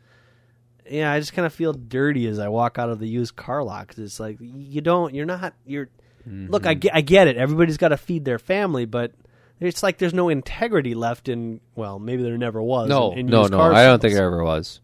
yeah 0.90 1.12
I 1.12 1.20
just 1.20 1.34
kind 1.34 1.46
of 1.46 1.54
feel 1.54 1.74
dirty 1.74 2.28
as 2.28 2.40
I 2.40 2.48
walk 2.48 2.78
out 2.78 2.90
of 2.90 3.00
the 3.00 3.08
used 3.08 3.36
car 3.36 3.64
lot 3.64 3.88
'cause 3.88 4.00
it's 4.00 4.20
like 4.20 4.38
you 4.40 4.80
don't 4.80 5.14
you're 5.14 5.26
not 5.26 5.54
you're 5.66 5.90
look 6.26 6.66
I 6.66 6.76
mm-hmm. 6.76 6.80
get, 6.80 6.96
I 6.96 7.02
get 7.02 7.28
it 7.28 7.36
everybody's 7.36 7.78
got 7.78 7.90
to 7.90 7.98
feed 7.98 8.26
their 8.26 8.40
family 8.40 8.86
but 8.86 9.12
it's 9.60 9.84
like 9.84 9.97
there's 9.97 10.14
no 10.14 10.30
integrity 10.30 10.93
left 10.95 11.30
in 11.30 11.60
well 11.76 11.99
maybe 11.99 12.24
there 12.24 12.38
never 12.38 12.62
was 12.62 12.89
no, 12.89 13.12
in, 13.12 13.20
in 13.20 13.26
no, 13.28 13.47
no. 13.47 13.60
I 13.60 13.86
don't 13.86 14.01
think 14.01 14.14
there 14.14 14.26
ever 14.26 14.43
was. 14.43 14.82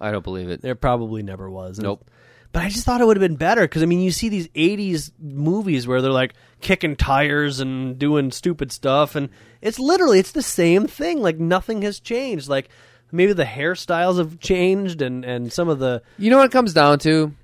I 0.00 0.12
don't 0.12 0.22
believe 0.24 0.48
it. 0.48 0.62
There 0.62 0.74
probably 0.74 1.22
never 1.22 1.50
was. 1.50 1.78
And- 1.78 1.84
Nope. 1.84 2.08
But 2.50 2.62
I 2.62 2.70
just 2.70 2.86
thought 2.86 3.02
it 3.02 3.06
would 3.06 3.18
have 3.18 3.28
been 3.28 3.36
better 3.36 3.60
because 3.60 3.82
I 3.82 3.86
mean, 3.86 4.00
you 4.00 4.10
see 4.10 4.30
these 4.30 4.48
'80s 4.48 5.12
movies 5.20 5.86
where 5.86 6.00
they're 6.00 6.10
like 6.10 6.32
kicking 6.62 6.96
tires 6.96 7.60
and 7.60 7.98
doing 7.98 8.30
stupid 8.30 8.72
stuff, 8.72 9.16
and 9.16 9.28
it's 9.60 9.78
literally 9.78 10.18
it's 10.18 10.32
the 10.32 10.40
same 10.40 10.86
thing. 10.86 11.20
Like 11.20 11.38
nothing 11.38 11.82
has 11.82 12.00
changed. 12.00 12.48
Like 12.48 12.70
maybe 13.12 13.34
the 13.34 13.44
hairstyles 13.44 14.16
have 14.16 14.40
changed, 14.40 15.02
and 15.02 15.26
and 15.26 15.52
some 15.52 15.68
of 15.68 15.78
the 15.78 16.02
You 16.16 16.30
know 16.30 16.38
what 16.38 16.46
it 16.46 16.52
comes 16.52 16.72
down 16.72 17.00
to? 17.00 17.34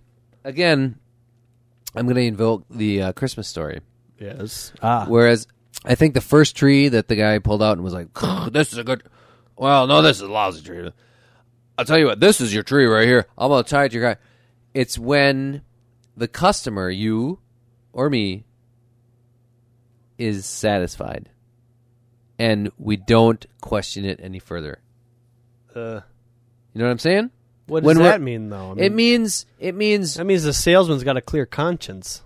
Again, 0.43 0.99
I'm 1.95 2.07
going 2.07 2.17
to 2.17 2.23
invoke 2.23 2.65
the 2.71 3.03
uh, 3.03 3.13
Christmas 3.13 3.47
story. 3.47 3.81
yes 4.19 4.73
ah 4.83 5.05
Whereas 5.07 5.47
I 5.85 5.95
think 5.95 6.15
the 6.15 6.21
first 6.21 6.57
tree 6.57 6.89
that 6.89 7.09
the 7.09 7.17
guy 7.17 7.39
pulled 7.39 7.63
out 7.63 7.73
and 7.73 7.83
was 7.85 7.95
like, 7.95 8.09
"This 8.53 8.73
is 8.73 8.79
a 8.79 8.85
good," 8.85 9.03
well, 9.57 9.87
no, 9.87 10.03
this 10.03 10.17
is 10.17 10.23
a 10.23 10.29
lousy 10.33 10.63
tree. 10.63 10.91
I'll 11.79 11.85
tell 11.85 11.99
you 11.99 12.07
what, 12.07 12.21
this 12.21 12.41
is 12.41 12.53
your 12.55 12.63
tree 12.63 12.87
right 12.87 13.07
here. 13.07 13.27
I'm 13.37 13.49
gonna 13.51 13.63
tie 13.65 13.85
it 13.85 13.89
to 13.91 13.99
your 13.99 14.15
guy. 14.15 14.21
It's 14.75 14.99
when 14.99 15.63
the 16.17 16.29
customer, 16.29 16.89
you 16.91 17.39
or 17.93 18.09
me, 18.11 18.45
is 20.19 20.47
satisfied, 20.47 21.31
and 22.39 22.71
we 22.79 22.97
don't 22.97 23.45
question 23.61 24.05
it 24.05 24.21
any 24.23 24.39
further. 24.39 24.81
uh, 25.75 26.01
You 26.73 26.81
know 26.81 26.85
what 26.87 26.91
I'm 26.93 26.99
saying? 26.99 27.31
what 27.67 27.81
does 27.81 27.87
When 27.87 27.99
that 27.99 28.21
mean 28.21 28.49
though? 28.51 28.73
I 28.73 28.75
mean, 28.75 28.85
It 28.85 28.93
means 28.93 29.47
it 29.59 29.75
means 29.75 30.15
that 30.15 30.25
means 30.25 30.43
the 30.45 30.53
salesman's 30.53 31.03
got 31.05 31.17
a 31.17 31.23
clear 31.23 31.47
conscience. 31.47 32.23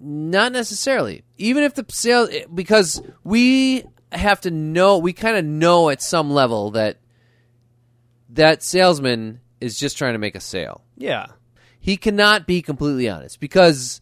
Not 0.00 0.52
necessarily. 0.52 1.22
Even 1.36 1.62
if 1.62 1.74
the 1.74 1.84
sale, 1.90 2.26
eh, 2.30 2.46
because 2.52 3.02
we 3.22 3.84
have 4.12 4.40
to 4.42 4.50
know, 4.50 4.98
we 4.98 5.12
kind 5.12 5.36
of 5.36 5.44
know 5.44 5.90
at 5.90 6.00
some 6.02 6.30
level 6.30 6.70
that 6.72 6.98
that 8.30 8.62
salesman 8.62 9.40
is 9.60 9.78
just 9.78 9.98
trying 9.98 10.14
to 10.14 10.18
make 10.18 10.34
a 10.34 10.40
sale. 10.40 10.82
Yeah, 10.96 11.26
He 11.80 11.96
cannot 11.96 12.46
be 12.46 12.62
completely 12.62 13.08
honest 13.08 13.40
because 13.40 14.00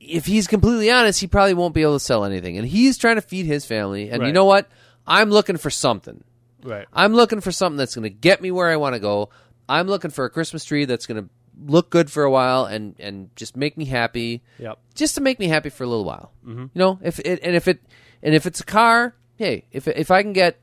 if 0.00 0.26
he's 0.26 0.46
completely 0.46 0.90
honest, 0.90 1.20
he 1.20 1.26
probably 1.26 1.54
won't 1.54 1.74
be 1.74 1.82
able 1.82 1.94
to 1.96 2.00
sell 2.00 2.24
anything. 2.24 2.58
And 2.58 2.66
he's 2.66 2.98
trying 2.98 3.16
to 3.16 3.22
feed 3.22 3.46
his 3.46 3.64
family. 3.64 4.10
And 4.10 4.26
you 4.26 4.32
know 4.32 4.46
what? 4.46 4.68
I'm 5.06 5.30
looking 5.30 5.56
for 5.56 5.70
something. 5.70 6.24
right. 6.62 6.86
I'm 6.92 7.14
looking 7.14 7.40
for 7.40 7.52
something 7.52 7.76
that's 7.76 7.94
going 7.94 8.04
to 8.04 8.10
get 8.10 8.40
me 8.42 8.50
where 8.50 8.68
I 8.68 8.76
want 8.76 8.94
to 8.94 8.98
go. 9.00 9.30
I'm 9.68 9.86
looking 9.86 10.10
for 10.10 10.24
a 10.24 10.30
Christmas 10.30 10.64
tree 10.64 10.84
that's 10.84 11.06
going 11.06 11.22
to 11.22 11.30
look 11.66 11.90
good 11.90 12.10
for 12.10 12.22
a 12.24 12.30
while 12.30 12.64
and 12.64 12.94
and 12.98 13.34
just 13.36 13.56
make 13.56 13.76
me 13.76 13.84
happy 13.84 14.42
Yep. 14.58 14.78
just 14.94 15.14
to 15.16 15.20
make 15.20 15.38
me 15.38 15.46
happy 15.48 15.68
for 15.70 15.84
a 15.84 15.86
little 15.86 16.04
while. 16.04 16.32
Mm-hmm. 16.46 16.60
You 16.62 16.68
know, 16.74 16.98
if 17.02 17.18
it 17.20 17.40
and 17.42 17.54
if 17.54 17.68
it 17.68 17.80
and 18.22 18.34
if 18.34 18.46
it's 18.46 18.60
a 18.60 18.64
car, 18.64 19.14
hey, 19.36 19.64
if 19.72 19.86
if 19.88 20.10
I 20.10 20.22
can 20.22 20.32
get 20.32 20.58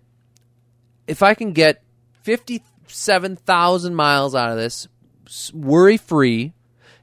if 1.07 1.21
I 1.23 1.33
can 1.33 1.53
get 1.53 1.83
fifty 2.23 2.63
seven 2.87 3.35
thousand 3.35 3.95
miles 3.95 4.33
out 4.35 4.49
of 4.51 4.57
this 4.57 4.87
worry 5.53 5.97
free, 5.97 6.53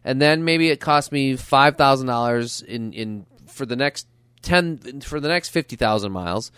and 0.05 0.21
then 0.21 0.45
maybe 0.45 0.71
it 0.71 0.81
costs 0.81 1.13
me 1.13 1.37
five 1.37 1.77
thousand 1.77 2.07
dollars 2.09 2.63
in 2.63 2.93
in 2.93 3.27
for 3.47 3.65
the 3.67 3.77
next 3.77 4.07
ten 4.43 5.01
for 5.01 5.21
the 5.21 5.29
next 5.29 5.51
fifty 5.51 5.77
thousand 5.77 6.13
miles. 6.13 6.51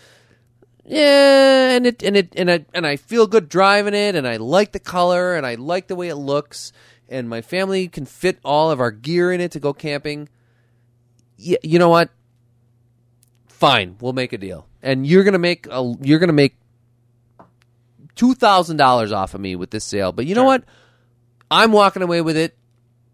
Yeah, 0.85 1.75
and 1.75 1.85
it 1.85 2.01
and 2.01 2.15
it 2.15 2.33
and 2.37 2.49
I 2.49 2.65
and 2.73 2.87
I 2.87 2.95
feel 2.95 3.27
good 3.27 3.49
driving 3.49 3.93
it, 3.93 4.15
and 4.15 4.25
I 4.27 4.37
like 4.37 4.71
the 4.71 4.79
color, 4.79 5.35
and 5.35 5.45
I 5.45 5.55
like 5.55 5.87
the 5.87 5.95
way 5.95 6.07
it 6.07 6.15
looks, 6.15 6.71
and 7.09 7.29
my 7.29 7.41
family 7.41 7.87
can 7.87 8.05
fit 8.05 8.39
all 8.43 8.71
of 8.71 8.79
our 8.79 8.91
gear 8.91 9.31
in 9.31 9.41
it 9.41 9.51
to 9.51 9.59
go 9.59 9.73
camping. 9.73 10.29
Yeah, 11.37 11.57
you 11.63 11.79
know 11.79 11.89
what? 11.89 12.09
Fine, 13.47 13.97
we'll 13.99 14.13
make 14.13 14.33
a 14.33 14.37
deal, 14.37 14.67
and 14.81 15.05
you're 15.05 15.23
gonna 15.23 15.39
make 15.39 15.67
a 15.69 15.95
you're 16.01 16.19
gonna 16.19 16.33
make 16.33 16.57
two 18.15 18.33
thousand 18.33 18.77
dollars 18.77 19.11
off 19.11 19.33
of 19.33 19.41
me 19.41 19.55
with 19.55 19.71
this 19.71 19.85
sale. 19.85 20.11
But 20.11 20.25
you 20.25 20.35
know 20.35 20.43
what? 20.43 20.63
I'm 21.49 21.71
walking 21.71 22.01
away 22.01 22.21
with 22.21 22.37
it. 22.37 22.57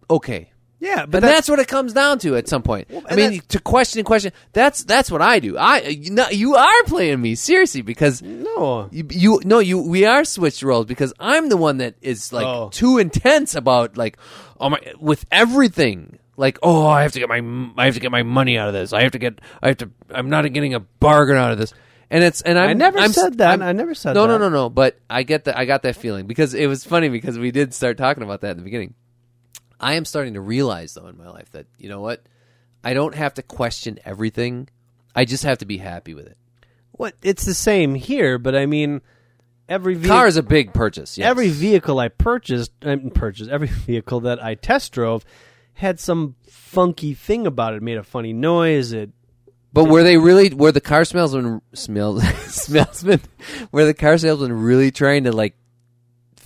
Okay, 0.10 0.52
Yeah, 0.84 1.06
but 1.06 1.22
that's, 1.22 1.48
what 1.48 1.60
it 1.60 1.70
comes 1.70 1.94
down 1.94 2.20
to 2.20 2.36
at 2.36 2.50
some 2.50 2.62
point. 2.62 2.90
I 3.10 3.16
mean, 3.16 3.40
to 3.50 3.60
question 3.60 4.00
and 4.00 4.06
question. 4.06 4.34
That's 4.52 4.84
that's 4.84 5.10
what 5.10 5.22
I 5.22 5.40
do. 5.40 5.58
I 5.58 5.80
you, 5.80 6.12
know, 6.12 6.28
you 6.30 6.56
are 6.56 6.84
playing 6.84 7.22
me 7.22 7.36
seriously 7.36 7.82
because 7.82 8.22
no. 8.22 8.90
you, 8.92 9.08
you 9.10 9.42
no 9.46 9.60
you 9.60 9.80
we 9.80 10.04
are 10.04 10.26
switched 10.26 10.62
roles 10.62 10.86
because 10.86 11.14
I'm 11.20 11.48
the 11.48 11.56
one 11.56 11.78
that 11.78 11.96
is 12.02 12.34
like 12.34 12.46
Oh. 12.46 12.70
too 12.70 12.98
intense 12.98 13.56
about 13.56 13.96
like 13.96 14.18
oh 14.60 14.72
my 14.72 14.80
with 15.00 15.26
everything. 15.32 16.20
Like 16.36 16.60
oh 16.62 16.86
I 16.86 17.04
have 17.04 17.14
to 17.14 17.20
get 17.20 17.30
my 17.30 17.42
I 17.78 17.86
have 17.86 17.94
to 17.94 18.02
get 18.02 18.12
my 18.12 18.24
money 18.24 18.58
out 18.58 18.68
of 18.68 18.74
this. 18.74 18.92
I 18.92 19.04
have 19.04 19.14
to 19.14 19.20
get 19.20 19.40
I 19.62 19.70
have 19.70 19.78
to 19.78 19.90
I'm 20.10 20.30
not 20.30 20.52
getting 20.52 20.74
a 20.74 20.82
bargain 20.82 21.38
out 21.38 21.54
of 21.54 21.58
this. 21.60 21.74
And 22.10 22.26
it's 22.26 22.42
and 22.42 22.60
I'm, 22.60 22.72
I 22.72 22.74
never 22.74 23.00
I'm, 23.00 23.14
said 23.14 23.38
that. 23.38 23.50
I'm- 23.50 23.62
I 23.62 23.72
never 23.72 23.96
said 23.96 24.16
no, 24.16 24.24
that. 24.24 24.28
No, 24.28 24.38
no, 24.38 24.50
no. 24.50 24.70
But 24.70 25.00
I 25.10 25.24
get 25.24 25.46
that. 25.46 25.58
I 25.58 25.64
got 25.64 25.84
that 25.84 25.96
feeling 25.96 26.28
because 26.28 26.54
it 26.54 26.68
was 26.68 26.84
funny 26.84 27.08
because 27.08 27.40
we 27.40 27.52
did 27.52 27.74
start 27.74 27.98
talking 27.98 28.22
about 28.22 28.42
that 28.42 28.52
in 28.52 28.58
the 28.58 28.64
beginning. 28.64 28.96
I 29.80 29.94
am 29.94 30.06
starting 30.06 30.36
to 30.36 30.42
realize 30.42 30.94
though 30.94 31.08
in 31.08 31.18
my 31.18 31.30
life 31.30 31.52
that 31.52 31.68
you 31.78 31.90
know 31.90 32.02
what, 32.02 32.24
I 32.84 32.94
don't 32.94 33.16
have 33.16 33.34
to 33.36 33.44
question 33.44 34.00
everything. 34.06 34.70
I 35.16 35.26
just 35.26 35.44
have 35.44 35.60
to 35.60 35.66
be 35.66 35.78
happy 35.78 36.14
with 36.14 36.28
it. 36.28 36.38
What? 36.92 37.16
It's 37.22 37.46
the 37.46 37.54
same 37.54 37.96
here, 37.96 38.38
but 38.38 38.56
I 38.56 38.66
mean, 38.66 39.02
every 39.68 39.96
vehicle, 39.96 40.16
Car 40.18 40.28
is 40.28 40.38
a 40.38 40.44
big 40.44 40.74
purchase. 40.74 41.18
Yes. 41.18 41.28
every 41.28 41.50
vehicle 41.50 42.00
I 42.00 42.08
purchased, 42.10 42.72
I 42.84 42.96
purchased 43.14 43.50
every 43.50 43.68
vehicle 43.88 44.22
that 44.22 44.44
I 44.44 44.56
test 44.56 44.92
drove 44.92 45.26
had 45.76 46.00
some 46.00 46.36
funky 46.48 47.14
thing 47.14 47.48
about 47.48 47.74
it. 47.74 47.78
it 47.78 47.84
made 47.84 47.98
a 47.98 48.04
funny 48.04 48.34
noise. 48.34 48.94
It 48.94 49.10
But 49.72 49.86
were 49.86 50.04
they 50.04 50.18
really? 50.18 50.54
Were 50.54 50.72
the 50.72 50.82
car 50.82 51.06
salesmen 51.06 51.62
smells 51.74 52.24
salesmen? 52.54 53.22
Were 53.72 53.86
the 53.86 53.94
car 53.94 54.18
salesmen 54.18 54.54
really 54.54 54.92
trying 54.92 55.24
to 55.24 55.32
like 55.32 55.56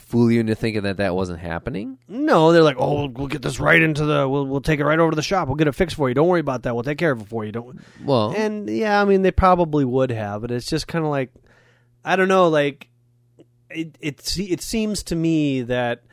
fool 0.08 0.32
you 0.32 0.40
into 0.40 0.56
thinking 0.56 0.84
that 0.84 0.98
that 0.98 1.16
wasn't 1.16 1.40
happening? 1.40 1.98
no, 2.08 2.52
they're 2.54 2.64
like, 2.64 2.78
oh, 2.80 2.94
we'll, 2.94 3.10
we'll 3.10 3.28
get 3.28 3.42
this 3.42 3.60
right 3.60 3.82
into 3.82 4.06
the, 4.06 4.28
we'll 4.28 4.46
we'll 4.46 4.62
take 4.62 4.80
it 4.80 4.86
right 4.86 5.00
over 5.00 5.12
to 5.12 5.16
the 5.16 5.22
shop. 5.22 5.48
We'll 5.48 5.58
get 5.58 5.68
it 5.68 5.74
fixed 5.74 5.98
for 5.98 6.08
you. 6.08 6.16
Don't 6.16 6.28
worry 6.28 6.40
about 6.40 6.64
that. 6.64 6.74
We'll 6.74 6.84
take 6.84 6.98
care 6.98 7.12
of 7.12 7.22
it 7.22 7.28
for 7.28 7.44
you. 7.46 7.52
Don't. 7.52 7.82
Well, 8.04 8.34
And 8.36 8.70
yeah, 8.70 9.02
I 9.02 9.06
mean, 9.06 9.22
they 9.22 9.32
probably 9.32 9.84
would 9.86 10.10
have, 10.12 10.42
but 10.42 10.52
it's 10.52 10.68
just 10.68 10.88
kind 10.88 11.04
of 11.04 11.12
like, 11.12 11.32
I 12.06 12.16
don't 12.16 12.30
know, 12.30 12.48
like 12.48 12.88
it 13.70 13.98
it 14.00 14.38
it 14.40 14.62
seems 14.62 15.04
to 15.04 15.16
me 15.16 15.62
that 15.64 16.04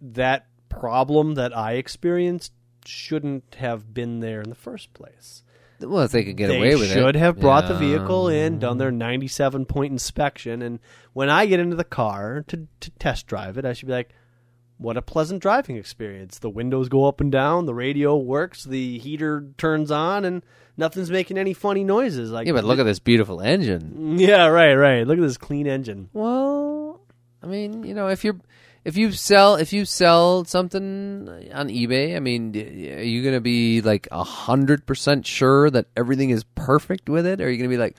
that 0.00 0.46
problem 0.68 1.34
that 1.34 1.56
I 1.56 1.72
experienced 1.72 2.52
shouldn't 2.84 3.56
have 3.56 3.92
been 3.94 4.20
there 4.20 4.42
in 4.42 4.50
the 4.50 4.54
first 4.54 4.92
place. 4.92 5.42
Well, 5.80 6.02
if 6.02 6.12
they 6.12 6.24
could 6.24 6.36
get 6.36 6.48
they 6.48 6.58
away 6.58 6.74
with 6.74 6.84
it, 6.90 6.94
They 6.94 7.00
should 7.00 7.16
have 7.16 7.38
brought 7.38 7.68
the 7.68 7.74
vehicle 7.74 8.28
in, 8.28 8.58
done 8.58 8.78
their 8.78 8.90
97 8.90 9.66
point 9.66 9.92
inspection, 9.92 10.62
and 10.62 10.78
when 11.12 11.28
I 11.28 11.46
get 11.46 11.60
into 11.60 11.76
the 11.76 11.84
car 11.84 12.44
to, 12.48 12.66
to 12.80 12.90
test 12.92 13.26
drive 13.26 13.58
it, 13.58 13.64
I 13.64 13.72
should 13.72 13.86
be 13.86 13.92
like, 13.92 14.10
what 14.78 14.96
a 14.96 15.02
pleasant 15.02 15.40
driving 15.40 15.76
experience. 15.76 16.38
The 16.38 16.50
windows 16.50 16.88
go 16.88 17.06
up 17.06 17.20
and 17.20 17.32
down, 17.32 17.64
the 17.66 17.74
radio 17.74 18.16
works, 18.16 18.64
the 18.64 18.98
heater 18.98 19.46
turns 19.56 19.90
on, 19.90 20.24
and 20.24 20.42
nothing's 20.76 21.10
making 21.10 21.38
any 21.38 21.54
funny 21.54 21.82
noises. 21.82 22.30
Like, 22.30 22.46
Yeah, 22.46 22.52
but 22.52 22.64
look 22.64 22.78
at 22.78 22.84
this 22.84 22.98
beautiful 22.98 23.40
engine. 23.40 24.18
Yeah, 24.18 24.46
right, 24.46 24.74
right. 24.74 25.06
Look 25.06 25.18
at 25.18 25.22
this 25.22 25.38
clean 25.38 25.66
engine. 25.66 26.10
Well, 26.12 27.00
I 27.42 27.46
mean, 27.46 27.84
you 27.84 27.94
know, 27.94 28.08
if 28.08 28.24
you're 28.24 28.36
if 28.86 28.96
you 28.96 29.10
sell 29.10 29.56
if 29.56 29.72
you 29.72 29.84
sell 29.84 30.44
something 30.44 31.28
on 31.52 31.68
eBay, 31.68 32.14
I 32.14 32.20
mean, 32.20 32.54
are 32.56 33.02
you 33.02 33.24
gonna 33.24 33.40
be 33.40 33.80
like 33.80 34.06
a 34.12 34.22
hundred 34.22 34.86
percent 34.86 35.26
sure 35.26 35.68
that 35.70 35.86
everything 35.96 36.30
is 36.30 36.44
perfect 36.54 37.08
with 37.08 37.26
it, 37.26 37.40
or 37.40 37.46
are 37.46 37.50
you 37.50 37.58
gonna 37.58 37.68
be 37.68 37.78
like, 37.78 37.96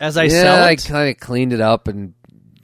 As 0.00 0.16
I 0.16 0.24
yeah, 0.24 0.42
sell 0.42 0.64
I 0.64 0.74
kind 0.74 1.10
of 1.10 1.20
cleaned 1.20 1.52
it 1.52 1.60
up 1.60 1.86
and 1.86 2.14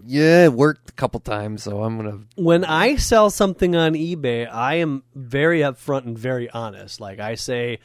yeah, 0.04 0.46
it 0.46 0.52
worked 0.52 0.90
a 0.90 0.92
couple 0.94 1.20
times, 1.20 1.62
so 1.62 1.84
I'm 1.84 1.98
gonna. 1.98 2.18
when 2.34 2.64
I 2.64 2.96
sell 2.96 3.30
something 3.30 3.76
on 3.76 3.92
eBay, 3.92 4.52
I 4.52 4.74
am 4.76 5.04
very 5.14 5.60
upfront 5.60 6.04
and 6.04 6.18
very 6.18 6.50
honest. 6.50 7.00
Like 7.00 7.20
I 7.20 7.36
say, 7.36 7.78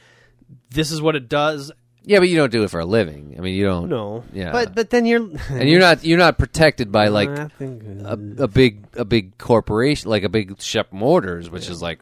this 0.70 0.90
is 0.90 1.00
what 1.00 1.14
it 1.14 1.28
does. 1.28 1.70
Yeah, 2.08 2.20
but 2.20 2.28
you 2.30 2.36
don't 2.36 2.50
do 2.50 2.62
it 2.64 2.70
for 2.70 2.80
a 2.80 2.86
living. 2.86 3.34
I 3.38 3.42
mean, 3.42 3.54
you 3.54 3.66
don't. 3.66 3.88
No, 3.90 4.24
Yeah. 4.32 4.50
but 4.50 4.74
but 4.74 4.88
then 4.90 5.04
you're 5.04 5.28
and 5.50 5.68
you're 5.68 5.78
not 5.80 6.04
you're 6.04 6.18
not 6.18 6.38
protected 6.38 6.90
by 6.90 7.08
like 7.08 7.28
I 7.28 7.48
think, 7.48 7.82
a, 8.04 8.44
a 8.44 8.48
big 8.48 8.86
a 8.94 9.04
big 9.04 9.36
corporation 9.36 10.08
like 10.10 10.22
a 10.22 10.28
big 10.30 10.60
Shep 10.60 10.90
Motors, 10.92 11.50
which 11.50 11.68
is 11.68 11.82
like, 11.82 12.00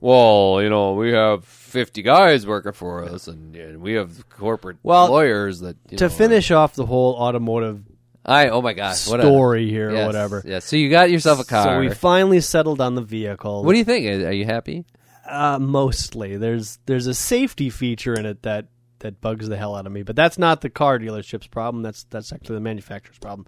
well, 0.00 0.60
you 0.62 0.70
know, 0.70 0.94
we 0.94 1.12
have 1.12 1.44
fifty 1.44 2.00
guys 2.02 2.46
working 2.46 2.72
for 2.72 3.04
us, 3.04 3.28
and, 3.28 3.54
and 3.54 3.82
we 3.82 3.92
have 3.92 4.28
corporate 4.30 4.78
Well, 4.82 5.08
lawyers 5.10 5.60
that 5.60 5.76
you 5.90 5.98
to 5.98 6.04
know, 6.04 6.08
finish 6.10 6.50
off 6.50 6.74
the 6.74 6.86
whole 6.86 7.14
automotive 7.14 7.82
I 8.24 8.48
oh 8.48 8.62
my 8.62 8.72
gosh, 8.72 9.06
what 9.08 9.20
a- 9.20 9.24
story 9.24 9.68
here 9.68 9.90
yes, 9.90 10.02
or 10.02 10.06
whatever. 10.06 10.42
Yeah, 10.46 10.60
so 10.60 10.76
you 10.76 10.88
got 10.88 11.10
yourself 11.10 11.40
a 11.40 11.44
car. 11.44 11.64
So 11.64 11.78
we 11.80 11.90
finally 11.90 12.40
settled 12.40 12.80
on 12.80 12.94
the 12.94 13.02
vehicle. 13.02 13.64
what 13.64 13.72
do 13.72 13.78
you 13.78 13.84
think? 13.84 14.06
Are 14.06 14.28
are 14.28 14.32
you 14.32 14.44
happy? 14.46 14.84
Uh, 15.28 15.58
mostly, 15.58 16.36
there's 16.36 16.78
there's 16.86 17.06
a 17.06 17.14
safety 17.14 17.68
feature 17.70 18.14
in 18.14 18.24
it 18.26 18.42
that 18.42 18.66
that 19.02 19.20
bugs 19.20 19.48
the 19.48 19.56
hell 19.56 19.76
out 19.76 19.86
of 19.86 19.92
me, 19.92 20.02
but 20.02 20.16
that's 20.16 20.38
not 20.38 20.60
the 20.60 20.70
car 20.70 20.98
dealership's 20.98 21.46
problem. 21.46 21.82
That's 21.82 22.04
that's 22.04 22.32
actually 22.32 22.56
the 22.56 22.60
manufacturer's 22.60 23.18
problem. 23.18 23.46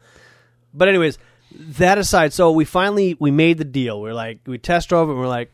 But 0.72 0.88
anyways, 0.88 1.18
that 1.52 1.98
aside, 1.98 2.32
so 2.32 2.52
we 2.52 2.64
finally 2.64 3.16
we 3.18 3.30
made 3.30 3.59
the 3.59 3.64
deal. 3.64 4.00
We're 4.00 4.14
like 4.14 4.40
we 4.46 4.59
test 4.59 4.88
drove 4.88 5.09
it. 5.09 5.12
and 5.12 5.20
We're 5.20 5.28
like, 5.28 5.50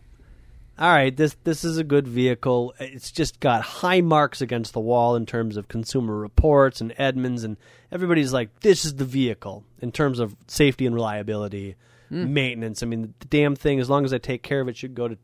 all 0.79 0.89
right, 0.89 1.15
this 1.15 1.37
this 1.45 1.65
is 1.65 1.79
a 1.79 1.85
good 1.85 2.09
vehicle. 2.09 2.75
It's 2.81 3.11
just 3.11 3.39
got 3.41 3.63
high 3.63 4.01
marks 4.01 4.41
against 4.41 4.73
the 4.73 4.81
wall 4.81 5.15
in 5.15 5.27
terms 5.27 5.57
of 5.57 5.69
Consumer 5.69 6.17
Reports 6.17 6.81
and 6.81 6.95
Edmunds, 6.97 7.45
and 7.45 7.57
everybody's 7.93 8.33
like, 8.33 8.61
this 8.61 8.85
is 8.85 8.95
the 8.95 9.05
vehicle 9.05 9.65
in 9.81 9.93
terms 9.93 10.19
of 10.19 10.35
safety 10.47 10.87
and 10.87 10.95
reliability, 10.95 11.77
hmm. 12.09 12.33
maintenance. 12.33 12.83
I 12.83 12.87
mean, 12.87 13.15
the 13.19 13.27
damn 13.27 13.55
thing, 13.55 13.79
as 13.79 13.91
long 13.91 14.05
as 14.05 14.13
I 14.13 14.19
take 14.19 14.43
care 14.43 14.61
of 14.61 14.69
it, 14.69 14.77
should 14.77 14.95
go 14.95 15.07
to 15.07 15.19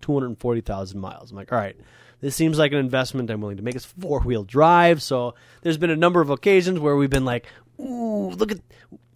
240,000 0.00 1.00
miles. 1.00 1.30
I'm 1.30 1.36
like, 1.36 1.52
all 1.52 1.58
right, 1.58 1.76
this 2.22 2.34
seems 2.34 2.56
like 2.56 2.72
an 2.72 2.78
investment 2.78 3.30
I'm 3.30 3.42
willing 3.42 3.58
to 3.58 3.62
make. 3.62 3.74
It's 3.74 3.84
four 3.84 4.20
wheel 4.20 4.44
drive. 4.44 5.02
So 5.02 5.34
there's 5.60 5.76
been 5.76 5.90
a 5.90 5.96
number 5.96 6.22
of 6.22 6.30
occasions 6.30 6.80
where 6.80 6.96
we've 6.96 7.10
been 7.10 7.26
like, 7.26 7.46
ooh, 7.78 8.30
look 8.30 8.52
at. 8.52 8.60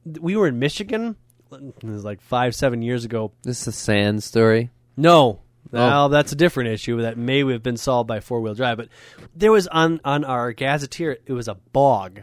We 0.04 0.36
were 0.36 0.46
in 0.46 0.58
Michigan. 0.58 1.16
It 1.50 1.84
was 1.84 2.04
like 2.04 2.20
five, 2.20 2.54
seven 2.54 2.82
years 2.82 3.04
ago. 3.04 3.32
This 3.42 3.62
is 3.62 3.68
a 3.68 3.72
sand 3.72 4.22
story. 4.22 4.70
No. 4.96 5.40
Oh. 5.72 5.78
Well, 5.78 6.08
that's 6.08 6.32
a 6.32 6.36
different 6.36 6.70
issue 6.70 7.02
that 7.02 7.16
may 7.16 7.44
have 7.50 7.62
been 7.62 7.76
solved 7.76 8.08
by 8.08 8.20
four 8.20 8.40
wheel 8.40 8.54
drive. 8.54 8.76
But 8.76 8.88
there 9.34 9.52
was 9.52 9.66
on 9.68 10.00
on 10.04 10.24
our 10.24 10.52
gazetteer, 10.52 11.18
it 11.24 11.32
was 11.32 11.48
a 11.48 11.54
bog. 11.54 12.22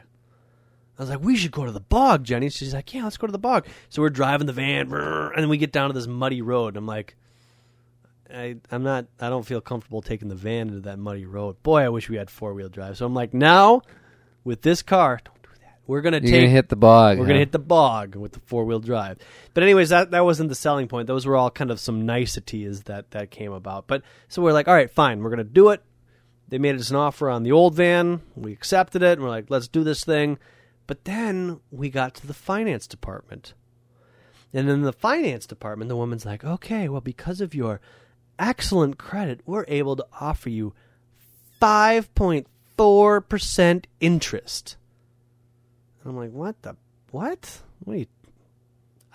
I 0.97 1.01
was 1.01 1.09
like, 1.09 1.21
we 1.21 1.35
should 1.35 1.51
go 1.51 1.65
to 1.65 1.71
the 1.71 1.79
bog, 1.79 2.23
Jenny. 2.23 2.49
She's 2.49 2.73
like, 2.73 2.93
yeah, 2.93 3.03
let's 3.03 3.17
go 3.17 3.25
to 3.25 3.31
the 3.31 3.39
bog. 3.39 3.65
So 3.89 4.01
we're 4.01 4.11
driving 4.11 4.45
the 4.45 4.53
van, 4.53 4.91
and 4.93 5.37
then 5.37 5.49
we 5.49 5.57
get 5.57 5.71
down 5.71 5.89
to 5.89 5.93
this 5.93 6.07
muddy 6.07 6.41
road. 6.41 6.69
And 6.69 6.77
I'm 6.77 6.85
like, 6.85 7.15
I, 8.33 8.55
I'm 8.71 8.83
not, 8.83 9.05
I 9.19 9.29
don't 9.29 9.45
feel 9.45 9.61
comfortable 9.61 10.01
taking 10.01 10.27
the 10.27 10.35
van 10.35 10.69
into 10.69 10.81
that 10.81 10.97
muddy 10.97 11.25
road. 11.25 11.61
Boy, 11.63 11.81
I 11.81 11.89
wish 11.89 12.09
we 12.09 12.17
had 12.17 12.29
four 12.29 12.53
wheel 12.53 12.69
drive. 12.69 12.97
So 12.97 13.05
I'm 13.05 13.13
like, 13.13 13.33
now 13.33 13.81
with 14.43 14.61
this 14.61 14.81
car, 14.81 15.19
don't 15.23 15.41
do 15.43 15.49
that. 15.61 15.79
We're 15.85 16.01
gonna 16.01 16.17
You're 16.17 16.31
take 16.31 16.41
gonna 16.41 16.49
hit 16.49 16.69
the 16.69 16.75
bog. 16.75 17.17
we're 17.17 17.25
huh? 17.25 17.27
gonna 17.29 17.39
hit 17.39 17.51
the 17.51 17.59
bog 17.59 18.15
with 18.15 18.31
the 18.31 18.39
four 18.39 18.65
wheel 18.65 18.79
drive. 18.79 19.19
But 19.53 19.63
anyways, 19.63 19.89
that 19.89 20.11
that 20.11 20.25
wasn't 20.25 20.49
the 20.49 20.55
selling 20.55 20.87
point. 20.87 21.07
Those 21.07 21.25
were 21.25 21.35
all 21.35 21.51
kind 21.51 21.69
of 21.71 21.79
some 21.79 22.05
niceties 22.05 22.83
that 22.83 23.11
that 23.11 23.29
came 23.31 23.53
about. 23.53 23.87
But 23.87 24.01
so 24.29 24.41
we're 24.41 24.53
like, 24.53 24.67
all 24.67 24.73
right, 24.73 24.89
fine, 24.89 25.21
we're 25.21 25.29
gonna 25.29 25.43
do 25.43 25.69
it. 25.69 25.83
They 26.49 26.57
made 26.57 26.75
us 26.75 26.89
an 26.89 26.95
offer 26.95 27.29
on 27.29 27.43
the 27.43 27.51
old 27.51 27.75
van. 27.75 28.21
We 28.35 28.51
accepted 28.51 29.01
it, 29.03 29.13
and 29.13 29.21
we're 29.21 29.29
like, 29.29 29.49
let's 29.49 29.67
do 29.67 29.83
this 29.83 30.03
thing. 30.03 30.37
But 30.87 31.05
then 31.05 31.59
we 31.71 31.89
got 31.89 32.15
to 32.15 32.27
the 32.27 32.33
finance 32.33 32.87
department. 32.87 33.53
And 34.53 34.69
in 34.69 34.81
the 34.83 34.93
finance 34.93 35.47
department, 35.47 35.89
the 35.89 35.95
woman's 35.95 36.25
like, 36.25 36.43
okay, 36.43 36.87
well, 36.89 37.01
because 37.01 37.41
of 37.41 37.55
your 37.55 37.81
excellent 38.39 38.97
credit, 38.97 39.41
we're 39.45 39.65
able 39.67 39.95
to 39.95 40.05
offer 40.19 40.49
you 40.49 40.73
5.4% 41.61 43.85
interest. 43.99 44.77
And 46.03 46.11
I'm 46.11 46.17
like, 46.17 46.31
what 46.31 46.61
the 46.61 46.75
what? 47.11 47.61
Wait. 47.85 48.09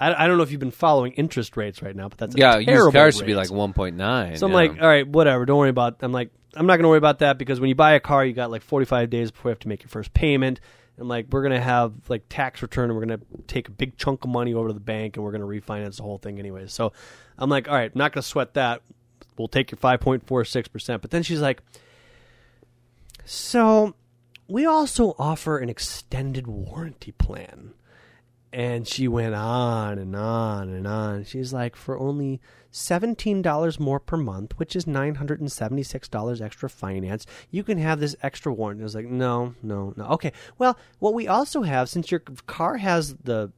I, 0.01 0.25
I 0.25 0.29
don't 0.29 0.37
know 0.37 0.45
if 0.45 0.53
you've 0.53 0.61
been 0.61 0.71
following 0.71 1.13
interest 1.13 1.57
rates 1.57 1.83
right 1.83 1.95
now, 1.95 2.09
but 2.09 2.19
that's 2.19 2.35
a 2.37 2.39
yeah, 2.39 2.59
used 2.59 2.93
cars 2.93 3.17
should 3.17 3.27
be 3.27 3.35
rate. 3.35 3.51
like 3.51 3.75
1.9. 3.75 4.39
So 4.39 4.47
I'm 4.47 4.53
yeah. 4.53 4.57
like, 4.57 4.81
all 4.81 4.87
right, 4.87 5.07
whatever. 5.07 5.45
Don't 5.45 5.59
worry 5.59 5.71
about. 5.71 5.97
I'm 6.01 6.13
like, 6.13 6.31
I'm 6.55 6.67
not 6.67 6.77
going 6.77 6.85
to 6.85 6.89
worry 6.89 6.99
about 6.99 7.19
that 7.19 7.37
because 7.37 7.61
when 7.61 7.69
you 7.69 7.75
buy 7.75 7.95
a 7.95 8.01
car, 8.01 8.25
you 8.25 8.33
got 8.33 8.51
like 8.51 8.63
45 8.63 9.11
days 9.11 9.33
before 9.33 9.51
you 9.51 9.53
have 9.53 9.59
to 9.61 9.69
make 9.69 9.83
your 9.83 9.91
first 9.91 10.15
payment. 10.15 10.61
And 10.99 11.09
like, 11.09 11.27
we're 11.31 11.43
gonna 11.43 11.61
have 11.61 11.93
like 12.09 12.25
tax 12.29 12.61
return, 12.61 12.91
and 12.91 12.99
we're 12.99 13.07
gonna 13.07 13.21
take 13.47 13.69
a 13.69 13.71
big 13.71 13.97
chunk 13.97 14.25
of 14.25 14.31
money 14.31 14.53
over 14.53 14.67
to 14.67 14.75
the 14.75 14.81
bank, 14.81 15.17
and 15.17 15.25
we're 15.25 15.31
gonna 15.31 15.47
refinance 15.47 15.99
the 15.99 16.03
whole 16.03 16.19
thing 16.19 16.41
anyway. 16.41 16.67
So 16.67 16.93
I'm 17.39 17.49
like, 17.49 17.69
all 17.69 17.75
right, 17.75 17.93
I'm 17.95 17.99
not 17.99 18.13
gonna 18.13 18.23
sweat 18.23 18.55
that. 18.55 18.83
We'll 19.39 19.49
take 19.49 19.71
your 19.71 19.79
5.46 19.79 20.73
percent. 20.73 21.03
But 21.03 21.11
then 21.11 21.23
she's 21.23 21.41
like, 21.41 21.63
so 23.25 23.95
we 24.49 24.65
also 24.65 25.15
offer 25.19 25.59
an 25.59 25.69
extended 25.69 26.47
warranty 26.47 27.13
plan. 27.13 27.75
And 28.51 28.89
she 28.89 29.09
went 29.09 29.35
on 29.35 29.99
and 29.99 30.17
on 30.17 30.71
and 30.71 30.87
on. 30.87 31.25
She's 31.25 31.53
like, 31.53 31.77
for 31.77 31.99
only 31.99 32.41
$17 32.73 33.81
more 33.81 34.01
per 34.01 34.17
month, 34.17 34.59
which 34.59 34.75
is 34.75 34.87
$976 34.87 36.41
extra 36.41 36.71
finance, 36.71 37.27
you 37.51 37.63
can 37.63 37.77
have 37.79 38.01
this 38.01 38.17
extra 38.23 38.53
warranty. 38.53 38.83
I 38.83 38.85
was 38.85 38.95
like, 38.95 39.07
no, 39.07 39.55
no, 39.63 39.93
no. 39.97 40.05
Okay, 40.07 40.33
well, 40.57 40.79
what 40.99 41.13
we 41.13 41.29
also 41.29 41.63
have, 41.63 41.89
since 41.89 42.11
your 42.11 42.21
car 42.21 42.79
has 42.79 43.17
the 43.17 43.53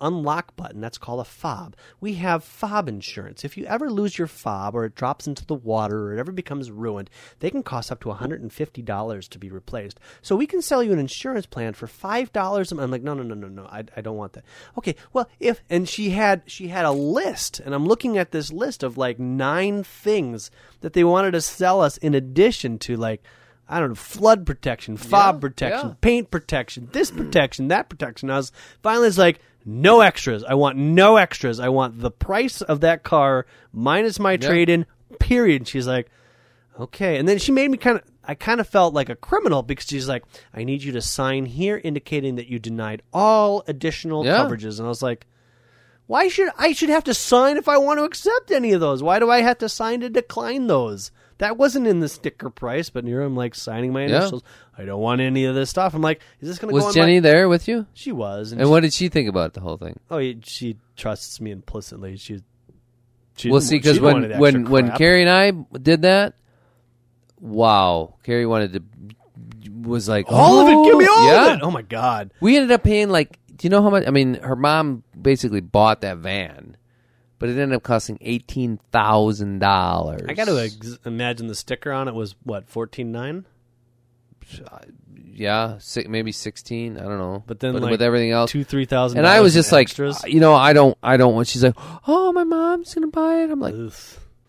unlock 0.00 0.56
button. 0.56 0.80
That's 0.80 0.98
called 0.98 1.20
a 1.20 1.24
fob. 1.24 1.76
We 2.00 2.14
have 2.14 2.44
fob 2.44 2.88
insurance. 2.88 3.44
If 3.44 3.56
you 3.56 3.64
ever 3.66 3.90
lose 3.90 4.18
your 4.18 4.26
fob 4.26 4.74
or 4.74 4.84
it 4.84 4.94
drops 4.94 5.26
into 5.26 5.44
the 5.44 5.54
water 5.54 6.06
or 6.08 6.14
it 6.14 6.20
ever 6.20 6.32
becomes 6.32 6.70
ruined, 6.70 7.10
they 7.40 7.50
can 7.50 7.62
cost 7.62 7.90
up 7.92 8.00
to 8.00 8.08
$150 8.08 9.28
to 9.28 9.38
be 9.38 9.50
replaced. 9.50 10.00
So 10.22 10.36
we 10.36 10.46
can 10.46 10.62
sell 10.62 10.82
you 10.82 10.92
an 10.92 10.98
insurance 10.98 11.46
plan 11.46 11.74
for 11.74 11.86
$5 11.86 12.32
a 12.32 12.74
month. 12.74 12.84
I'm 12.84 12.90
like, 12.90 13.02
no, 13.02 13.14
no, 13.14 13.22
no, 13.22 13.34
no, 13.34 13.48
no. 13.48 13.64
I, 13.66 13.84
I 13.96 14.00
don't 14.00 14.16
want 14.16 14.32
that. 14.34 14.44
Okay, 14.78 14.96
well, 15.12 15.28
if, 15.38 15.62
and 15.70 15.88
she 15.88 16.10
had, 16.10 16.42
she 16.46 16.68
had 16.68 16.84
a 16.84 16.92
list 16.92 17.60
and 17.60 17.74
I'm 17.74 17.86
looking 17.86 18.18
at 18.18 18.32
this 18.32 18.52
list 18.52 18.82
of 18.82 18.96
like 18.96 19.18
nine 19.18 19.82
things 19.82 20.50
that 20.80 20.92
they 20.92 21.04
wanted 21.04 21.32
to 21.32 21.40
sell 21.40 21.80
us 21.80 21.96
in 21.98 22.14
addition 22.14 22.78
to 22.80 22.96
like, 22.96 23.22
I 23.68 23.78
don't 23.78 23.90
know, 23.90 23.94
flood 23.94 24.46
protection, 24.46 24.96
fob 24.96 25.36
Yeah, 25.36 25.40
protection, 25.40 25.88
yeah. 25.90 25.94
paint 26.00 26.30
protection, 26.32 26.88
this 26.92 27.12
protection, 27.12 27.68
that 27.68 27.88
protection. 27.88 28.28
I 28.28 28.36
was 28.36 28.50
finally 28.82 29.06
it's 29.06 29.16
like 29.16 29.38
no 29.64 30.00
extras. 30.00 30.42
I 30.44 30.54
want 30.54 30.76
no 30.78 31.16
extras. 31.16 31.60
I 31.60 31.68
want 31.68 32.00
the 32.00 32.10
price 32.10 32.62
of 32.62 32.80
that 32.80 33.02
car 33.02 33.46
minus 33.72 34.18
my 34.18 34.36
trade 34.36 34.68
in. 34.68 34.86
Period. 35.18 35.62
And 35.62 35.68
She's 35.68 35.86
like, 35.86 36.08
okay, 36.78 37.16
and 37.18 37.28
then 37.28 37.38
she 37.38 37.52
made 37.52 37.70
me 37.70 37.76
kind 37.76 37.96
of. 37.98 38.04
I 38.22 38.34
kind 38.34 38.60
of 38.60 38.68
felt 38.68 38.94
like 38.94 39.08
a 39.08 39.16
criminal 39.16 39.62
because 39.62 39.86
she's 39.86 40.08
like, 40.08 40.22
I 40.54 40.62
need 40.62 40.82
you 40.84 40.92
to 40.92 41.00
sign 41.02 41.46
here 41.46 41.80
indicating 41.82 42.36
that 42.36 42.46
you 42.46 42.58
denied 42.58 43.02
all 43.12 43.64
additional 43.66 44.24
Yeah. 44.24 44.38
coverages, 44.38 44.78
and 44.78 44.86
I 44.86 44.88
was 44.88 45.02
like. 45.02 45.26
Why 46.06 46.26
should 46.26 46.48
I 46.58 46.72
should 46.72 46.88
have 46.88 47.04
to 47.04 47.14
sign 47.14 47.56
if 47.56 47.68
I 47.68 47.78
want 47.78 48.00
to 48.00 48.04
accept 48.04 48.50
any 48.50 48.72
of 48.72 48.80
those? 48.80 49.00
Why 49.00 49.20
do 49.20 49.30
I 49.30 49.42
have 49.42 49.58
to 49.58 49.68
sign 49.68 50.00
to 50.00 50.10
decline 50.10 50.66
those? 50.66 51.12
That 51.40 51.56
wasn't 51.58 51.86
in 51.86 52.00
the 52.00 52.08
sticker 52.08 52.48
price, 52.48 52.88
but 52.90 53.04
here 53.04 53.20
I'm 53.20 53.34
like 53.36 53.54
signing 53.54 53.92
my 53.92 54.06
Yeah. 54.06 54.20
initials. 54.20 54.42
I 54.78 54.84
don't 54.84 55.00
want 55.00 55.20
any 55.20 55.44
of 55.44 55.54
this 55.54 55.68
stuff. 55.70 55.92
I'm 55.94 56.00
like, 56.02 56.20
is 56.40 56.48
this 56.48 56.58
going 56.58 56.72
to 56.74 56.78
go 56.78 56.84
Was 56.86 56.94
Jenny 56.94 57.16
my? 57.20 57.28
there 57.28 57.48
with 57.48 57.66
you? 57.68 57.86
She 57.92 58.12
was, 58.12 58.52
and, 58.52 58.60
And 58.60 58.68
she- 58.68 58.70
what 58.70 58.80
did 58.80 58.92
she 58.92 59.08
think 59.08 59.28
about 59.28 59.52
the 59.54 59.60
whole 59.60 59.76
thing? 59.76 59.98
oh, 60.10 60.20
she 60.42 60.76
trusts 60.96 61.40
me 61.40 61.50
implicitly. 61.50 62.16
She, 62.16 62.40
she 63.36 63.50
Well, 63.50 63.60
see, 63.60 63.76
because 63.78 63.98
when 64.00 64.38
when 64.38 64.70
when. 64.70 64.90
Carrie 64.92 65.22
and 65.22 65.30
I 65.30 65.50
did 65.78 66.02
that, 66.02 66.34
wow, 67.40 68.14
Carrie 68.22 68.46
wanted 68.46 68.72
to 68.74 68.82
was 69.82 70.08
like 70.08 70.26
all 70.28 70.60
of 70.60 70.68
it, 70.68 70.84
give 70.90 70.98
me 70.98 71.06
oh, 71.08 71.18
all 71.18 71.26
yeah. 71.26 71.52
of 71.52 71.58
it. 71.58 71.62
Oh 71.62 71.70
my 71.70 71.82
god, 71.82 72.32
We 72.40 72.56
ended 72.56 72.70
up 72.70 72.82
paying 72.82 73.08
like, 73.08 73.38
do 73.56 73.66
you 73.66 73.70
know 73.70 73.82
how 73.82 73.90
much? 73.90 74.06
I 74.06 74.10
mean, 74.10 74.34
her 74.34 74.56
mom 74.56 75.04
basically 75.20 75.60
bought 75.60 76.02
that 76.02 76.18
van, 76.18 76.76
but 77.40 77.48
it 77.48 77.58
ended 77.58 77.74
up 77.74 77.82
costing 77.82 78.18
eighteen 78.20 78.78
thousand 78.92 79.58
dollars. 79.58 80.22
I 80.28 80.34
got 80.34 80.44
to 80.44 80.56
ex- 80.62 80.98
imagine 81.04 81.48
the 81.48 81.56
sticker 81.56 81.90
on 81.90 82.06
it 82.06 82.14
was 82.14 82.36
what 82.44 82.68
fourteen 82.68 83.10
nine. 83.10 83.44
yeah, 85.34 85.78
si- 85.78 86.06
maybe 86.08 86.32
sixteen. 86.32 86.96
I 86.98 87.02
don't 87.02 87.18
know, 87.18 87.42
But 87.46 87.60
then, 87.60 87.74
with 87.74 87.82
like, 87.82 88.00
everything 88.00 88.30
else, 88.30 88.50
Two 88.50 88.64
three 88.64 88.84
thousand. 88.84 89.18
and 89.18 89.26
I 89.26 89.40
was 89.40 89.54
just 89.54 89.72
like, 89.72 89.86
extras. 89.86 90.22
you 90.26 90.40
know, 90.40 90.54
I 90.54 90.72
don't, 90.72 90.96
I 91.02 91.16
don't 91.16 91.34
want. 91.34 91.48
She's 91.48 91.64
like, 91.64 91.74
oh, 92.06 92.32
my 92.32 92.44
mom's 92.44 92.94
gonna 92.94 93.08
buy 93.08 93.42
it. 93.42 93.50
I'm 93.50 93.60
like, 93.60 93.74
Ugh. 93.74 93.92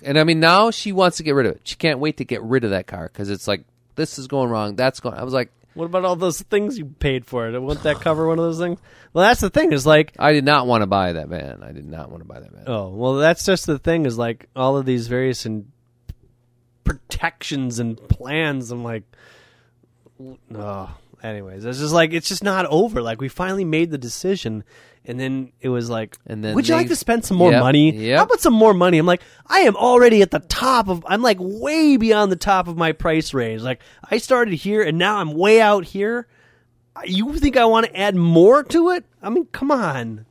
and 0.04 0.20
I 0.20 0.24
mean, 0.24 0.40
now 0.40 0.72
she 0.72 0.92
wants 0.92 1.18
to 1.18 1.24
get 1.24 1.32
rid 1.36 1.46
of 1.46 1.54
it. 1.56 1.62
She 1.64 1.76
can't 1.76 2.00
wait 2.00 2.18
to 2.18 2.26
get 2.26 2.42
rid 2.44 2.64
of 2.64 2.72
that 2.72 2.88
car 2.88 3.10
because 3.12 3.30
it's 3.30 3.48
like 3.48 3.64
this 3.96 4.18
is 4.20 4.28
going 4.28 4.50
wrong. 4.50 4.76
That's 4.76 5.00
going. 5.00 5.16
I 5.16 5.24
was 5.24 5.34
like, 5.34 5.52
What 5.74 5.86
about 5.86 6.04
all 6.04 6.16
those 6.18 6.42
things 6.42 6.78
you 6.78 6.86
paid 6.86 7.26
for 7.26 7.48
it? 7.48 7.58
Won't 7.60 7.84
that 7.84 8.02
cover 8.02 8.28
one 8.28 8.40
of 8.40 8.46
those 8.46 8.60
things? 8.60 8.80
Well, 9.14 9.26
that's 9.26 9.40
the 9.40 9.50
thing. 9.50 9.72
Is 9.72 9.86
like, 9.86 10.14
I 10.20 10.34
did 10.34 10.44
not 10.44 10.68
want 10.68 10.82
to 10.82 10.88
buy 10.88 11.14
that 11.14 11.30
van. 11.30 11.64
I 11.64 11.72
did 11.72 11.86
not 11.86 12.10
want 12.12 12.22
to 12.22 12.28
buy 12.28 12.40
that 12.42 12.52
van. 12.52 12.64
oh, 12.68 12.90
well, 12.90 13.16
that's 13.16 13.46
just 13.46 13.66
the 13.66 13.80
thing. 13.80 14.06
Is 14.06 14.18
like 14.18 14.50
all 14.56 14.78
of 14.78 14.86
these 14.86 15.08
various 15.08 15.46
and 15.46 15.72
protections 16.84 17.80
and 17.80 17.98
plans. 18.10 18.72
I'm 18.72 18.84
like, 18.84 19.04
oh, 20.54 20.94
anyways, 21.24 21.64
it's 21.66 21.80
just 21.80 21.94
like 21.94 22.12
it's 22.12 22.28
just 22.28 22.44
not 22.44 22.66
over. 22.66 23.02
Like 23.02 23.22
we 23.22 23.30
finally 23.30 23.66
made 23.66 23.92
the 23.92 23.98
decision, 23.98 24.64
and 25.06 25.20
then 25.20 25.52
it 25.62 25.70
was 25.70 25.90
like, 25.90 26.18
And 26.28 26.44
then 26.44 26.56
would 26.56 26.68
you 26.68 26.74
they- 26.76 26.82
like 26.82 26.88
to 26.90 26.96
spend 26.96 27.26
some 27.26 27.38
more 27.38 27.52
Yep, 27.52 27.60
money? 27.62 27.92
yep. 27.92 28.18
How 28.20 28.24
about 28.26 28.40
some 28.40 28.54
more 28.54 28.74
money? 28.74 28.98
I'm 28.98 29.06
like, 29.06 29.22
I 29.48 29.62
am 29.62 29.76
already 29.76 30.22
at 30.22 30.32
the 30.32 30.40
top 30.40 30.88
of. 30.90 31.04
I'm 31.08 31.22
like 31.22 31.38
way 31.40 31.98
beyond 31.98 32.32
the 32.32 32.36
top 32.36 32.68
of 32.68 32.78
my 32.78 32.92
price 32.92 33.34
range. 33.34 33.62
Like 33.62 33.82
I 34.10 34.18
started 34.18 34.54
here, 34.54 34.82
and 34.84 34.98
now 34.98 35.18
I'm 35.18 35.34
way 35.34 35.60
out 35.62 35.86
here. 35.86 36.28
You 37.06 37.34
think 37.40 37.58
I 37.58 37.66
want 37.66 37.88
to 37.88 37.98
add 37.98 38.16
more 38.16 38.64
to 38.64 38.90
it? 38.92 39.06
I 39.24 39.30
mean, 39.30 39.46
come 39.52 39.72
on. 39.72 40.26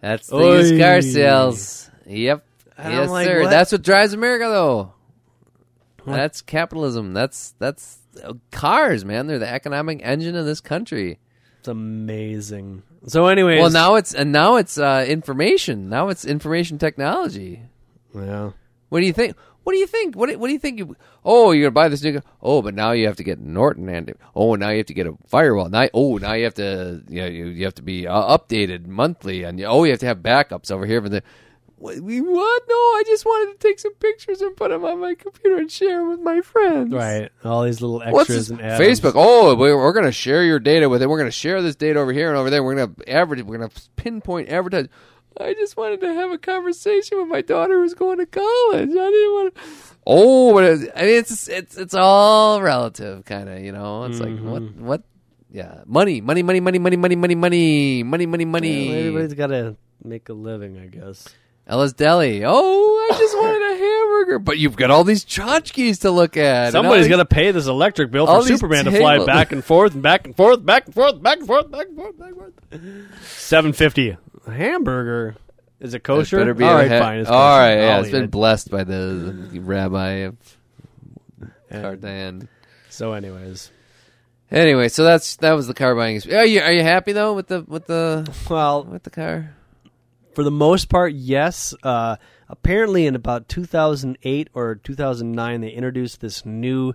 That's 0.00 0.28
the 0.28 0.38
used 0.38 0.78
car 0.78 0.96
Oy. 0.96 1.00
sales. 1.00 1.90
Yep. 2.06 2.44
And 2.76 2.92
yes, 2.94 3.10
like, 3.10 3.26
sir. 3.26 3.40
what? 3.42 3.50
That's 3.50 3.72
what 3.72 3.82
drives 3.82 4.12
America, 4.12 4.44
though. 4.44 4.92
That's 6.06 6.40
capitalism. 6.40 7.12
That's 7.12 7.54
that's 7.58 7.98
uh, 8.24 8.34
cars, 8.50 9.04
man. 9.04 9.26
They're 9.26 9.38
the 9.40 9.48
economic 9.52 10.00
engine 10.02 10.36
of 10.36 10.46
this 10.46 10.60
country. 10.60 11.18
It's 11.58 11.68
amazing. 11.68 12.82
So, 13.06 13.26
anyways, 13.26 13.60
Well, 13.60 13.70
now 13.70 13.94
it's 13.94 14.14
and 14.14 14.32
now 14.32 14.56
it's 14.56 14.76
uh, 14.78 15.04
information. 15.08 15.88
Now 15.88 16.08
it's 16.08 16.24
information 16.24 16.78
technology. 16.78 17.62
yeah. 18.14 18.50
What 18.88 19.00
do 19.00 19.06
you 19.06 19.12
think? 19.12 19.36
What 19.64 19.72
do 19.74 19.78
you 19.78 19.86
think? 19.86 20.16
What 20.16 20.30
do, 20.30 20.38
what 20.38 20.46
do 20.46 20.52
you 20.54 20.58
think? 20.58 20.78
You, 20.78 20.96
oh, 21.24 21.52
you're 21.52 21.66
gonna 21.66 21.72
buy 21.72 21.88
this 21.88 22.02
new. 22.02 22.22
Oh, 22.42 22.62
but 22.62 22.74
now 22.74 22.92
you 22.92 23.06
have 23.06 23.16
to 23.16 23.22
get 23.22 23.38
Norton 23.38 23.88
and 23.88 24.14
oh, 24.34 24.54
now 24.54 24.70
you 24.70 24.78
have 24.78 24.86
to 24.86 24.94
get 24.94 25.06
a 25.06 25.14
firewall. 25.26 25.68
Now, 25.68 25.88
oh, 25.92 26.16
now 26.16 26.32
you 26.32 26.44
have 26.44 26.54
to 26.54 27.02
you, 27.08 27.20
know, 27.20 27.26
you, 27.28 27.46
you 27.48 27.64
have 27.64 27.74
to 27.74 27.82
be 27.82 28.06
uh, 28.06 28.38
updated 28.38 28.86
monthly, 28.86 29.42
and 29.44 29.62
oh, 29.62 29.84
you 29.84 29.90
have 29.90 30.00
to 30.00 30.06
have 30.06 30.18
backups 30.18 30.70
over 30.70 30.86
here 30.86 31.02
for 31.02 31.10
the. 31.10 31.22
What? 31.78 32.00
we- 32.00 32.20
what? 32.20 32.62
No, 32.68 32.74
I 32.74 33.02
just 33.06 33.24
wanted 33.24 33.52
to 33.52 33.68
take 33.68 33.78
some 33.78 33.94
pictures 33.94 34.40
and 34.40 34.56
put 34.56 34.70
them 34.70 34.84
on 34.84 35.00
my 35.00 35.14
computer 35.14 35.56
and 35.56 35.70
share 35.70 35.98
them 35.98 36.10
with 36.10 36.20
my 36.20 36.40
friends. 36.40 36.92
Right. 36.92 37.30
All 37.44 37.62
these 37.62 37.80
little 37.80 38.02
extras 38.02 38.14
What's 38.14 38.28
this? 38.28 38.50
and 38.50 38.60
add-ons. 38.60 39.00
Facebook? 39.00 39.12
Oh, 39.14 39.54
we're, 39.54 39.76
we're 39.76 39.92
going 39.92 40.06
to 40.06 40.12
share 40.12 40.44
your 40.44 40.58
data 40.58 40.88
with 40.88 41.02
it. 41.02 41.08
We're 41.08 41.18
going 41.18 41.28
to 41.28 41.32
share 41.32 41.62
this 41.62 41.76
data 41.76 42.00
over 42.00 42.12
here 42.12 42.28
and 42.28 42.36
over 42.36 42.50
there. 42.50 42.62
We're 42.62 42.74
going 42.74 42.94
to 42.94 43.08
advertise. 43.08 43.44
We're 43.44 43.58
going 43.58 43.70
to 43.70 43.80
pinpoint 43.96 44.48
advertise. 44.48 44.88
I 45.40 45.54
just 45.54 45.76
wanted 45.76 46.00
to 46.00 46.12
have 46.12 46.32
a 46.32 46.38
conversation 46.38 47.18
with 47.18 47.28
my 47.28 47.42
daughter 47.42 47.80
who's 47.80 47.94
going 47.94 48.18
to 48.18 48.26
college. 48.26 48.90
I 48.90 49.10
didn't 49.10 49.32
want 49.32 49.54
to. 49.54 49.60
Oh, 50.04 50.52
but 50.52 50.64
it's, 50.64 50.82
I 50.96 51.02
mean, 51.02 51.14
it's 51.14 51.48
it's 51.48 51.76
it's 51.76 51.94
all 51.94 52.60
relative, 52.60 53.24
kind 53.24 53.48
of. 53.48 53.60
You 53.60 53.70
know, 53.70 54.04
it's 54.04 54.18
like 54.18 54.30
mm-hmm. 54.30 54.50
what 54.50 54.74
what. 54.74 55.02
Yeah, 55.50 55.82
money, 55.86 56.20
money, 56.20 56.42
money, 56.42 56.60
money, 56.60 56.78
money, 56.78 56.96
money, 56.96 57.14
money, 57.16 57.34
money, 57.34 58.02
money, 58.02 58.26
money, 58.26 58.44
money. 58.44 58.88
Well, 58.88 58.98
everybody's 58.98 59.34
got 59.34 59.46
to 59.46 59.76
make 60.02 60.28
a 60.28 60.34
living, 60.34 60.76
I 60.76 60.86
guess. 60.86 61.28
Ella's 61.68 61.92
Deli. 61.92 62.42
Oh, 62.46 63.08
I 63.12 63.18
just 63.18 63.36
wanted 63.36 63.62
a 63.62 63.76
hamburger, 63.76 64.38
but 64.38 64.58
you've 64.58 64.76
got 64.76 64.90
all 64.90 65.04
these 65.04 65.24
tchotchkes 65.24 66.00
to 66.00 66.10
look 66.10 66.36
at. 66.38 66.72
Somebody's 66.72 67.08
got 67.08 67.18
to 67.18 67.26
pay 67.26 67.50
this 67.50 67.66
electric 67.66 68.10
bill 68.10 68.26
for 68.26 68.42
Superman 68.42 68.86
to 68.86 68.92
fly 68.92 69.24
back 69.24 69.52
and 69.52 69.62
forth 69.64 69.92
and 69.94 70.02
back 70.02 70.24
and 70.26 70.34
forth, 70.34 70.64
back 70.64 70.86
and 70.86 70.94
forth, 70.94 71.22
back 71.22 71.38
and 71.38 71.46
forth, 71.46 71.70
back 71.70 71.86
and 71.88 71.96
forth, 71.96 72.18
back 72.18 72.28
and 72.30 72.36
forth. 72.38 73.22
Seven 73.26 73.72
fifty. 73.74 74.16
Hamburger. 74.46 75.36
Is 75.80 75.92
it 75.94 75.98
It 75.98 76.04
kosher? 76.04 76.38
better 76.38 76.54
be 76.54 76.64
All 76.64 76.72
a 76.72 76.74
right, 76.76 76.90
ha- 76.90 76.98
fine. 77.00 77.18
It's 77.20 77.28
All 77.30 77.36
kosher. 77.36 77.60
right, 77.60 77.74
yeah, 77.82 77.94
I'll 77.96 78.00
it's 78.02 78.10
been 78.10 78.24
it. 78.24 78.30
blessed 78.32 78.70
by 78.70 78.82
the, 78.84 79.48
the 79.52 79.60
rabbi 79.60 80.10
of. 80.26 80.36
Cardan. 81.70 82.48
So, 82.88 83.12
anyways, 83.12 83.70
Anyway, 84.50 84.88
so 84.88 85.04
that's 85.04 85.36
that 85.36 85.52
was 85.52 85.66
the 85.66 85.74
car 85.74 85.94
buying. 85.94 86.16
experience. 86.16 86.42
Are 86.42 86.46
you 86.46 86.60
are 86.62 86.72
you 86.72 86.82
happy 86.82 87.12
though 87.12 87.34
with 87.34 87.48
the 87.48 87.60
with 87.68 87.86
the 87.86 88.26
well, 88.48 88.82
with 88.84 89.02
the 89.02 89.10
car? 89.10 89.54
For 90.38 90.44
the 90.44 90.52
most 90.52 90.88
part, 90.88 91.14
yes. 91.14 91.74
Uh, 91.82 92.14
apparently, 92.48 93.06
in 93.06 93.16
about 93.16 93.48
2008 93.48 94.48
or 94.54 94.76
2009, 94.76 95.60
they 95.60 95.68
introduced 95.70 96.20
this 96.20 96.46
new. 96.46 96.94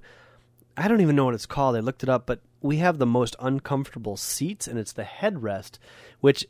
I 0.77 0.87
don't 0.87 1.01
even 1.01 1.17
know 1.17 1.25
what 1.25 1.33
it's 1.33 1.45
called. 1.45 1.75
I 1.75 1.81
looked 1.81 2.03
it 2.03 2.07
up, 2.07 2.25
but 2.25 2.39
we 2.61 2.77
have 2.77 2.99
the 2.99 3.05
most 3.05 3.35
uncomfortable 3.41 4.15
seats, 4.15 4.65
and 4.65 4.79
it's 4.79 4.93
the 4.93 5.03
headrest, 5.03 5.77
which 6.21 6.45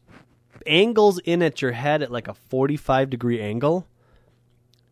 angles 0.67 1.17
in 1.25 1.41
at 1.41 1.63
your 1.63 1.71
head 1.71 2.03
at 2.03 2.11
like 2.11 2.27
a 2.27 2.35
45 2.35 3.09
degree 3.09 3.41
angle. 3.41 3.87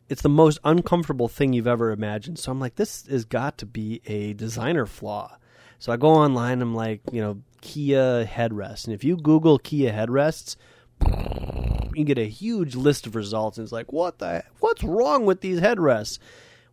It's 0.10 0.24
the 0.24 0.28
most 0.28 0.58
uncomfortable 0.64 1.28
thing 1.28 1.54
you've 1.54 1.68
ever 1.68 1.92
imagined. 1.92 2.40
So 2.40 2.52
I'm 2.52 2.60
like, 2.60 2.78
this 2.78 3.06
has 3.12 3.26
got 3.26 3.60
to 3.60 3.68
be 3.68 4.02
a 4.08 4.34
designer 4.34 4.88
flaw. 4.88 5.38
So 5.78 5.92
I 5.92 5.98
go 5.98 6.10
online. 6.10 6.64
I'm 6.64 6.74
like, 6.74 7.02
you 7.12 7.22
know, 7.22 7.44
Kia 7.62 8.26
headrest, 8.26 8.86
and 8.86 8.96
if 8.96 9.04
you 9.04 9.18
Google 9.18 9.60
Kia 9.60 9.94
headrests, 9.94 10.56
you 11.94 12.06
get 12.06 12.18
a 12.18 12.28
huge 12.28 12.76
list 12.76 13.06
of 13.06 13.16
results 13.16 13.58
and 13.58 13.66
it's 13.66 13.72
like 13.72 13.92
what 13.92 14.20
the 14.20 14.44
what's 14.60 14.84
wrong 14.84 15.26
with 15.26 15.42
these 15.42 15.60
headrests 15.60 16.20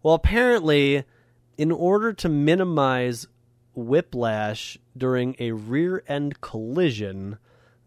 well 0.03 0.14
apparently 0.14 1.05
in 1.57 1.72
order 1.72 2.12
to 2.12 2.29
minimize 2.29 3.26
whiplash 3.74 4.79
during 4.97 5.35
a 5.39 5.53
rear 5.53 6.03
end 6.07 6.41
collision 6.41 7.39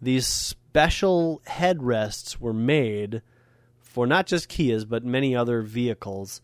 these 0.01 0.27
special 0.27 1.41
headrests 1.47 2.37
were 2.37 2.53
made 2.53 3.21
for 3.79 4.05
not 4.07 4.25
just 4.25 4.49
Kias 4.49 4.87
but 4.87 5.03
many 5.05 5.35
other 5.35 5.61
vehicles 5.61 6.41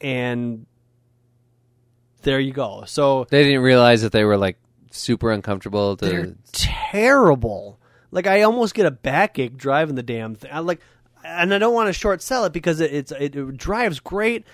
and 0.00 0.66
there 2.22 2.40
you 2.40 2.52
go 2.52 2.84
so 2.86 3.26
They 3.30 3.44
didn't 3.44 3.62
realize 3.62 4.02
that 4.02 4.12
they 4.12 4.24
were 4.24 4.36
like 4.38 4.58
super 4.90 5.30
uncomfortable 5.30 5.96
to. 5.96 6.04
they're 6.04 6.34
terrible. 6.52 7.79
Like 8.10 8.26
I 8.26 8.42
almost 8.42 8.74
get 8.74 8.86
a 8.86 8.90
backache 8.90 9.56
driving 9.56 9.94
the 9.94 10.02
damn 10.02 10.34
thing. 10.34 10.50
I 10.52 10.60
like, 10.60 10.80
and 11.24 11.54
I 11.54 11.58
don't 11.58 11.74
want 11.74 11.88
to 11.88 11.92
short 11.92 12.22
sell 12.22 12.44
it 12.44 12.52
because 12.52 12.80
it, 12.80 12.92
it's 12.92 13.12
it, 13.12 13.36
it 13.36 13.56
drives 13.56 14.00
great. 14.00 14.44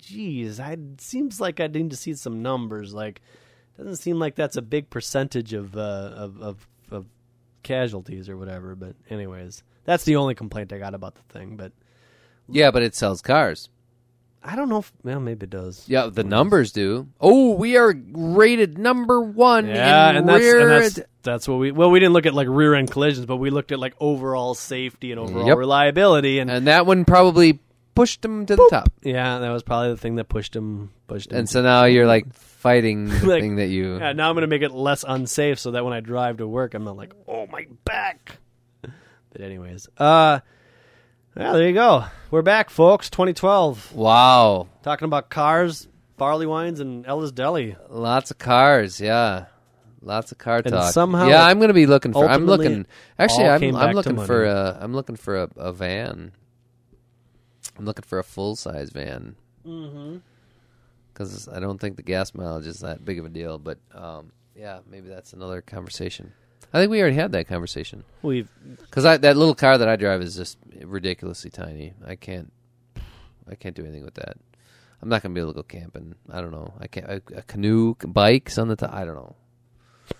Jeez, 0.00 0.58
I 0.58 0.78
seems 0.98 1.40
like 1.40 1.60
I 1.60 1.66
need 1.66 1.90
to 1.90 1.96
see 1.96 2.14
some 2.14 2.42
numbers. 2.42 2.94
Like, 2.94 3.20
doesn't 3.76 3.96
seem 3.96 4.18
like 4.18 4.34
that's 4.34 4.56
a 4.56 4.62
big 4.62 4.88
percentage 4.88 5.52
of 5.52 5.76
uh, 5.76 5.80
of, 6.16 6.40
of 6.40 6.68
of 6.90 7.06
casualties 7.62 8.28
or 8.28 8.36
whatever. 8.36 8.74
But 8.74 8.96
anyways, 9.10 9.62
that's 9.84 10.04
the 10.04 10.16
only 10.16 10.34
complaint 10.34 10.72
I 10.72 10.78
got 10.78 10.94
about 10.94 11.16
the 11.16 11.38
thing. 11.38 11.56
But 11.56 11.72
Yeah, 12.48 12.70
but 12.70 12.82
it 12.82 12.94
sells 12.94 13.20
cars. 13.20 13.68
I 14.42 14.54
don't 14.54 14.68
know. 14.68 14.78
if 14.78 14.92
Well, 15.02 15.18
maybe 15.20 15.44
it 15.44 15.50
does. 15.50 15.84
Yeah, 15.88 16.06
the 16.06 16.22
numbers 16.22 16.70
do. 16.72 17.08
Oh, 17.20 17.52
we 17.54 17.76
are 17.76 17.92
rated 18.12 18.78
number 18.78 19.20
one 19.20 19.66
Yeah, 19.66 20.10
in 20.10 20.16
and 20.16 20.28
that's, 20.28 20.44
and 20.46 20.70
that's 20.70 21.00
that's 21.26 21.46
what 21.46 21.58
we. 21.58 21.70
Well, 21.72 21.90
we 21.90 22.00
didn't 22.00 22.14
look 22.14 22.24
at 22.26 22.32
like 22.34 22.48
rear 22.48 22.74
end 22.74 22.90
collisions, 22.90 23.26
but 23.26 23.36
we 23.36 23.50
looked 23.50 23.70
at 23.72 23.78
like 23.78 23.94
overall 24.00 24.54
safety 24.54 25.10
and 25.12 25.20
overall 25.20 25.46
Yep. 25.48 25.56
reliability, 25.58 26.38
and, 26.38 26.50
and 26.50 26.66
that 26.66 26.86
one 26.86 27.04
probably 27.04 27.60
pushed 27.94 28.22
them 28.22 28.46
to 28.46 28.56
the 28.56 28.68
top. 28.70 28.90
yeah, 29.02 29.38
that 29.38 29.50
was 29.50 29.62
probably 29.62 29.90
the 29.90 29.96
thing 29.96 30.16
that 30.16 30.28
pushed 30.28 30.56
him. 30.56 30.90
Pushed 31.08 31.30
him. 31.32 31.38
And 31.38 31.48
so 31.48 31.60
now 31.62 31.84
you're 31.84 32.06
like 32.06 32.32
fighting 32.34 33.06
the 33.08 33.26
Like, 33.26 33.42
thing 33.42 33.56
that 33.56 33.68
you. 33.68 33.98
yeah, 33.98 34.12
now 34.12 34.28
I'm 34.28 34.34
gonna 34.36 34.46
make 34.46 34.62
it 34.62 34.72
less 34.72 35.04
unsafe 35.06 35.58
so 35.58 35.70
that 35.72 35.84
when 35.84 35.92
I 35.92 36.00
drive 36.00 36.38
to 36.38 36.48
work, 36.48 36.74
I'm 36.74 36.84
not 36.84 36.96
like, 36.96 37.12
oh 37.28 37.46
my 37.46 37.66
back. 37.84 38.38
But 39.30 39.40
anyways, 39.44 39.86
uh, 39.98 40.40
yeah, 41.36 41.52
there 41.52 41.68
you 41.68 41.74
go. 41.74 42.04
We're 42.30 42.40
back, 42.42 42.70
folks. 42.70 43.10
2012, 43.10 43.94
Wow, 43.94 44.68
talking 44.82 45.04
about 45.04 45.28
cars, 45.28 45.88
barley 46.16 46.46
wines, 46.46 46.80
and 46.80 47.04
Ella's 47.06 47.32
Deli. 47.32 47.76
lots 47.90 48.30
of 48.30 48.38
cars. 48.38 48.98
Yeah, 49.00 49.44
lots 50.06 50.32
of 50.32 50.38
car 50.38 50.62
And 50.64 50.72
talk. 50.72 50.92
somehow 50.92 51.28
yeah, 51.28 51.44
I'm 51.44 51.58
going 51.58 51.68
to 51.68 51.74
be 51.74 51.86
looking 51.86 52.12
for. 52.12 52.26
I'm 52.26 52.46
looking. 52.46 52.86
Actually, 53.18 53.48
I'm, 53.48 53.76
I'm 53.76 53.94
looking 53.94 54.18
for 54.24 54.44
a. 54.44 54.78
I'm 54.80 54.94
looking 54.94 55.16
for 55.16 55.42
a, 55.42 55.50
a 55.56 55.72
van. 55.72 56.32
I'm 57.76 57.84
looking 57.84 58.04
for 58.04 58.18
a 58.18 58.24
full 58.24 58.56
size 58.56 58.90
van. 58.90 59.36
Mm-hmm. 59.66 60.18
because 61.12 61.48
I 61.48 61.58
don't 61.58 61.80
think 61.80 61.96
the 61.96 62.04
gas 62.04 62.34
mileage 62.34 62.66
is 62.66 62.80
that 62.80 63.04
big 63.04 63.18
of 63.18 63.24
a 63.24 63.28
deal. 63.28 63.58
But 63.58 63.78
um, 63.92 64.30
yeah, 64.54 64.78
maybe 64.88 65.08
that's 65.08 65.32
another 65.32 65.60
conversation. 65.60 66.32
I 66.72 66.80
think 66.80 66.90
we 66.90 67.00
already 67.00 67.16
had 67.16 67.32
that 67.32 67.46
conversation 67.48 68.04
We've 68.22 68.48
because 68.80 69.04
that 69.04 69.22
little 69.22 69.54
car 69.54 69.78
that 69.78 69.88
I 69.88 69.96
drive 69.96 70.20
is 70.22 70.36
just 70.36 70.58
ridiculously 70.82 71.50
tiny. 71.50 71.94
I 72.04 72.16
can't, 72.16 72.52
I 73.50 73.54
can't 73.54 73.74
do 73.74 73.82
anything 73.82 74.04
with 74.04 74.14
that. 74.14 74.36
I'm 75.02 75.08
not 75.08 75.22
gonna 75.22 75.34
be 75.34 75.40
able 75.40 75.52
to 75.52 75.56
go 75.56 75.62
camping. 75.62 76.14
I 76.30 76.40
don't 76.40 76.52
know. 76.52 76.74
I 76.80 76.86
can't. 76.86 77.06
A, 77.06 77.22
a 77.36 77.42
canoe, 77.42 77.94
bikes 78.06 78.58
on 78.58 78.68
the 78.68 78.76
top. 78.76 78.92
I 78.92 79.04
don't 79.04 79.14
know. 79.14 79.36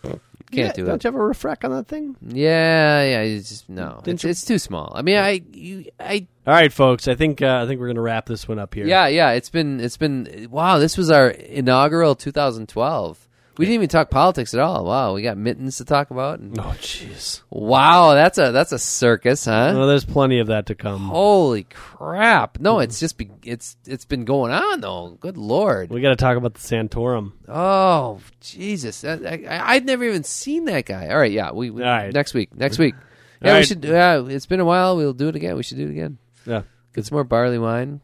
Can't 0.03 0.20
Yeah, 0.53 0.72
do 0.72 0.84
Don't 0.87 0.95
it. 0.97 1.05
you 1.05 1.09
have 1.09 1.14
a 1.16 1.18
refrac 1.24 1.64
on 1.64 1.72
that 1.72 1.89
thing? 1.89 2.14
Yeah, 2.22 3.03
yeah. 3.03 3.20
It's 3.22 3.49
just 3.49 3.68
no. 3.68 4.01
Didn't 4.05 4.14
It's, 4.16 4.24
you- 4.24 4.30
it's 4.30 4.45
too 4.45 4.59
small. 4.61 4.93
I 4.95 5.03
mean, 5.03 5.16
I, 5.16 5.43
you, 5.53 5.87
I 5.99 6.26
All 6.47 6.55
right, 6.55 6.72
folks. 6.72 7.09
I 7.09 7.16
think 7.16 7.43
uh, 7.43 7.62
I 7.62 7.66
think 7.66 7.80
we're 7.80 7.89
gonna 7.89 8.01
wrap 8.01 8.26
this 8.26 8.47
one 8.47 8.59
up 8.61 8.72
here. 8.74 8.87
Yeah, 8.87 9.09
yeah. 9.09 9.30
It's 9.32 9.51
been 9.51 9.80
it's 9.80 9.97
been 9.97 10.47
wow. 10.51 10.78
This 10.78 10.97
was 10.97 11.11
our 11.11 11.28
inaugural 11.30 12.14
2012. 12.14 13.28
We 13.59 13.65
didn't 13.65 13.75
even 13.75 13.89
talk 13.89 14.11
politics 14.11 14.53
at 14.55 14.61
all. 14.61 14.85
Wow, 14.85 15.15
we 15.15 15.23
got 15.23 15.37
mittens 15.39 15.79
to 15.79 15.85
talk 15.85 16.11
about. 16.11 16.41
And, 16.41 16.59
Oh, 16.59 16.75
jeez. 16.79 17.41
wow, 17.51 18.15
that's 18.15 18.37
a 18.39 18.53
that's 18.53 18.73
a 18.73 18.79
circus, 18.79 19.45
huh? 19.47 19.73
Well, 19.75 19.87
there's 19.87 20.05
plenty 20.05 20.39
of 20.41 20.49
that 20.49 20.67
to 20.67 20.75
come. 20.75 21.09
Holy 21.09 21.65
crap! 21.65 22.59
No, 22.61 22.81
it's 22.81 23.01
just 23.01 23.17
be, 23.17 23.31
it's 23.45 23.77
it's 23.87 24.05
been 24.05 24.25
going 24.25 24.53
on 24.53 24.81
though. 24.81 25.17
Good 25.21 25.37
lord. 25.37 25.91
We 25.91 26.01
got 26.03 26.11
to 26.11 26.17
talk 26.17 26.37
about 26.37 26.55
the 26.55 26.61
Santorum. 26.61 27.33
Oh 27.49 28.21
Jesus! 28.41 29.05
I, 29.05 29.15
I, 29.49 29.75
I'd 29.75 29.87
never 29.87 30.05
even 30.05 30.25
seen 30.25 30.67
that 30.67 30.85
guy. 30.85 31.09
All 31.09 31.19
right, 31.19 31.33
yeah. 31.33 31.53
We, 31.53 31.71
we 31.71 31.83
All 31.83 31.89
right. 31.89 32.13
next 32.13 32.35
week. 32.35 32.55
Next 32.55 32.79
week. 32.79 32.95
All 32.95 33.01
Yeah, 33.49 33.53
we 33.53 33.59
right. 33.59 33.67
should. 33.67 33.85
Yeah, 33.85 34.27
it's 34.27 34.47
been 34.47 34.61
a 34.61 34.65
while. 34.65 34.97
We'll 34.97 35.13
do 35.15 35.29
it 35.29 35.37
again. 35.37 35.57
We 35.57 35.63
should 35.63 35.79
do 35.79 35.87
it 35.87 35.91
again. 35.93 36.19
Yeah, 36.45 36.63
Get 36.95 37.07
some 37.07 37.17
more 37.17 37.25
barley 37.25 37.59
wine, 37.59 38.01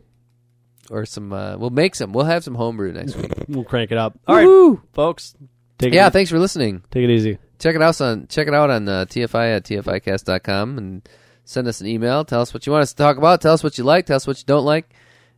or 0.93 1.07
some. 1.07 1.32
Uh, 1.32 1.57
we'll 1.57 1.70
make 1.70 1.95
some. 1.95 2.12
We'll 2.12 2.26
have 2.26 2.45
some 2.45 2.55
homebrew 2.55 2.93
next 2.93 3.16
week. 3.16 3.32
we'll 3.49 3.64
crank 3.64 3.90
it 3.90 3.99
up. 3.99 4.18
All 4.28 4.36
right, 4.36 4.78
folks. 4.93 5.34
Take 5.78 5.95
Yeah, 5.95 6.07
it, 6.07 6.12
thanks 6.12 6.30
for 6.30 6.38
listening. 6.38 6.82
take 6.90 7.03
it 7.05 7.11
easy. 7.11 7.38
Check 7.59 7.74
it 7.74 7.82
out 7.82 8.01
on 8.01 8.26
check 8.28 8.47
it 8.49 8.55
out 8.55 8.70
on 8.70 8.88
uh, 8.88 9.05
TFI 9.07 9.57
at 9.57 9.64
TFIcast.com 9.64 10.78
and 10.78 11.09
send 11.45 11.66
us 11.68 11.80
an 11.80 11.86
email. 11.86 12.24
Tell 12.24 12.40
us 12.40 12.53
what 12.55 12.66
you 12.66 12.72
want 12.72 12.82
us 12.82 12.90
to 12.90 12.97
talk 12.97 13.16
about. 13.16 13.40
Tell 13.40 13.55
us 13.55 13.64
what 13.64 13.78
you 13.78 13.84
like. 13.84 14.07
Tell 14.07 14.16
us 14.16 14.26
what 14.26 14.38
you 14.38 14.45
don't 14.47 14.64
like. 14.64 14.90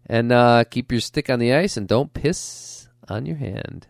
And 0.06 0.32
uh, 0.32 0.64
keep 0.64 0.90
your 0.92 1.00
stick 1.00 1.30
on 1.30 1.38
the 1.38 1.54
ice 1.54 1.76
and 1.78 1.88
don't 1.88 2.12
piss 2.12 2.88
on 3.08 3.24
your 3.24 3.36
hand. 3.36 3.86